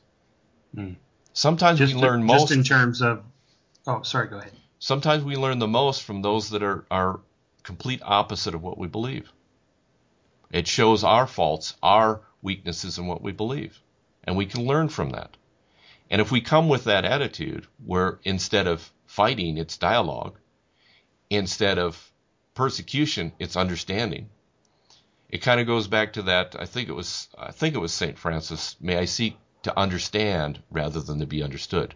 Hmm. 0.76 0.94
Sometimes 1.34 1.80
Just, 1.80 1.94
we 1.96 2.02
learn 2.02 2.28
just 2.28 2.42
most 2.42 2.52
in 2.52 2.64
terms 2.64 3.02
of. 3.02 3.24
Oh, 3.88 4.02
sorry. 4.02 4.28
Go 4.28 4.40
ahead. 4.40 4.52
sometimes 4.80 5.24
we 5.24 5.36
learn 5.38 5.60
the 5.60 5.68
most 5.68 6.04
from 6.04 6.22
those 6.22 6.50
that 6.50 6.64
are, 6.64 6.86
are 6.92 7.22
complete 7.64 8.02
opposite 8.04 8.56
of 8.56 8.62
what 8.62 8.78
we 8.78 8.88
believe. 8.88 9.32
It 10.52 10.68
shows 10.68 11.04
our 11.06 11.28
faults, 11.28 11.76
our 11.82 12.22
weaknesses 12.42 12.98
in 12.98 13.08
what 13.08 13.22
we 13.22 13.32
believe. 13.32 13.80
And 14.26 14.36
we 14.36 14.46
can 14.46 14.66
learn 14.66 14.90
from 14.90 15.12
that. 15.12 15.38
And 16.12 16.20
if 16.20 16.30
we 16.30 16.42
come 16.42 16.68
with 16.68 16.84
that 16.84 17.06
attitude 17.06 17.68
where 17.86 18.20
instead 18.26 18.68
of 18.68 18.92
fighting, 19.06 19.58
it's 19.58 19.78
dialogue, 19.78 20.38
instead 21.30 21.80
of 21.80 22.12
persecution, 22.54 23.32
it's 23.40 23.56
understanding. 23.56 24.30
It 25.30 25.42
kind 25.42 25.62
of 25.62 25.68
goes 25.68 25.88
back 25.88 26.14
to 26.14 26.24
that. 26.24 26.58
I 26.60 26.66
think 26.66 26.90
it 26.90 26.94
was 26.94 27.30
I 27.38 27.54
think 27.54 27.76
it 27.76 27.80
was 27.80 27.94
Saint 27.94 28.20
Francis. 28.20 28.76
May 28.82 28.98
I 28.98 29.06
seek 29.06 29.38
to 29.64 29.80
understand 29.80 30.60
rather 30.70 31.00
than 31.00 31.20
to 31.20 31.26
be 31.26 31.42
understood. 31.44 31.96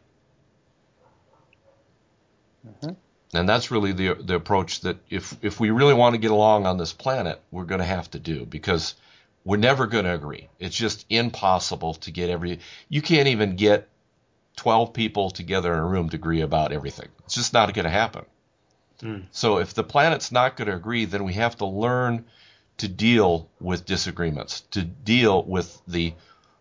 Mhm. 2.65 2.95
And 3.33 3.49
that's 3.49 3.69
really 3.69 3.91
the 3.91 4.13
the 4.13 4.35
approach 4.35 4.79
that 4.81 4.97
if 5.09 5.37
if 5.41 5.59
we 5.59 5.71
really 5.71 5.93
want 5.93 6.13
to 6.13 6.21
get 6.21 6.31
along 6.31 6.65
on 6.65 6.77
this 6.77 6.93
planet, 6.93 7.41
we're 7.51 7.65
going 7.65 7.81
to 7.81 7.85
have 7.85 8.09
to 8.11 8.19
do 8.19 8.45
because 8.45 8.95
we're 9.43 9.57
never 9.57 9.87
going 9.87 10.05
to 10.05 10.13
agree. 10.13 10.47
It's 10.57 10.75
just 10.75 11.05
impossible 11.09 11.95
to 11.95 12.11
get 12.11 12.29
every. 12.29 12.59
You 12.87 13.01
can't 13.01 13.27
even 13.27 13.57
get 13.57 13.89
twelve 14.55 14.93
people 14.93 15.29
together 15.29 15.73
in 15.73 15.79
a 15.79 15.85
room 15.85 16.09
to 16.09 16.15
agree 16.15 16.41
about 16.41 16.71
everything. 16.71 17.09
It's 17.25 17.35
just 17.35 17.53
not 17.53 17.73
going 17.73 17.85
to 17.85 17.89
happen. 17.89 18.25
Hmm. 19.01 19.19
So 19.31 19.57
if 19.57 19.73
the 19.73 19.83
planet's 19.83 20.31
not 20.31 20.55
going 20.55 20.69
to 20.69 20.75
agree, 20.75 21.05
then 21.05 21.23
we 21.23 21.33
have 21.33 21.57
to 21.57 21.65
learn 21.65 22.25
to 22.77 22.87
deal 22.87 23.49
with 23.59 23.85
disagreements, 23.85 24.61
to 24.71 24.83
deal 24.83 25.43
with 25.43 25.81
the 25.87 26.13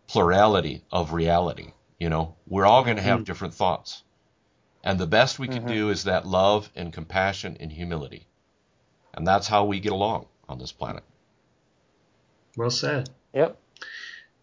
plurality 0.06 0.82
of 0.92 1.12
reality. 1.12 1.72
You 1.98 2.08
know, 2.08 2.36
we're 2.46 2.66
all 2.66 2.84
going 2.84 2.96
to 2.96 3.02
have 3.02 3.20
Mhm. 3.20 3.24
different 3.24 3.54
thoughts. 3.54 4.02
And 4.82 4.98
the 4.98 5.06
best 5.06 5.38
we 5.38 5.48
can 5.48 5.64
Mhm. 5.64 5.68
do 5.68 5.90
is 5.90 6.04
that 6.04 6.26
love 6.26 6.70
and 6.76 6.92
compassion 6.92 7.56
and 7.58 7.72
humility. 7.72 8.26
And 9.14 9.26
that's 9.26 9.48
how 9.48 9.64
we 9.64 9.80
get 9.80 9.92
along 9.92 10.26
on 10.48 10.58
this 10.58 10.72
planet. 10.72 11.04
Well 12.56 12.70
said. 12.70 13.10
Yep. 13.32 13.58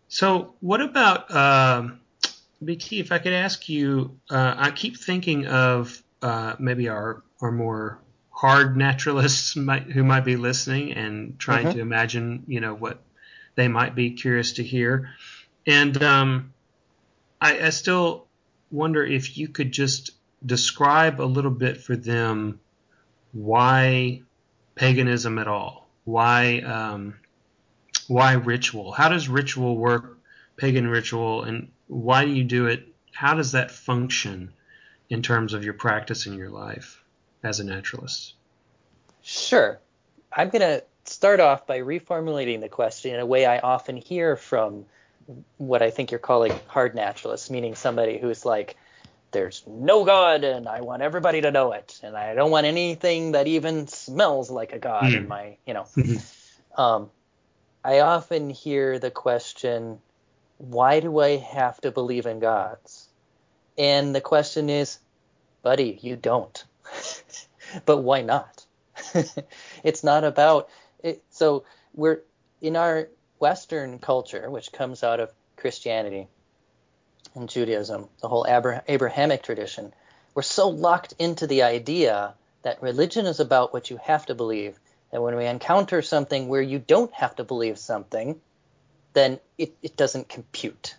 So, 0.08 0.56
what 0.60 0.82
about 0.82 1.34
um, 1.34 2.01
BT? 2.64 2.99
If 2.99 3.12
I 3.12 3.20
could 3.20 3.34
ask 3.34 3.68
you, 3.70 4.20
uh, 4.30 4.55
I 4.57 4.72
keep 4.72 4.97
thinking 4.97 5.47
of 5.47 6.01
uh, 6.22 6.55
maybe 6.59 6.89
our 6.89 7.24
our 7.41 7.51
more 7.51 7.99
hard 8.30 8.78
naturalists 8.78 9.55
might, 9.68 9.84
who 9.84 10.03
might 10.03 10.26
be 10.26 10.36
listening 10.36 10.93
and 10.93 11.38
trying 11.39 11.68
Mhm. 11.68 11.74
to 11.74 11.80
imagine, 11.80 12.43
you 12.47 12.59
know, 12.59 12.74
what 12.74 13.03
they 13.55 13.68
might 13.68 13.95
be 13.95 14.12
curious 14.12 14.53
to 14.53 14.64
hear. 14.64 15.09
And 15.68 16.01
um, 16.03 16.53
I, 17.39 17.68
I 17.68 17.70
still 17.70 18.28
wonder 18.72 19.03
if 19.03 19.38
you 19.38 19.47
could 19.47 19.72
just 19.72 20.12
describe 20.45 21.22
a 21.22 21.24
little 21.24 21.51
bit 21.51 21.78
for 21.78 21.95
them 21.95 22.59
why 23.32 24.22
paganism 24.76 25.38
at 25.39 25.47
all? 25.47 25.89
Why 26.03 26.59
um, 26.62 27.16
why 28.07 28.34
ritual? 28.34 28.91
How 28.91 29.09
does 29.09 29.30
ritual 29.30 29.78
work, 29.78 30.18
pagan 30.57 30.88
ritual, 30.88 31.43
and 31.43 31.72
why 31.92 32.24
do 32.24 32.32
you 32.32 32.46
do 32.46 32.68
it? 32.68 32.88
How 33.14 33.34
does 33.34 33.52
that 33.52 33.70
function 33.70 34.54
in 35.10 35.22
terms 35.22 35.54
of 35.54 35.66
your 35.66 35.74
practice 35.74 36.26
in 36.26 36.34
your 36.34 36.50
life 36.50 37.04
as 37.44 37.60
a 37.60 37.66
naturalist? 37.66 38.34
Sure. 39.22 39.80
I'm 40.32 40.50
going 40.50 40.62
to 40.62 40.84
start 41.06 41.42
off 41.42 41.68
by 41.68 41.80
reformulating 41.80 42.62
the 42.62 42.70
question 42.70 43.14
in 43.14 43.20
a 43.20 43.26
way 43.26 43.46
I 43.46 43.60
often 43.60 43.98
hear 43.98 44.38
from 44.38 44.86
what 45.58 45.82
I 45.82 45.92
think 45.92 46.12
you're 46.12 46.20
calling 46.20 46.54
hard 46.68 46.96
naturalists, 46.96 47.50
meaning 47.50 47.76
somebody 47.76 48.18
who's 48.18 48.46
like, 48.46 48.78
there's 49.34 49.64
no 49.68 50.06
God 50.06 50.46
and 50.46 50.70
I 50.70 50.82
want 50.82 51.02
everybody 51.02 51.42
to 51.42 51.52
know 51.52 51.74
it. 51.74 52.00
And 52.04 52.16
I 52.16 52.36
don't 52.36 52.52
want 52.52 52.68
anything 52.68 53.34
that 53.34 53.48
even 53.48 53.88
smells 53.88 54.50
like 54.50 54.72
a 54.72 54.80
God 54.80 55.14
in 55.14 55.24
Hmm. 55.24 55.28
my, 55.28 55.58
you 55.66 55.74
know. 55.74 55.88
um, 56.78 57.12
I 57.84 58.00
often 58.00 58.50
hear 58.50 59.00
the 59.00 59.12
question, 59.12 60.00
why 60.62 60.99
do 60.99 61.20
I 61.20 61.38
have 61.38 61.80
to 61.82 61.91
believe 61.91 62.26
in 62.26 62.39
gods? 62.39 63.07
And 63.78 64.14
the 64.14 64.22
question 64.22 64.70
is, 64.70 64.99
buddy, 65.62 65.99
you 66.01 66.16
don't. 66.16 66.64
but 67.86 67.97
why 67.97 68.22
not? 68.22 68.66
it's 69.84 70.03
not 70.03 70.24
about 70.24 70.70
it. 71.03 71.24
So 71.30 71.64
we're 71.93 72.22
in 72.62 72.76
our 72.76 73.07
Western 73.39 73.99
culture, 73.99 74.49
which 74.49 74.72
comes 74.72 75.03
out 75.03 75.20
of 75.20 75.32
Christianity 75.57 76.28
and 77.36 77.49
Judaism, 77.49 78.09
the 78.22 78.28
whole 78.28 78.45
Abrahamic 78.47 79.43
tradition, 79.43 79.93
we're 80.34 80.41
so 80.41 80.70
locked 80.70 81.14
into 81.20 81.47
the 81.47 81.64
idea 81.64 82.34
that 82.64 82.82
religion 82.82 83.26
is 83.26 83.39
about 83.39 83.74
what 83.74 83.89
you 83.89 83.97
have 83.97 84.26
to 84.28 84.36
believe. 84.36 84.80
And 85.12 85.22
when 85.24 85.36
we 85.36 85.45
encounter 85.45 86.01
something 86.01 86.47
where 86.47 86.62
you 86.62 86.80
don't 86.80 87.12
have 87.14 87.36
to 87.36 87.43
believe 87.43 87.78
something, 87.78 88.39
then 89.14 89.39
it, 89.57 89.76
it 89.82 89.97
doesn't 89.97 90.30
compute, 90.30 90.95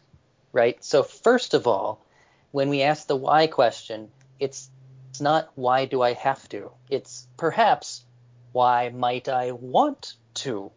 right? 0.52 0.82
So, 0.84 1.02
first 1.02 1.54
of 1.54 1.66
all, 1.66 2.04
when 2.50 2.68
we 2.68 2.82
ask 2.82 3.06
the 3.06 3.16
why 3.16 3.46
question, 3.46 4.10
it's, 4.38 4.68
it's 5.10 5.20
not 5.20 5.50
why 5.54 5.86
do 5.86 6.02
I 6.02 6.12
have 6.14 6.48
to? 6.50 6.70
It's 6.90 7.26
perhaps 7.36 8.04
why 8.52 8.90
might 8.90 9.28
I 9.28 9.52
want 9.52 10.14
to? 10.34 10.70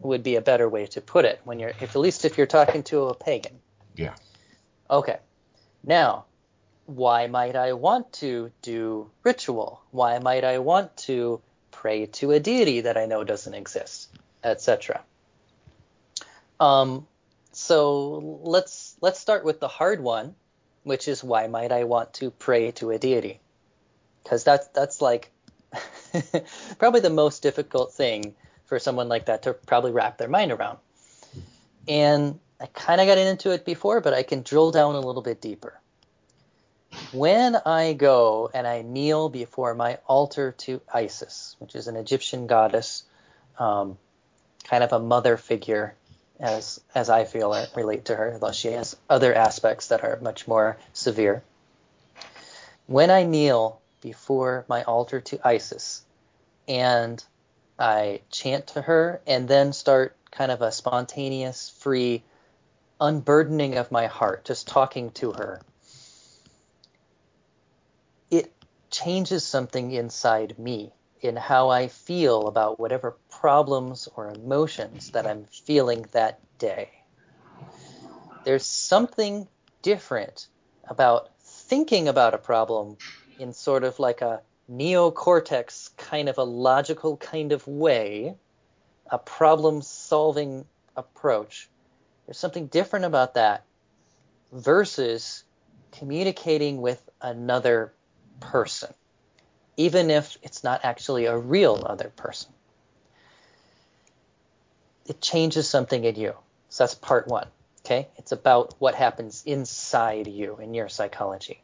Would 0.00 0.22
be 0.22 0.36
a 0.36 0.40
better 0.40 0.68
way 0.68 0.86
to 0.86 1.00
put 1.00 1.24
it 1.24 1.40
when 1.42 1.58
you're, 1.58 1.70
if 1.70 1.90
at 1.90 1.96
least 1.96 2.24
if 2.24 2.38
you're 2.38 2.46
talking 2.46 2.84
to 2.84 3.06
a 3.06 3.14
pagan. 3.14 3.58
Yeah. 3.96 4.14
Okay. 4.88 5.18
Now, 5.82 6.26
why 6.86 7.26
might 7.26 7.56
I 7.56 7.72
want 7.72 8.12
to 8.14 8.52
do 8.62 9.10
ritual? 9.24 9.82
Why 9.90 10.20
might 10.20 10.44
I 10.44 10.58
want 10.58 10.96
to 10.98 11.40
pray 11.72 12.06
to 12.06 12.30
a 12.30 12.40
deity 12.40 12.82
that 12.82 12.96
I 12.96 13.06
know 13.06 13.24
doesn't 13.24 13.54
exist, 13.54 14.08
etc. 14.42 15.02
Um, 16.60 17.06
so 17.52 18.40
let's 18.42 18.96
let's 19.00 19.20
start 19.20 19.44
with 19.44 19.60
the 19.60 19.68
hard 19.68 20.00
one, 20.00 20.34
which 20.84 21.08
is 21.08 21.24
why 21.24 21.46
might 21.46 21.72
I 21.72 21.84
want 21.84 22.14
to 22.14 22.30
pray 22.30 22.70
to 22.72 22.90
a 22.90 22.98
deity? 22.98 23.40
Because 24.22 24.44
that's 24.44 24.66
that's 24.68 25.00
like 25.00 25.30
probably 26.78 27.00
the 27.00 27.10
most 27.10 27.42
difficult 27.42 27.92
thing 27.92 28.34
for 28.66 28.78
someone 28.78 29.08
like 29.08 29.26
that 29.26 29.42
to 29.42 29.54
probably 29.54 29.92
wrap 29.92 30.18
their 30.18 30.28
mind 30.28 30.52
around. 30.52 30.78
And 31.86 32.38
I 32.60 32.66
kind 32.66 33.00
of 33.00 33.06
got 33.06 33.18
into 33.18 33.50
it 33.52 33.64
before, 33.64 34.00
but 34.00 34.12
I 34.12 34.22
can 34.22 34.42
drill 34.42 34.70
down 34.70 34.94
a 34.94 35.00
little 35.00 35.22
bit 35.22 35.40
deeper. 35.40 35.80
When 37.12 37.56
I 37.56 37.92
go 37.92 38.50
and 38.52 38.66
I 38.66 38.82
kneel 38.82 39.28
before 39.28 39.74
my 39.74 39.98
altar 40.06 40.52
to 40.58 40.80
Isis, 40.92 41.56
which 41.58 41.74
is 41.74 41.86
an 41.86 41.96
Egyptian 41.96 42.46
goddess, 42.46 43.04
um, 43.58 43.98
kind 44.64 44.82
of 44.82 44.92
a 44.92 44.98
mother 44.98 45.36
figure, 45.36 45.94
as 46.40 46.80
as 46.94 47.10
I 47.10 47.24
feel 47.24 47.54
or 47.54 47.66
relate 47.74 48.06
to 48.06 48.16
her, 48.16 48.38
though 48.38 48.52
she 48.52 48.68
has 48.68 48.96
other 49.08 49.34
aspects 49.34 49.88
that 49.88 50.04
are 50.04 50.18
much 50.20 50.46
more 50.46 50.78
severe. 50.92 51.42
When 52.86 53.10
I 53.10 53.24
kneel 53.24 53.80
before 54.00 54.64
my 54.68 54.82
altar 54.84 55.20
to 55.20 55.46
Isis, 55.46 56.04
and 56.66 57.22
I 57.78 58.20
chant 58.30 58.68
to 58.68 58.82
her, 58.82 59.20
and 59.26 59.48
then 59.48 59.72
start 59.72 60.16
kind 60.30 60.50
of 60.52 60.62
a 60.62 60.72
spontaneous, 60.72 61.70
free 61.78 62.22
unburdening 63.00 63.76
of 63.76 63.92
my 63.92 64.06
heart, 64.06 64.44
just 64.44 64.68
talking 64.68 65.10
to 65.12 65.32
her, 65.32 65.60
it 68.30 68.52
changes 68.90 69.44
something 69.44 69.92
inside 69.92 70.58
me 70.58 70.92
in 71.20 71.36
how 71.36 71.68
I 71.68 71.88
feel 71.88 72.46
about 72.46 72.78
whatever 72.78 73.16
problems 73.30 74.08
or 74.14 74.28
emotions 74.28 75.10
that 75.10 75.26
I'm 75.26 75.46
feeling 75.46 76.06
that 76.12 76.40
day. 76.58 76.90
There's 78.44 78.66
something 78.66 79.48
different 79.82 80.48
about 80.88 81.30
thinking 81.40 82.08
about 82.08 82.34
a 82.34 82.38
problem 82.38 82.96
in 83.38 83.52
sort 83.52 83.84
of 83.84 83.98
like 83.98 84.20
a 84.20 84.42
neocortex 84.70 85.96
kind 85.96 86.28
of 86.28 86.38
a 86.38 86.44
logical 86.44 87.16
kind 87.16 87.52
of 87.52 87.66
way, 87.66 88.36
a 89.10 89.18
problem 89.18 89.82
solving 89.82 90.64
approach 90.96 91.68
there's 92.28 92.36
something 92.36 92.66
different 92.66 93.06
about 93.06 93.34
that 93.34 93.64
versus 94.52 95.44
communicating 95.92 96.82
with 96.82 97.02
another 97.22 97.94
person, 98.38 98.92
even 99.78 100.10
if 100.10 100.36
it's 100.42 100.64
not 100.64 100.84
actually 100.84 101.24
a 101.26 101.38
real 101.38 101.82
other 101.86 102.12
person. 102.16 102.50
It 105.06 105.22
changes 105.22 105.70
something 105.70 106.04
in 106.04 106.16
you. 106.16 106.34
So 106.68 106.82
that's 106.82 106.94
part 106.94 107.28
one. 107.28 107.46
Okay. 107.86 108.08
It's 108.16 108.32
about 108.32 108.74
what 108.80 108.96
happens 108.96 109.44
inside 109.46 110.26
you 110.26 110.58
in 110.60 110.74
your 110.74 110.88
psychology. 110.90 111.62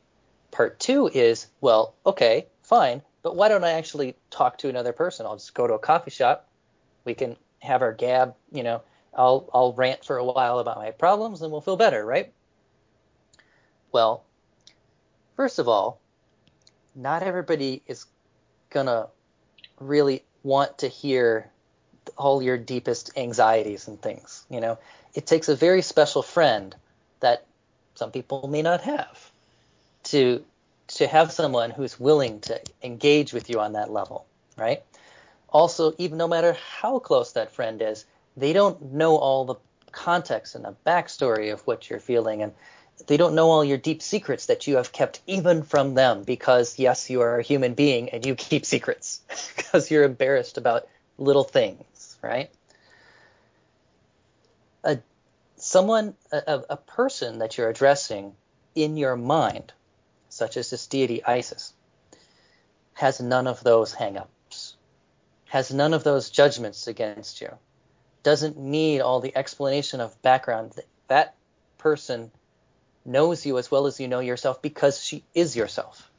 Part 0.53 0.79
two 0.79 1.11
is, 1.13 1.49
well, 1.61 1.95
okay, 2.07 2.47
fine, 2.63 3.03
but 3.23 3.35
why 3.35 3.49
don't 3.49 3.65
I 3.65 3.73
actually 3.73 4.15
talk 4.31 4.59
to 4.59 4.69
another 4.69 4.93
person? 4.93 5.27
I'll 5.27 5.37
just 5.37 5.53
go 5.53 5.67
to 5.67 5.75
a 5.75 5.79
coffee 5.79 6.13
shop. 6.13 6.49
We 7.05 7.15
can 7.15 7.37
have 7.59 7.83
our 7.83 7.93
gab, 7.93 8.37
you 8.53 8.63
know, 8.63 8.83
I'll 9.13 9.51
I'll 9.53 9.73
rant 9.73 10.05
for 10.05 10.17
a 10.17 10.25
while 10.25 10.61
about 10.61 10.79
my 10.79 10.93
problems 10.93 11.43
and 11.43 11.51
we'll 11.51 11.61
feel 11.61 11.77
better, 11.77 12.05
right? 12.05 12.33
Well, 13.91 14.25
first 15.37 15.59
of 15.59 15.69
all, 15.69 16.01
not 16.95 17.23
everybody 17.23 17.83
is 17.87 18.07
gonna 18.71 19.09
really 19.81 20.23
want 20.43 20.79
to 20.79 20.89
hear 20.89 21.51
all 22.17 22.43
your 22.43 22.59
deepest 22.59 23.11
anxieties 23.17 23.89
and 23.89 24.01
things. 24.01 24.45
You 24.51 24.61
know, 24.61 24.79
it 25.15 25.27
takes 25.27 25.49
a 25.49 25.57
very 25.57 25.83
special 25.83 26.23
friend 26.23 26.75
that 27.21 27.47
some 27.95 28.11
people 28.11 28.49
may 28.49 28.63
not 28.63 28.83
have 28.83 29.31
to 30.05 30.45
to 30.87 31.07
have 31.07 31.33
someone 31.33 31.71
who's 31.71 31.99
willing 31.99 32.41
to 32.41 32.61
engage 32.83 33.33
with 33.33 33.49
you 33.49 33.59
on 33.59 33.73
that 33.73 33.91
level, 33.91 34.27
right? 34.59 34.83
Also, 35.49 35.95
even 35.97 36.19
no 36.19 36.29
matter 36.29 36.57
how 36.79 36.99
close 36.99 37.33
that 37.33 37.53
friend 37.53 37.81
is, 37.81 38.05
they 38.37 38.53
don't 38.53 38.93
know 38.93 39.17
all 39.17 39.47
the 39.47 39.55
context 39.93 40.55
and 40.55 40.65
the 40.65 40.75
backstory 40.87 41.53
of 41.53 41.61
what 41.67 41.89
you're 41.89 42.01
feeling 42.01 42.43
and 42.43 42.53
they 43.07 43.17
don't 43.17 43.35
know 43.35 43.51
all 43.51 43.65
your 43.65 43.79
deep 43.79 44.03
secrets 44.03 44.47
that 44.47 44.67
you 44.67 44.77
have 44.77 44.93
kept 44.93 45.21
even 45.27 45.63
from 45.63 45.95
them 45.95 46.23
because 46.23 46.79
yes 46.79 47.11
you 47.11 47.21
are 47.21 47.39
a 47.39 47.43
human 47.43 47.75
being 47.75 48.09
and 48.11 48.25
you 48.25 48.35
keep 48.35 48.65
secrets 48.65 49.21
because 49.57 49.91
you're 49.91 50.05
embarrassed 50.05 50.59
about 50.59 50.87
little 51.19 51.45
things 51.45 52.17
right 52.23 52.51
a 54.85 54.99
someone 55.57 56.15
a, 56.33 56.63
a 56.71 56.77
person 56.77 57.39
that 57.39 57.57
you're 57.57 57.69
addressing 57.69 58.35
in 58.75 58.97
your 58.97 59.17
mind 59.17 59.73
such 60.29 60.57
as 60.57 60.71
this 60.71 60.87
deity 60.87 61.25
isis 61.25 61.73
has 62.95 63.21
none 63.21 63.47
of 63.47 63.63
those 63.63 63.95
hangups 63.95 64.75
has 65.47 65.73
none 65.73 65.95
of 65.95 66.05
those 66.05 66.31
judgments 66.31 66.87
against 66.87 67.41
you 67.41 67.51
doesn't 68.25 68.59
need 68.59 69.01
all 69.01 69.21
the 69.21 69.37
explanation 69.37 70.01
of 70.01 70.21
background. 70.23 70.73
That 70.73 70.87
that 71.07 71.35
person 71.79 72.33
knows 73.05 73.45
you 73.45 73.59
as 73.59 73.71
well 73.71 73.87
as 73.87 74.01
you 74.01 74.09
know 74.09 74.21
yourself 74.21 74.63
because 74.63 75.03
she 75.03 75.25
is 75.35 75.57
yourself. 75.57 76.11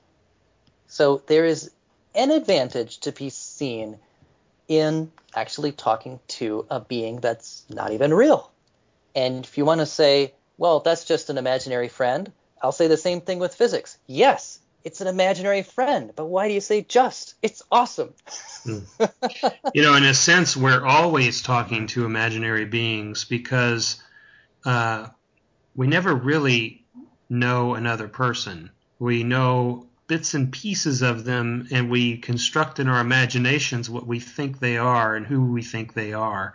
So 0.88 1.22
there 1.28 1.46
is 1.46 1.72
an 2.14 2.32
advantage 2.32 3.00
to 3.00 3.12
be 3.12 3.30
seen 3.30 3.98
in 4.68 5.12
actually 5.36 5.72
talking 5.72 6.20
to 6.28 6.66
a 6.70 6.80
being 6.80 7.20
that's 7.20 7.64
not 7.70 7.92
even 7.92 8.14
real. 8.14 8.52
And 9.16 9.44
if 9.46 9.58
you 9.58 9.66
want 9.66 9.82
to 9.82 9.86
say, 9.86 10.34
well, 10.58 10.80
that's 10.80 11.06
just 11.06 11.30
an 11.30 11.38
imaginary 11.38 11.90
friend, 11.90 12.32
I'll 12.62 12.72
say 12.72 12.88
the 12.88 12.98
same 12.98 13.22
thing 13.22 13.40
with 13.40 13.56
physics. 13.56 13.98
Yes, 14.08 14.60
it's 14.84 15.02
an 15.02 15.08
imaginary 15.08 15.64
friend. 15.64 16.12
But 16.16 16.26
why 16.26 16.48
do 16.48 16.54
you 16.54 16.62
say 16.62 16.82
just? 16.82 17.36
It's 17.42 17.62
awesome. 17.72 18.14
Hmm. 18.64 18.80
you 19.74 19.84
know, 19.84 19.96
in 19.96 20.04
a 20.04 20.14
sense, 20.14 20.56
we're 20.56 20.86
always 20.86 21.42
talking 21.42 21.88
to 21.88 22.06
imaginary 22.06 22.66
beings 22.66 23.26
because 23.26 24.02
uh, 24.66 25.08
we 25.76 25.88
never 25.88 26.14
really 26.14 26.84
know 27.30 27.76
another 27.76 28.08
person. 28.08 28.70
We 29.00 29.24
know 29.24 29.88
bits 30.08 30.34
and 30.34 30.52
pieces 30.52 31.02
of 31.02 31.24
them, 31.24 31.68
and 31.72 31.90
we 31.90 32.18
construct 32.18 32.80
in 32.80 32.88
our 32.88 33.02
imaginations 33.02 33.90
what 33.90 34.06
we 34.06 34.20
think 34.20 34.60
they 34.60 34.78
are 34.78 35.16
and 35.16 35.26
who 35.26 35.52
we 35.52 35.62
think 35.62 35.94
they 35.94 36.14
are. 36.14 36.54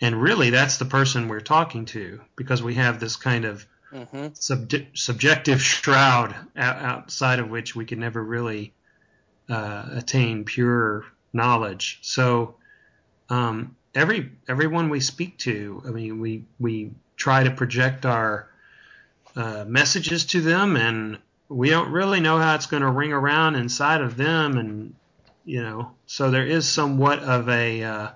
And 0.00 0.20
really, 0.20 0.50
that's 0.50 0.76
the 0.76 0.84
person 0.84 1.28
we're 1.28 1.40
talking 1.40 1.86
to 1.86 2.20
because 2.36 2.62
we 2.62 2.74
have 2.74 3.00
this 3.00 3.16
kind 3.16 3.44
of 3.44 3.66
mm-hmm. 3.92 4.28
sub- 4.34 4.70
subjective 4.94 5.60
shroud 5.62 6.34
outside 6.56 7.38
of 7.38 7.50
which 7.50 7.74
we 7.74 7.84
can 7.84 8.00
never 8.00 8.22
really 8.22 8.72
uh, 9.48 9.86
attain 9.92 10.44
pure 10.44 11.04
knowledge. 11.32 11.98
So 12.02 12.56
um, 13.28 13.76
every 13.96 14.30
everyone 14.46 14.88
we 14.90 15.00
speak 15.00 15.38
to, 15.38 15.82
I 15.86 15.90
mean, 15.90 16.20
we 16.20 16.44
we 16.60 16.92
try 17.16 17.42
to 17.44 17.50
project 17.50 18.04
our 18.06 18.48
uh, 19.34 19.64
messages 19.66 20.26
to 20.26 20.40
them, 20.40 20.76
and 20.76 21.18
we 21.48 21.70
don't 21.70 21.90
really 21.90 22.20
know 22.20 22.38
how 22.38 22.54
it's 22.54 22.66
going 22.66 22.82
to 22.82 22.90
ring 22.90 23.12
around 23.12 23.56
inside 23.56 24.02
of 24.02 24.16
them, 24.16 24.58
and 24.58 24.94
you 25.44 25.62
know, 25.62 25.92
so 26.06 26.30
there 26.30 26.46
is 26.46 26.68
somewhat 26.68 27.20
of 27.20 27.48
a 27.48 27.82
uh, 27.82 28.08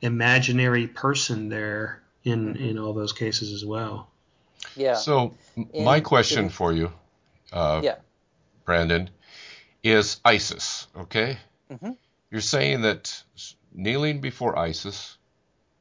imaginary 0.00 0.86
person 0.86 1.48
there 1.48 2.00
in 2.24 2.56
in 2.56 2.78
all 2.78 2.94
those 2.94 3.12
cases 3.12 3.52
as 3.52 3.64
well. 3.64 4.08
Yeah. 4.76 4.94
So 4.94 5.34
In- 5.56 5.84
my 5.84 6.00
question 6.00 6.44
in- 6.44 6.50
for 6.50 6.72
you, 6.72 6.92
uh, 7.52 7.80
yeah. 7.82 7.96
Brandon, 8.64 9.10
is 9.82 10.20
Isis. 10.24 10.86
Okay, 10.96 11.38
Mm-hmm. 11.70 11.92
you're 12.30 12.40
saying 12.40 12.82
that 12.82 13.22
s- 13.36 13.54
kneeling 13.72 14.20
before 14.20 14.58
Isis, 14.58 15.16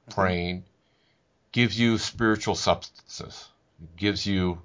Mm-hmm. 0.09 0.21
praying, 0.21 0.65
gives 1.51 1.79
you 1.79 1.97
spiritual 1.97 2.55
substances, 2.55 3.49
gives 3.97 4.25
you 4.25 4.61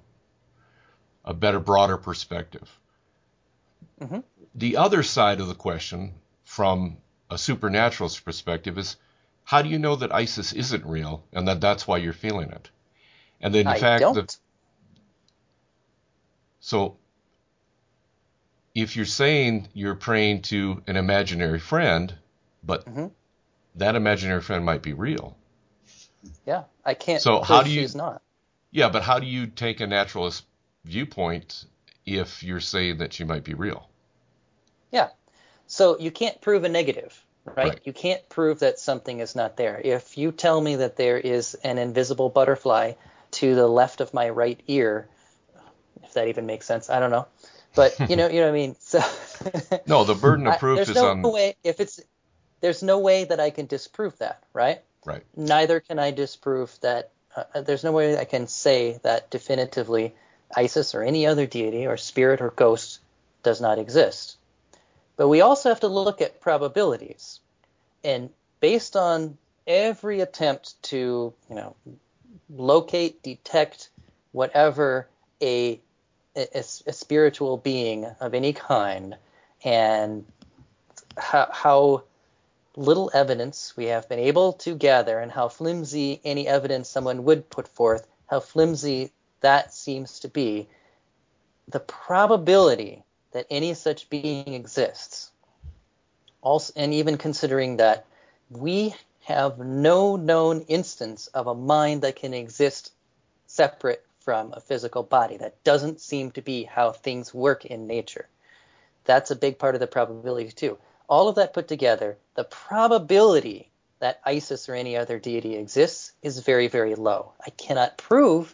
a 1.25 1.33
better, 1.33 1.59
broader 1.59 1.97
perspective. 1.97 2.69
Mhm. 4.01 4.23
The 4.55 4.77
other 4.77 5.03
side 5.03 5.41
of 5.41 5.47
the 5.47 5.55
question, 5.55 6.13
from 6.43 6.97
a 7.29 7.37
supernaturalist 7.37 8.23
perspective, 8.23 8.77
is 8.77 8.97
how 9.43 9.61
do 9.61 9.69
you 9.69 9.79
know 9.79 9.95
that 9.95 10.13
Isis 10.13 10.53
isn't 10.53 10.85
real 10.85 11.23
and 11.33 11.47
that 11.47 11.61
that's 11.61 11.87
why 11.87 11.97
you're 11.97 12.13
feeling 12.13 12.51
it? 12.51 12.69
And 13.41 13.53
then, 13.53 13.61
in 13.61 13.67
I 13.67 13.79
fact, 13.79 14.01
the, 14.13 14.35
so 16.59 16.97
if 18.75 18.95
you're 18.95 19.05
saying 19.05 19.67
you're 19.73 19.95
praying 19.95 20.41
to 20.43 20.81
an 20.87 20.95
imaginary 20.95 21.59
friend, 21.59 22.13
but 22.63 22.85
Mhm. 22.85 23.11
that 23.75 23.95
imaginary 23.95 24.41
friend 24.41 24.63
might 24.65 24.81
be 24.81 24.93
real. 24.93 25.35
Yeah. 26.45 26.63
I 26.85 26.93
can't. 26.93 27.21
So 27.21 27.41
how 27.41 27.63
do 27.63 27.69
you- 27.69 27.81
she's 27.81 27.95
not? 27.95 28.21
Yeah, 28.71 28.89
but 28.89 29.03
how 29.03 29.19
do 29.19 29.25
you 29.27 29.47
take 29.47 29.79
a 29.81 29.87
naturalist 29.87 30.45
viewpoint 30.85 31.65
if 32.05 32.43
you're 32.43 32.59
saying 32.59 32.97
that 32.97 33.13
she 33.13 33.23
might 33.23 33.43
be 33.43 33.53
real? 33.53 33.87
Yeah. 34.91 35.09
So 35.67 35.97
you 35.99 36.11
can't 36.11 36.39
prove 36.41 36.63
a 36.63 36.69
negative, 36.69 37.23
right? 37.45 37.57
Right. 37.57 37.79
You 37.83 37.93
can't 37.93 38.27
prove 38.29 38.59
that 38.59 38.79
something 38.79 39.19
is 39.19 39.35
not 39.35 39.57
there. 39.57 39.79
If 39.83 40.17
you 40.17 40.31
tell 40.31 40.59
me 40.59 40.77
that 40.77 40.97
there 40.97 41.17
is 41.17 41.55
an 41.55 41.77
invisible 41.77 42.29
butterfly 42.29 42.93
to 43.31 43.55
the 43.55 43.67
left 43.67 44.01
of 44.01 44.13
my 44.13 44.29
right 44.29 44.59
ear, 44.67 45.07
if 46.03 46.13
that 46.13 46.27
even 46.27 46.45
makes 46.45 46.65
sense, 46.65 46.89
I 46.89 46.99
don't 46.99 47.11
know. 47.11 47.27
But 47.75 47.97
you 48.09 48.15
know, 48.15 48.27
you 48.27 48.39
know 48.41 48.47
what 48.47 48.49
I 48.49 48.59
mean. 48.59 48.75
So 48.79 48.99
No, 49.87 50.03
the 50.03 50.13
burden 50.15 50.45
of 50.47 50.53
I- 50.53 50.57
proof 50.57 50.77
there's 50.77 50.89
is 50.89 50.95
no 50.95 51.09
on. 51.09 51.21
way 51.23 51.55
if 51.63 51.79
it's 51.79 51.99
there's 52.63 52.81
no 52.81 52.97
way 52.97 53.25
that 53.25 53.41
I 53.41 53.49
can 53.49 53.65
disprove 53.65 54.17
that, 54.19 54.41
right? 54.53 54.81
Right. 55.05 55.21
Neither 55.35 55.81
can 55.81 55.99
I 55.99 56.11
disprove 56.11 56.73
that. 56.79 57.11
Uh, 57.35 57.59
there's 57.59 57.83
no 57.83 57.91
way 57.91 58.17
I 58.17 58.23
can 58.23 58.47
say 58.47 59.01
that 59.03 59.29
definitively 59.29 60.15
Isis 60.55 60.95
or 60.95 61.03
any 61.03 61.27
other 61.27 61.45
deity 61.45 61.87
or 61.87 61.97
spirit 61.97 62.39
or 62.39 62.51
ghost 62.51 63.01
does 63.43 63.59
not 63.59 63.79
exist. 63.79 64.37
But 65.17 65.27
we 65.27 65.41
also 65.41 65.67
have 65.67 65.81
to 65.81 65.89
look 65.89 66.21
at 66.21 66.39
probabilities. 66.39 67.41
And 68.01 68.29
based 68.61 68.95
on 68.95 69.37
every 69.67 70.21
attempt 70.21 70.81
to, 70.83 71.33
you 71.49 71.55
know, 71.55 71.75
locate, 72.49 73.21
detect 73.21 73.89
whatever 74.31 75.09
a, 75.41 75.81
a, 76.33 76.47
a 76.87 76.93
spiritual 76.93 77.57
being 77.57 78.05
of 78.21 78.33
any 78.33 78.53
kind 78.53 79.17
and 79.65 80.23
how, 81.17 81.49
how 81.51 82.03
little 82.75 83.11
evidence 83.13 83.75
we 83.77 83.85
have 83.85 84.09
been 84.09 84.19
able 84.19 84.53
to 84.53 84.75
gather 84.75 85.19
and 85.19 85.31
how 85.31 85.47
flimsy 85.47 86.19
any 86.23 86.47
evidence 86.47 86.89
someone 86.89 87.23
would 87.23 87.49
put 87.49 87.67
forth, 87.67 88.07
how 88.27 88.39
flimsy 88.39 89.11
that 89.41 89.73
seems 89.73 90.19
to 90.21 90.27
be, 90.27 90.67
the 91.67 91.79
probability 91.79 93.03
that 93.31 93.47
any 93.49 93.73
such 93.73 94.09
being 94.09 94.53
exists, 94.53 95.31
also, 96.41 96.73
and 96.75 96.93
even 96.93 97.17
considering 97.17 97.77
that 97.77 98.05
we 98.49 98.93
have 99.21 99.57
no 99.59 100.15
known 100.15 100.61
instance 100.61 101.27
of 101.27 101.47
a 101.47 101.55
mind 101.55 102.01
that 102.01 102.15
can 102.15 102.33
exist 102.33 102.91
separate 103.47 104.05
from 104.19 104.53
a 104.53 104.59
physical 104.59 105.03
body. 105.03 105.37
That 105.37 105.63
doesn't 105.63 106.01
seem 106.01 106.31
to 106.31 106.41
be 106.41 106.63
how 106.63 106.91
things 106.91 107.33
work 107.33 107.65
in 107.65 107.87
nature. 107.87 108.27
That's 109.05 109.31
a 109.31 109.35
big 109.35 109.57
part 109.57 109.75
of 109.75 109.81
the 109.81 109.87
probability, 109.87 110.51
too. 110.51 110.77
All 111.07 111.27
of 111.27 111.35
that 111.35 111.53
put 111.53 111.67
together, 111.67 112.17
the 112.35 112.43
probability 112.43 113.69
that 113.99 114.19
Isis 114.25 114.67
or 114.67 114.75
any 114.75 114.97
other 114.97 115.19
deity 115.19 115.55
exists 115.55 116.11
is 116.21 116.39
very, 116.39 116.67
very 116.67 116.95
low. 116.95 117.33
I 117.45 117.51
cannot 117.51 117.97
prove 117.97 118.53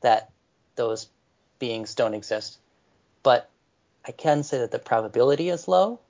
that 0.00 0.30
those 0.76 1.08
beings 1.58 1.94
don't 1.94 2.14
exist, 2.14 2.58
but 3.22 3.48
I 4.06 4.12
can 4.12 4.42
say 4.42 4.58
that 4.58 4.70
the 4.70 4.78
probability 4.78 5.48
is 5.48 5.68
low. 5.68 6.00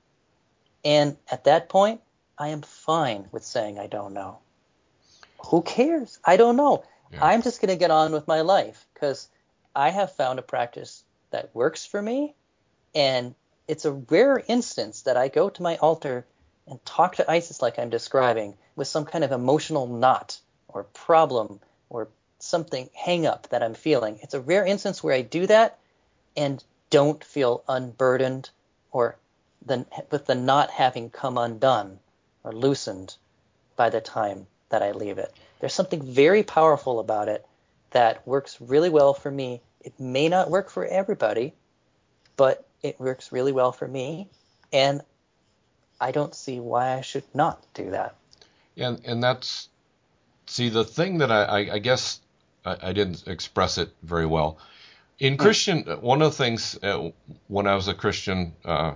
And 0.83 1.17
at 1.29 1.43
that 1.43 1.69
point, 1.69 2.01
I 2.37 2.49
am 2.49 2.61
fine 2.61 3.27
with 3.31 3.43
saying 3.43 3.77
I 3.77 3.87
don't 3.87 4.13
know. 4.13 4.39
Who 5.47 5.61
cares? 5.61 6.19
I 6.25 6.37
don't 6.37 6.55
know. 6.55 6.83
Yeah. 7.11 7.25
I'm 7.25 7.41
just 7.41 7.61
going 7.61 7.69
to 7.69 7.75
get 7.75 7.91
on 7.91 8.13
with 8.13 8.27
my 8.27 8.41
life 8.41 8.87
because 8.93 9.29
I 9.75 9.89
have 9.89 10.15
found 10.15 10.39
a 10.39 10.43
practice 10.43 11.03
that 11.31 11.53
works 11.53 11.85
for 11.85 12.01
me. 12.01 12.33
And 12.95 13.35
it's 13.67 13.85
a 13.85 13.91
rare 13.91 14.41
instance 14.47 15.03
that 15.03 15.17
I 15.17 15.27
go 15.27 15.49
to 15.49 15.61
my 15.61 15.77
altar 15.77 16.25
and 16.67 16.83
talk 16.85 17.15
to 17.15 17.29
Isis 17.29 17.61
like 17.61 17.79
I'm 17.79 17.89
describing 17.89 18.55
with 18.75 18.87
some 18.87 19.05
kind 19.05 19.23
of 19.23 19.31
emotional 19.31 19.87
knot 19.87 20.39
or 20.67 20.83
problem 20.83 21.59
or 21.89 22.07
something 22.39 22.89
hang 22.93 23.25
up 23.25 23.49
that 23.49 23.63
I'm 23.63 23.73
feeling. 23.73 24.19
It's 24.21 24.33
a 24.33 24.41
rare 24.41 24.65
instance 24.65 25.03
where 25.03 25.13
I 25.13 25.21
do 25.21 25.47
that 25.47 25.79
and 26.35 26.63
don't 26.89 27.23
feel 27.23 27.63
unburdened 27.67 28.49
or 28.91 29.17
the, 29.65 29.85
with 30.09 30.25
the 30.25 30.35
knot 30.35 30.71
having 30.71 31.09
come 31.09 31.37
undone 31.37 31.99
or 32.43 32.51
loosened 32.51 33.15
by 33.75 33.89
the 33.89 34.01
time 34.01 34.47
that 34.69 34.81
I 34.81 34.91
leave 34.91 35.17
it. 35.17 35.33
There's 35.59 35.73
something 35.73 36.01
very 36.01 36.43
powerful 36.43 36.99
about 36.99 37.27
it 37.27 37.45
that 37.91 38.25
works 38.27 38.59
really 38.59 38.89
well 38.89 39.13
for 39.13 39.29
me. 39.29 39.61
It 39.81 39.99
may 39.99 40.29
not 40.29 40.49
work 40.49 40.69
for 40.69 40.85
everybody, 40.85 41.53
but 42.37 42.65
it 42.83 42.99
works 42.99 43.31
really 43.31 43.51
well 43.51 43.71
for 43.71 43.87
me. 43.87 44.29
And 44.73 45.01
I 45.99 46.11
don't 46.11 46.33
see 46.33 46.59
why 46.59 46.93
I 46.93 47.01
should 47.01 47.23
not 47.33 47.65
do 47.73 47.91
that. 47.91 48.15
And 48.77 49.01
and 49.05 49.21
that's 49.21 49.69
see 50.47 50.69
the 50.69 50.83
thing 50.83 51.19
that 51.19 51.31
I 51.31 51.43
I, 51.43 51.73
I 51.73 51.79
guess 51.79 52.19
I, 52.65 52.77
I 52.81 52.93
didn't 52.93 53.27
express 53.27 53.77
it 53.77 53.89
very 54.01 54.25
well. 54.25 54.57
In 55.19 55.37
Christian, 55.37 55.83
one 56.01 56.23
of 56.23 56.31
the 56.31 56.37
things 56.43 56.79
uh, 56.81 57.11
when 57.47 57.67
I 57.67 57.75
was 57.75 57.87
a 57.87 57.93
Christian 57.93 58.53
uh, 58.65 58.95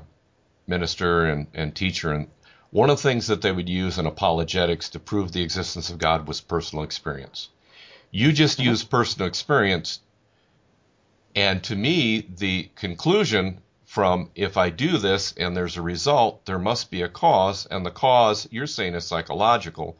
minister 0.65 1.25
and, 1.25 1.45
and 1.53 1.75
teacher, 1.75 2.11
and 2.11 2.27
one 2.71 2.89
of 2.89 2.97
the 2.97 3.03
things 3.03 3.27
that 3.27 3.43
they 3.43 3.51
would 3.51 3.69
use 3.69 3.99
in 3.99 4.07
apologetics 4.07 4.89
to 4.89 4.99
prove 4.99 5.31
the 5.31 5.43
existence 5.43 5.91
of 5.91 5.99
God 5.99 6.27
was 6.27 6.41
personal 6.41 6.83
experience. 6.83 7.49
You 8.09 8.31
just 8.31 8.57
use 8.57 8.83
personal 8.83 9.27
experience, 9.27 9.99
and 11.35 11.63
to 11.65 11.75
me, 11.75 12.27
the 12.37 12.71
conclusion 12.75 13.61
from 13.95 14.29
if 14.35 14.57
I 14.57 14.71
do 14.71 14.97
this 14.97 15.33
and 15.37 15.55
there's 15.55 15.77
a 15.77 15.81
result, 15.81 16.45
there 16.45 16.59
must 16.59 16.91
be 16.91 17.01
a 17.01 17.07
cause, 17.07 17.65
and 17.65 17.85
the 17.85 17.91
cause 17.91 18.45
you're 18.51 18.67
saying 18.67 18.93
is 18.93 19.05
psychological. 19.05 19.97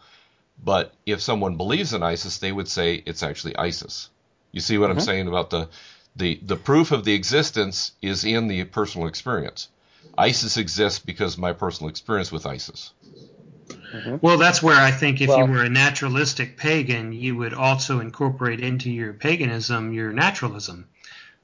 But 0.62 0.94
if 1.06 1.22
someone 1.22 1.56
believes 1.56 1.94
in 1.94 2.04
Isis, 2.04 2.40
they 2.40 2.52
would 2.52 2.68
say 2.68 3.02
it's 3.06 3.24
actually 3.24 3.56
Isis. 3.56 4.10
You 4.52 4.60
see 4.60 4.78
what 4.78 4.90
I'm 4.90 4.98
mm-hmm. 4.98 5.06
saying 5.06 5.28
about 5.30 5.50
the, 5.50 5.70
the 6.14 6.38
the 6.44 6.58
proof 6.58 6.92
of 6.92 7.06
the 7.06 7.14
existence 7.14 7.94
is 8.02 8.26
in 8.26 8.50
the 8.50 8.66
personal 8.66 9.08
experience. 9.08 9.70
Isis 10.18 10.58
exists 10.58 11.00
because 11.00 11.36
of 11.36 11.40
my 11.40 11.54
personal 11.54 11.90
experience 11.90 12.34
with 12.34 12.46
Isis. 12.46 12.92
Mm-hmm. 13.70 14.18
Well, 14.20 14.38
that's 14.38 14.62
where 14.62 14.76
I 14.76 14.92
think 14.92 15.22
if 15.22 15.30
Well- 15.30 15.40
you 15.40 15.54
were 15.54 15.64
a 15.64 15.70
naturalistic 15.70 16.58
pagan, 16.58 17.14
you 17.14 17.38
would 17.38 17.54
also 17.54 18.02
incorporate 18.02 18.60
into 18.60 18.92
your 18.92 19.14
paganism 19.14 19.94
your 19.94 20.12
naturalism, 20.12 20.90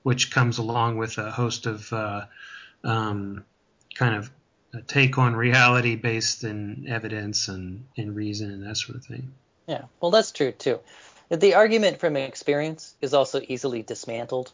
which 0.03 0.31
comes 0.31 0.57
along 0.57 0.97
with 0.97 1.17
a 1.17 1.31
host 1.31 1.65
of 1.65 1.91
uh, 1.93 2.25
um, 2.83 3.45
kind 3.95 4.15
of 4.15 4.31
take 4.87 5.17
on 5.17 5.35
reality 5.35 5.95
based 5.95 6.43
in 6.43 6.85
evidence 6.87 7.47
and, 7.47 7.85
and 7.97 8.15
reason 8.15 8.51
and 8.51 8.65
that 8.65 8.77
sort 8.77 8.97
of 8.97 9.05
thing. 9.05 9.33
Yeah, 9.67 9.83
well, 9.99 10.11
that's 10.11 10.31
true 10.31 10.51
too. 10.51 10.79
The 11.29 11.53
argument 11.55 11.99
from 11.99 12.17
experience 12.17 12.93
is 13.01 13.13
also 13.13 13.41
easily 13.47 13.83
dismantled. 13.83 14.51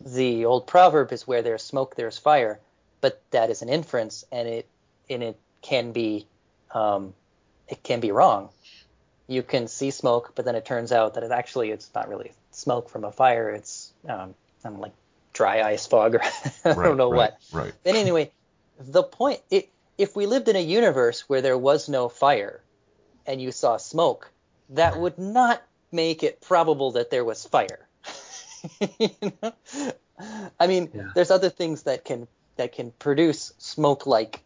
The 0.00 0.44
old 0.44 0.66
proverb 0.66 1.12
is 1.12 1.26
where 1.26 1.42
there's 1.42 1.62
smoke, 1.62 1.96
there's 1.96 2.18
fire, 2.18 2.60
but 3.00 3.20
that 3.30 3.50
is 3.50 3.62
an 3.62 3.68
inference, 3.68 4.24
and 4.30 4.48
it 4.48 4.68
and 5.08 5.22
it 5.22 5.36
can 5.60 5.92
be 5.92 6.26
um, 6.72 7.14
it 7.68 7.82
can 7.82 8.00
be 8.00 8.12
wrong. 8.12 8.50
You 9.26 9.42
can 9.42 9.68
see 9.68 9.90
smoke, 9.90 10.32
but 10.34 10.44
then 10.44 10.54
it 10.54 10.64
turns 10.64 10.92
out 10.92 11.14
that 11.14 11.22
it 11.22 11.32
actually 11.32 11.70
it's 11.70 11.90
not 11.94 12.08
really 12.08 12.32
smoke 12.52 12.90
from 12.90 13.04
a 13.04 13.12
fire. 13.12 13.50
It's 13.50 13.92
um, 14.08 14.34
I 14.64 14.68
don't 14.68 14.80
like 14.80 14.94
dry 15.32 15.62
ice 15.62 15.86
fog 15.86 16.14
or 16.16 16.22
I 16.64 16.74
don't 16.74 16.96
know 16.96 17.10
right, 17.10 17.16
what. 17.16 17.38
Right. 17.52 17.72
But 17.84 17.94
anyway, 17.94 18.30
the 18.78 19.02
point 19.02 19.40
it, 19.50 19.68
if 19.98 20.16
we 20.16 20.26
lived 20.26 20.48
in 20.48 20.56
a 20.56 20.60
universe 20.60 21.28
where 21.28 21.42
there 21.42 21.58
was 21.58 21.88
no 21.88 22.08
fire 22.08 22.60
and 23.26 23.40
you 23.40 23.52
saw 23.52 23.76
smoke, 23.76 24.30
that 24.70 24.98
would 24.98 25.18
not 25.18 25.62
make 25.92 26.22
it 26.22 26.40
probable 26.40 26.92
that 26.92 27.10
there 27.10 27.24
was 27.24 27.44
fire. 27.44 27.86
You 28.98 29.32
know? 29.42 29.52
I 30.58 30.66
mean, 30.66 30.90
Yeah. 30.94 31.10
there's 31.14 31.30
other 31.30 31.48
things 31.48 31.84
that 31.84 32.04
can 32.04 32.28
that 32.56 32.72
can 32.72 32.90
produce 32.90 33.54
smoke-like, 33.56 34.42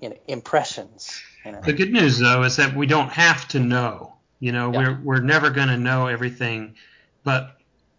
you 0.00 0.08
know, 0.08 0.16
impressions. 0.26 1.20
You 1.44 1.52
know? 1.52 1.60
The 1.60 1.74
good 1.74 1.92
news, 1.92 2.18
though, 2.18 2.42
is 2.44 2.56
that 2.56 2.74
we 2.74 2.86
don't 2.86 3.10
have 3.10 3.46
to 3.48 3.60
know. 3.60 4.14
You 4.40 4.52
know, 4.52 4.72
Yeah. 4.72 4.78
we're 4.78 5.00
we're 5.04 5.20
never 5.20 5.50
going 5.50 5.68
to 5.68 5.76
know 5.76 6.06
everything, 6.06 6.76
but 7.24 7.57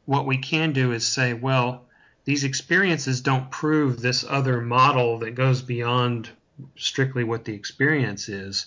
what 0.10 0.26
we 0.26 0.40
can 0.40 0.74
do 0.74 0.92
is 0.92 1.08
say, 1.08 1.34
well, 1.36 1.86
these 2.26 2.44
experiences 2.44 3.22
don't 3.22 3.52
prove 3.52 4.02
this 4.02 4.26
other 4.28 4.60
model 4.60 5.20
that 5.20 5.36
goes 5.36 5.62
beyond 5.62 6.28
strictly 6.76 7.24
what 7.24 7.46
the 7.46 7.54
experience 7.54 8.28
is, 8.28 8.66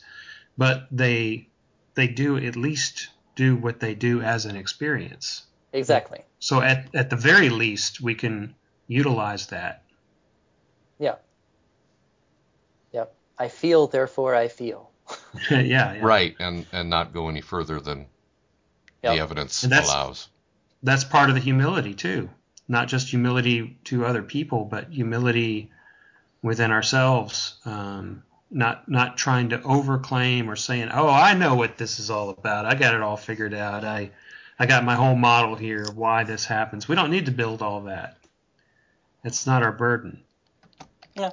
but 0.56 0.86
they 0.92 1.48
they 1.94 2.06
do 2.06 2.36
at 2.36 2.54
least 2.54 3.08
do 3.34 3.56
what 3.56 3.80
they 3.80 3.92
do 3.96 4.22
as 4.22 4.46
an 4.46 4.54
experience. 4.54 5.42
Exactly. 5.72 6.20
So 6.38 6.60
at, 6.60 6.94
at 6.94 7.10
the 7.10 7.16
very 7.16 7.48
least, 7.48 8.00
we 8.00 8.14
can 8.14 8.54
utilize 8.86 9.48
that. 9.48 9.82
Yeah. 11.00 11.16
Yep. 12.92 13.12
I 13.36 13.48
feel, 13.48 13.88
therefore 13.88 14.36
I 14.36 14.46
feel. 14.46 14.90
yeah, 15.50 15.58
yeah, 15.60 15.98
Right, 16.06 16.36
and 16.38 16.66
and 16.70 16.88
not 16.88 17.12
go 17.12 17.28
any 17.28 17.40
further 17.40 17.80
than 17.80 18.06
Yep. 19.02 19.14
the 19.16 19.20
evidence 19.20 19.64
And 19.64 19.72
that's- 19.72 19.88
allows. 19.88 20.28
That's 20.82 21.04
part 21.04 21.28
of 21.28 21.34
the 21.34 21.40
humility 21.40 21.94
too. 21.94 22.28
Not 22.68 22.88
just 22.88 23.08
humility 23.08 23.78
to 23.84 24.06
other 24.06 24.22
people, 24.22 24.64
but 24.64 24.88
humility 24.88 25.70
within 26.42 26.70
ourselves. 26.70 27.60
Um, 27.64 28.22
not 28.50 28.88
not 28.88 29.16
trying 29.16 29.50
to 29.50 29.58
overclaim 29.58 30.48
or 30.48 30.56
saying, 30.56 30.90
"Oh, 30.92 31.08
I 31.08 31.34
know 31.34 31.54
what 31.54 31.78
this 31.78 31.98
is 31.98 32.10
all 32.10 32.30
about. 32.30 32.66
I 32.66 32.74
got 32.74 32.94
it 32.94 33.00
all 33.00 33.16
figured 33.16 33.54
out. 33.54 33.84
I 33.84 34.10
I 34.58 34.66
got 34.66 34.84
my 34.84 34.94
whole 34.94 35.16
model 35.16 35.54
here 35.54 35.82
of 35.82 35.96
why 35.96 36.24
this 36.24 36.44
happens." 36.44 36.88
We 36.88 36.94
don't 36.94 37.10
need 37.10 37.26
to 37.26 37.32
build 37.32 37.62
all 37.62 37.82
that. 37.82 38.18
It's 39.24 39.46
not 39.46 39.62
our 39.62 39.72
burden. 39.72 40.22
Yeah. 41.14 41.30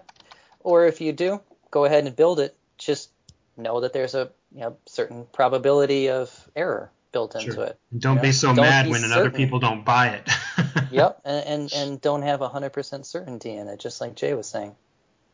Or 0.62 0.86
if 0.86 1.02
you 1.02 1.12
do, 1.12 1.42
go 1.72 1.86
ahead 1.86 2.06
and 2.06 2.16
build 2.16 2.40
it. 2.40 2.56
Just 2.78 3.10
know 3.58 3.82
that 3.82 3.94
there's 3.94 4.16
a 4.16 4.32
you 4.54 4.62
know, 4.62 4.78
certain 4.86 5.26
probability 5.34 6.10
of 6.10 6.50
error 6.56 6.92
built 7.12 7.36
into 7.36 7.62
it. 7.62 7.80
And 7.92 8.02
don't 8.02 8.18
Yeah. 8.18 8.22
be 8.22 8.32
so 8.32 8.48
Don't 8.54 8.66
mad 8.66 8.86
be 8.86 8.92
when 8.92 9.12
other 9.12 9.32
people 9.32 9.60
don't 9.60 9.84
buy 9.84 10.10
it. 10.10 10.30
Yep, 10.92 11.22
and, 11.24 11.46
and 11.46 11.74
and 11.74 12.02
don't 12.02 12.24
have 12.24 12.40
100% 12.40 13.06
certainty 13.06 13.52
in 13.56 13.68
it, 13.68 13.80
just 13.80 14.02
like 14.02 14.16
Jay 14.16 14.34
was 14.34 14.48
saying. 14.48 14.76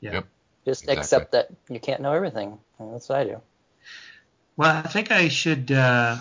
Yeah. 0.01 0.13
Yep. 0.13 0.25
Just 0.65 0.83
Exactly. 0.83 0.99
accept 0.99 1.31
that 1.31 1.49
you 1.69 1.79
can't 1.79 2.01
know 2.01 2.11
everything. 2.11 2.59
And 2.77 2.93
that's 2.93 3.07
what 3.07 3.19
I 3.19 3.23
do. 3.23 3.41
Well, 4.57 4.75
I 4.75 4.81
think 4.81 5.11
I 5.11 5.29
should. 5.29 5.71
Uh, 5.71 6.17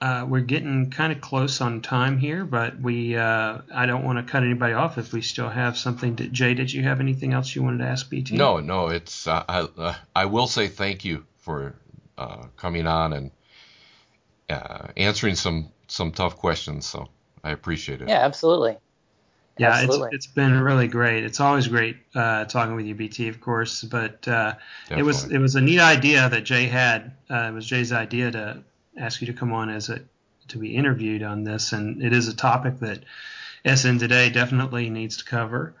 uh, 0.00 0.26
we're 0.28 0.40
getting 0.40 0.90
kind 0.90 1.12
of 1.12 1.20
close 1.20 1.60
on 1.60 1.80
time 1.80 2.18
here, 2.18 2.44
but 2.44 2.80
we. 2.80 3.16
Uh, 3.16 3.58
I 3.74 3.86
don't 3.86 4.04
want 4.04 4.24
to 4.24 4.30
cut 4.30 4.42
anybody 4.44 4.74
off 4.74 4.96
if 4.98 5.12
we 5.12 5.20
still 5.22 5.48
have 5.48 5.76
something. 5.76 6.16
To, 6.16 6.28
Jay, 6.28 6.54
did 6.54 6.72
you 6.72 6.82
have 6.84 7.00
anything 7.00 7.32
else 7.32 7.54
you 7.54 7.62
wanted 7.62 7.78
to 7.78 7.84
ask 7.86 8.08
BT? 8.08 8.36
No, 8.36 8.60
no, 8.60 8.88
it's 8.88 9.26
uh, 9.26 9.44
I 9.48 9.60
uh, 9.60 9.94
I 10.14 10.26
will 10.26 10.46
say 10.46 10.68
thank 10.68 11.04
you 11.04 11.24
for 11.38 11.74
uh, 12.16 12.44
coming 12.56 12.86
on 12.86 13.12
and 13.12 13.30
uh, 14.50 14.88
answering 14.96 15.34
some 15.34 15.70
some 15.88 16.12
tough 16.12 16.36
questions. 16.36 16.86
So 16.86 17.08
I 17.42 17.50
appreciate 17.50 18.02
it. 18.02 18.08
Yeah, 18.08 18.20
absolutely. 18.20 18.76
Yeah, 19.58 19.82
it's, 19.82 19.98
it's 20.12 20.26
been 20.26 20.58
really 20.58 20.88
great. 20.88 21.24
It's 21.24 21.38
always 21.38 21.68
great 21.68 21.98
uh, 22.14 22.46
talking 22.46 22.76
with 22.76 22.86
you, 22.86 22.94
BT, 22.94 23.28
of 23.28 23.42
course. 23.42 23.82
But 23.82 24.26
uh, 24.26 24.54
it 24.90 25.02
was 25.02 25.24
it 25.30 25.38
was 25.38 25.54
a 25.54 25.60
neat 25.60 25.80
idea 25.80 26.28
that 26.28 26.44
Jay 26.44 26.66
had. 26.66 27.12
Uh, 27.28 27.48
it 27.48 27.52
was 27.52 27.66
Jay's 27.66 27.92
idea 27.92 28.30
to 28.30 28.62
ask 28.96 29.20
you 29.20 29.26
to 29.26 29.34
come 29.34 29.52
on 29.52 29.68
as 29.68 29.90
a 29.90 30.00
to 30.48 30.58
be 30.58 30.74
interviewed 30.74 31.22
on 31.22 31.44
this, 31.44 31.72
and 31.72 32.02
it 32.02 32.14
is 32.14 32.28
a 32.28 32.34
topic 32.34 32.78
that 32.80 33.04
SN 33.66 33.98
Today 33.98 34.30
definitely 34.30 34.88
needs 34.88 35.18
to 35.18 35.24
cover. 35.24 35.74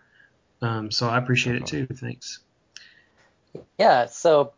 Um, 0.60 0.90
so 0.90 1.08
I 1.08 1.16
appreciate 1.16 1.56
it 1.56 1.66
too. 1.66 1.86
Thanks. 1.86 2.40
Yeah, 3.78 4.06
so 4.06 4.52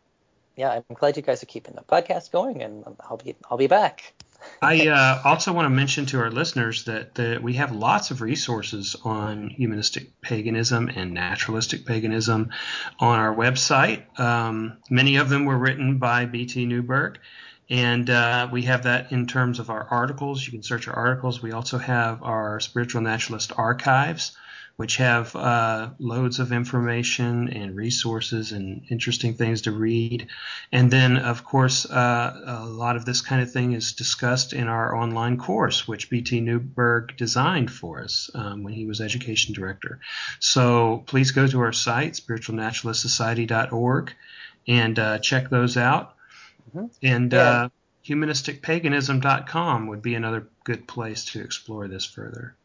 yeah, 0.55 0.71
I'm 0.71 0.95
glad 0.95 1.17
you 1.17 1.23
guys 1.23 1.41
are 1.43 1.47
keeping 1.47 1.75
the 1.75 1.81
podcast 1.81 2.31
going, 2.31 2.61
and 2.61 2.83
I'll 3.01 3.17
be 3.17 3.35
I'll 3.49 3.57
be 3.57 3.67
back. 3.67 4.13
I 4.61 4.87
uh, 4.87 5.21
also 5.25 5.53
want 5.53 5.65
to 5.65 5.69
mention 5.69 6.05
to 6.07 6.19
our 6.19 6.29
listeners 6.29 6.85
that, 6.85 7.15
that 7.15 7.41
we 7.41 7.53
have 7.53 7.71
lots 7.71 8.11
of 8.11 8.21
resources 8.21 8.95
on 9.03 9.49
humanistic 9.49 10.19
paganism 10.21 10.89
and 10.89 11.13
naturalistic 11.13 11.85
paganism 11.85 12.49
on 12.99 13.19
our 13.19 13.33
website. 13.33 14.19
Um, 14.19 14.77
many 14.89 15.15
of 15.17 15.29
them 15.29 15.45
were 15.45 15.57
written 15.57 15.97
by 15.97 16.25
B.T. 16.25 16.65
Newberg, 16.65 17.19
and 17.69 18.09
uh, 18.09 18.49
we 18.51 18.63
have 18.63 18.83
that 18.83 19.11
in 19.11 19.27
terms 19.27 19.59
of 19.59 19.69
our 19.69 19.87
articles. 19.89 20.45
You 20.45 20.51
can 20.51 20.63
search 20.63 20.87
our 20.87 20.95
articles. 20.95 21.41
We 21.41 21.53
also 21.53 21.77
have 21.77 22.21
our 22.21 22.59
spiritual 22.59 23.01
naturalist 23.01 23.53
archives, 23.57 24.37
which 24.75 24.97
have 24.97 25.35
uh, 25.35 25.91
loads 25.99 26.39
of 26.39 26.51
information 26.51 27.47
and 27.49 27.75
resources 27.75 28.51
and 28.51 28.81
interesting 28.89 29.35
things 29.35 29.61
to 29.61 29.71
read. 29.71 30.27
And 30.71 30.89
then, 30.89 31.17
of 31.17 31.43
course, 31.43 31.85
uh, 31.85 32.61
a 32.63 32.65
lot 32.65 32.95
of 32.95 33.05
this 33.05 33.21
kind 33.21 33.43
of 33.43 33.51
thing 33.51 33.73
is 33.73 33.93
discussed 33.93 34.51
in 34.51 34.67
our 34.67 34.95
online 34.95 35.37
course, 35.37 35.87
which 35.87 36.09
BT 36.09 36.41
Newberg 36.41 37.15
designed 37.17 37.69
for 37.71 38.01
us 38.01 38.31
um, 38.33 38.63
when 38.63 38.73
he 38.73 38.87
was 38.87 38.99
education 38.99 39.53
director. 39.53 39.99
So 40.39 41.03
please 41.05 41.29
go 41.31 41.45
to 41.45 41.59
our 41.61 41.73
site, 41.73 42.13
spiritualnaturalistsociety.org, 42.13 44.13
and 44.67 44.99
uh, 44.99 45.19
check 45.19 45.49
those 45.49 45.77
out. 45.77 46.15
Mhm. 46.75 46.89
And 47.03 47.33
Yeah. 47.33 47.39
uh, 47.39 47.69
humanisticpaganism.com 48.05 49.87
would 49.87 50.01
be 50.01 50.15
another 50.15 50.47
good 50.63 50.87
place 50.87 51.25
to 51.25 51.41
explore 51.41 51.87
this 51.87 52.05
further. 52.05 52.55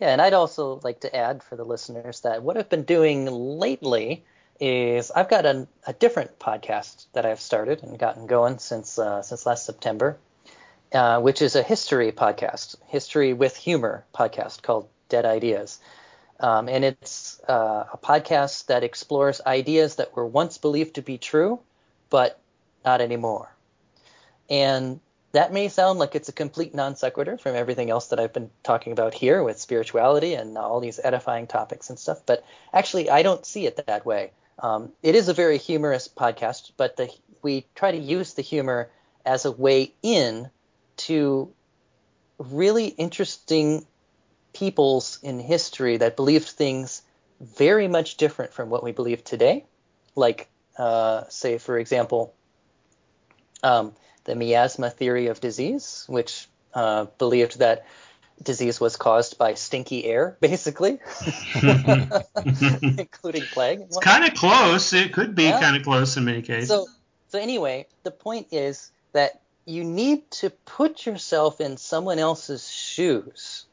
Yeah, 0.00 0.10
and 0.10 0.22
I'd 0.22 0.32
also 0.32 0.80
like 0.84 1.00
to 1.00 1.14
add 1.14 1.42
for 1.42 1.56
the 1.56 1.64
listeners 1.64 2.20
that 2.20 2.42
what 2.42 2.56
I've 2.56 2.68
been 2.68 2.84
doing 2.84 3.26
lately 3.26 4.24
is 4.60 5.10
I've 5.10 5.28
got 5.28 5.44
a, 5.44 5.66
a 5.86 5.92
different 5.92 6.38
podcast 6.38 7.06
that 7.14 7.26
I've 7.26 7.40
started 7.40 7.82
and 7.82 7.98
gotten 7.98 8.26
going 8.26 8.58
since 8.58 8.98
uh, 8.98 9.22
since 9.22 9.44
last 9.44 9.66
September, 9.66 10.16
uh, 10.92 11.20
which 11.20 11.42
is 11.42 11.56
a 11.56 11.62
history 11.62 12.12
podcast, 12.12 12.76
history 12.86 13.32
with 13.32 13.56
humor 13.56 14.04
podcast 14.14 14.62
called 14.62 14.88
Dead 15.08 15.24
Ideas, 15.24 15.80
um, 16.38 16.68
and 16.68 16.84
it's 16.84 17.40
uh, 17.48 17.84
a 17.92 17.98
podcast 17.98 18.66
that 18.66 18.84
explores 18.84 19.40
ideas 19.44 19.96
that 19.96 20.14
were 20.14 20.26
once 20.26 20.58
believed 20.58 20.94
to 20.94 21.02
be 21.02 21.18
true, 21.18 21.58
but 22.08 22.38
not 22.84 23.00
anymore. 23.00 23.52
And 24.48 25.00
that 25.38 25.52
may 25.52 25.68
sound 25.68 26.00
like 26.00 26.16
it's 26.16 26.28
a 26.28 26.32
complete 26.32 26.74
non 26.74 26.96
sequitur 26.96 27.38
from 27.38 27.54
everything 27.54 27.90
else 27.90 28.08
that 28.08 28.18
I've 28.18 28.32
been 28.32 28.50
talking 28.64 28.92
about 28.92 29.14
here 29.14 29.40
with 29.40 29.60
spirituality 29.60 30.34
and 30.34 30.58
all 30.58 30.80
these 30.80 30.98
edifying 30.98 31.46
topics 31.46 31.90
and 31.90 31.98
stuff, 31.98 32.18
but 32.26 32.44
actually, 32.72 33.08
I 33.08 33.22
don't 33.22 33.46
see 33.46 33.64
it 33.64 33.86
that 33.86 34.04
way. 34.04 34.32
Um, 34.58 34.90
it 35.00 35.14
is 35.14 35.28
a 35.28 35.32
very 35.32 35.58
humorous 35.58 36.08
podcast, 36.08 36.72
but 36.76 36.96
the, 36.96 37.08
we 37.40 37.66
try 37.76 37.92
to 37.92 37.96
use 37.96 38.34
the 38.34 38.42
humor 38.42 38.90
as 39.24 39.44
a 39.44 39.52
way 39.52 39.92
in 40.02 40.50
to 40.96 41.52
really 42.38 42.88
interesting 42.88 43.86
peoples 44.52 45.20
in 45.22 45.38
history 45.38 45.98
that 45.98 46.16
believed 46.16 46.48
things 46.48 47.02
very 47.40 47.86
much 47.86 48.16
different 48.16 48.52
from 48.52 48.70
what 48.70 48.82
we 48.82 48.90
believe 48.90 49.22
today. 49.22 49.66
Like, 50.16 50.48
uh, 50.76 51.28
say, 51.28 51.58
for 51.58 51.78
example, 51.78 52.34
um, 53.62 53.92
the 54.28 54.36
miasma 54.36 54.90
theory 54.90 55.28
of 55.28 55.40
disease, 55.40 56.04
which 56.06 56.46
uh, 56.74 57.06
believed 57.16 57.60
that 57.60 57.86
disease 58.42 58.78
was 58.78 58.94
caused 58.96 59.38
by 59.38 59.54
stinky 59.54 60.04
air, 60.04 60.36
basically, 60.42 60.98
including 62.98 63.42
plague. 63.50 63.80
It's 63.80 63.98
kind 63.98 64.24
of 64.24 64.34
close. 64.34 64.92
It 64.92 65.14
could 65.14 65.34
be 65.34 65.44
Yeah. 65.44 65.58
kind 65.60 65.76
of 65.76 65.82
close 65.82 66.18
in 66.18 66.26
many 66.26 66.42
cases. 66.42 66.68
So, 66.68 66.86
so 67.28 67.38
anyway, 67.38 67.86
the 68.04 68.10
point 68.10 68.48
is 68.52 68.92
that 69.14 69.40
you 69.64 69.82
need 69.82 70.30
to 70.30 70.50
put 70.50 71.06
yourself 71.06 71.60
in 71.60 71.78
someone 71.78 72.18
else's 72.18 72.70
shoes 72.70 73.64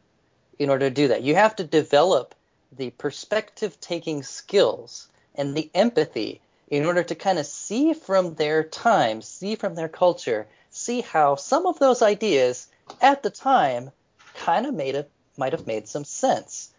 in 0.58 0.70
order 0.70 0.88
to 0.88 0.94
do 0.94 1.10
that. 1.10 1.24
You 1.24 1.36
have 1.36 1.58
to 1.58 1.66
develop 1.66 2.34
the 2.72 2.92
perspective 2.92 3.78
taking 3.82 4.24
skills 4.24 5.10
and 5.36 5.54
the 5.56 5.70
empathy 5.74 6.42
in 6.68 6.86
order 6.86 7.04
to 7.04 7.16
kind 7.16 7.40
of 7.40 7.46
see 7.46 7.94
from 7.94 8.36
their 8.36 8.64
time, 8.64 9.22
see 9.22 9.56
from 9.56 9.76
their 9.76 9.90
culture, 9.90 10.48
see 10.70 11.02
how 11.02 11.36
some 11.36 11.66
of 11.66 11.80
those 11.80 12.02
ideas 12.02 12.68
at 13.02 13.24
the 13.24 13.30
time 13.30 13.92
kind 14.36 14.66
of 14.66 14.74
made 14.74 14.96
a, 14.96 15.06
might 15.38 15.54
have 15.54 15.68
made 15.68 15.88
some 15.88 16.04
sense. 16.04 16.72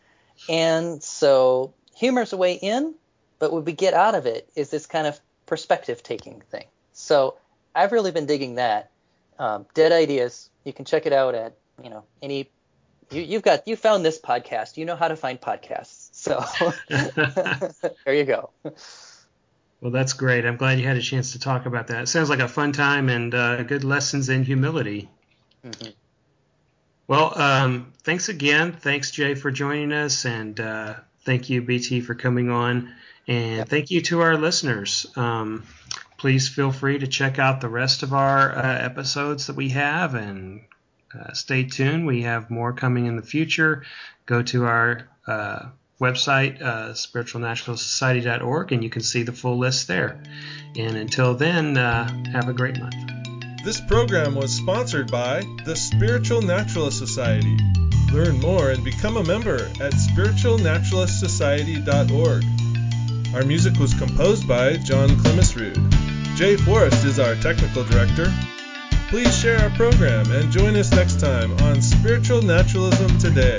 And 0.49 1.03
so 1.03 1.73
humor's 1.95 2.33
a 2.33 2.37
way 2.37 2.55
in, 2.55 2.95
but 3.39 3.53
what 3.53 3.65
we 3.65 3.73
get 3.73 3.95
out 3.95 4.15
of 4.15 4.27
it 4.27 4.49
is 4.55 4.71
this 4.71 4.87
kind 4.87 5.07
of 5.07 5.19
perspective 5.47 6.03
taking 6.03 6.41
thing. 6.51 6.67
So 6.93 7.37
I've 7.75 7.93
really 7.93 8.11
been 8.11 8.27
digging 8.27 8.57
that. 8.57 8.91
Um, 9.39 9.67
Dead 9.75 9.93
Ideas, 9.93 10.51
you 10.65 10.73
can 10.73 10.85
check 10.85 11.07
it 11.07 11.13
out 11.13 11.35
at, 11.35 11.57
you 11.83 11.91
know, 11.91 12.05
any, 12.23 12.51
you, 13.11 13.21
you've 13.21 13.43
got, 13.43 13.69
you 13.69 13.77
found 13.77 14.05
this 14.05 14.19
podcast, 14.19 14.77
you 14.77 14.85
know 14.85 14.97
how 14.97 15.09
to 15.09 15.17
find 15.17 15.41
podcasts. 15.41 16.09
So 16.13 16.43
there 18.05 18.15
you 18.15 18.25
go. 18.25 18.51
Well, 19.81 19.91
that's 19.93 20.15
great. 20.15 20.45
I'm 20.45 20.57
glad 20.57 20.79
you 20.81 20.87
had 20.87 20.97
a 20.97 21.03
chance 21.03 21.33
to 21.33 21.39
talk 21.39 21.67
about 21.67 21.89
that. 21.89 22.03
It 22.05 22.07
sounds 22.09 22.31
like 22.31 22.41
a 22.41 22.49
fun 22.49 22.73
time 22.73 23.09
and 23.09 23.35
uh, 23.35 23.63
good 23.63 23.85
lessons 23.85 24.29
in 24.29 24.43
humility. 24.45 25.09
Mhm. 25.65 25.95
Well, 27.09 27.39
um, 27.41 27.93
thanks 28.03 28.29
again. 28.29 28.73
Thanks, 28.73 29.11
Jay, 29.11 29.35
for 29.35 29.51
joining 29.51 29.93
us. 29.93 30.25
And 30.25 30.59
uh, 30.59 30.95
thank 31.25 31.49
you, 31.51 31.63
BT, 31.63 32.01
for 32.01 32.15
coming 32.15 32.51
on. 32.51 32.93
And 33.29 33.57
Yep. 33.59 33.69
thank 33.69 33.91
you 33.91 34.01
to 34.03 34.21
our 34.21 34.37
listeners. 34.37 35.07
Um, 35.17 35.65
please 36.19 36.49
feel 36.49 36.73
free 36.73 36.99
to 36.99 37.07
check 37.07 37.39
out 37.39 37.61
the 37.61 37.69
rest 37.69 38.03
of 38.03 38.13
our 38.13 38.57
uh, 38.57 38.79
episodes 38.79 39.47
that 39.49 39.57
we 39.57 39.69
have 39.71 40.15
and 40.15 40.63
uh, 41.15 41.33
stay 41.33 41.65
tuned. 41.65 42.07
We 42.07 42.23
have 42.23 42.51
more 42.51 42.73
coming 42.73 43.07
in 43.07 43.17
the 43.17 43.23
future. 43.23 43.85
Go 44.27 44.43
to 44.43 44.65
our 44.65 45.09
uh, 45.27 45.67
website, 46.01 46.61
uh, 46.61 46.91
spiritualnaturalistsociety.org, 46.91 48.73
and 48.73 48.85
you 48.85 48.91
can 48.91 49.03
see 49.03 49.23
the 49.23 49.33
full 49.33 49.57
list 49.59 49.87
there. 49.89 50.21
And 50.77 50.97
until 50.97 51.35
then, 51.35 51.77
uh, 51.77 52.09
have 52.33 52.49
a 52.49 52.53
great 52.53 52.79
month. 52.79 52.95
This 53.65 53.81
program 53.81 54.35
was 54.35 54.53
sponsored 54.53 55.11
by 55.11 55.43
the 55.65 55.75
Spiritual 55.75 56.43
Naturalist 56.43 56.99
Society. 56.99 57.57
Learn 58.13 58.39
more 58.41 58.71
and 58.71 58.85
become 58.85 59.17
a 59.17 59.25
member 59.25 59.69
at 59.81 59.93
spiritualnaturalistsociety.org. 59.93 62.45
Our 63.35 63.45
music 63.45 63.77
was 63.79 63.95
composed 63.95 64.47
by 64.47 64.77
John 64.77 65.09
Clemisrude. 65.09 66.37
Jay 66.37 66.57
Forrest 66.57 67.05
is 67.05 67.19
our 67.19 67.35
technical 67.37 67.83
director. 67.85 68.33
Please 69.09 69.37
share 69.37 69.59
our 69.59 69.71
program 69.71 70.31
and 70.31 70.53
join 70.53 70.77
us 70.77 70.93
next 70.93 71.19
time 71.19 71.51
on 71.63 71.83
Spiritual 71.83 72.43
Naturalism 72.43 73.19
Today. 73.19 73.57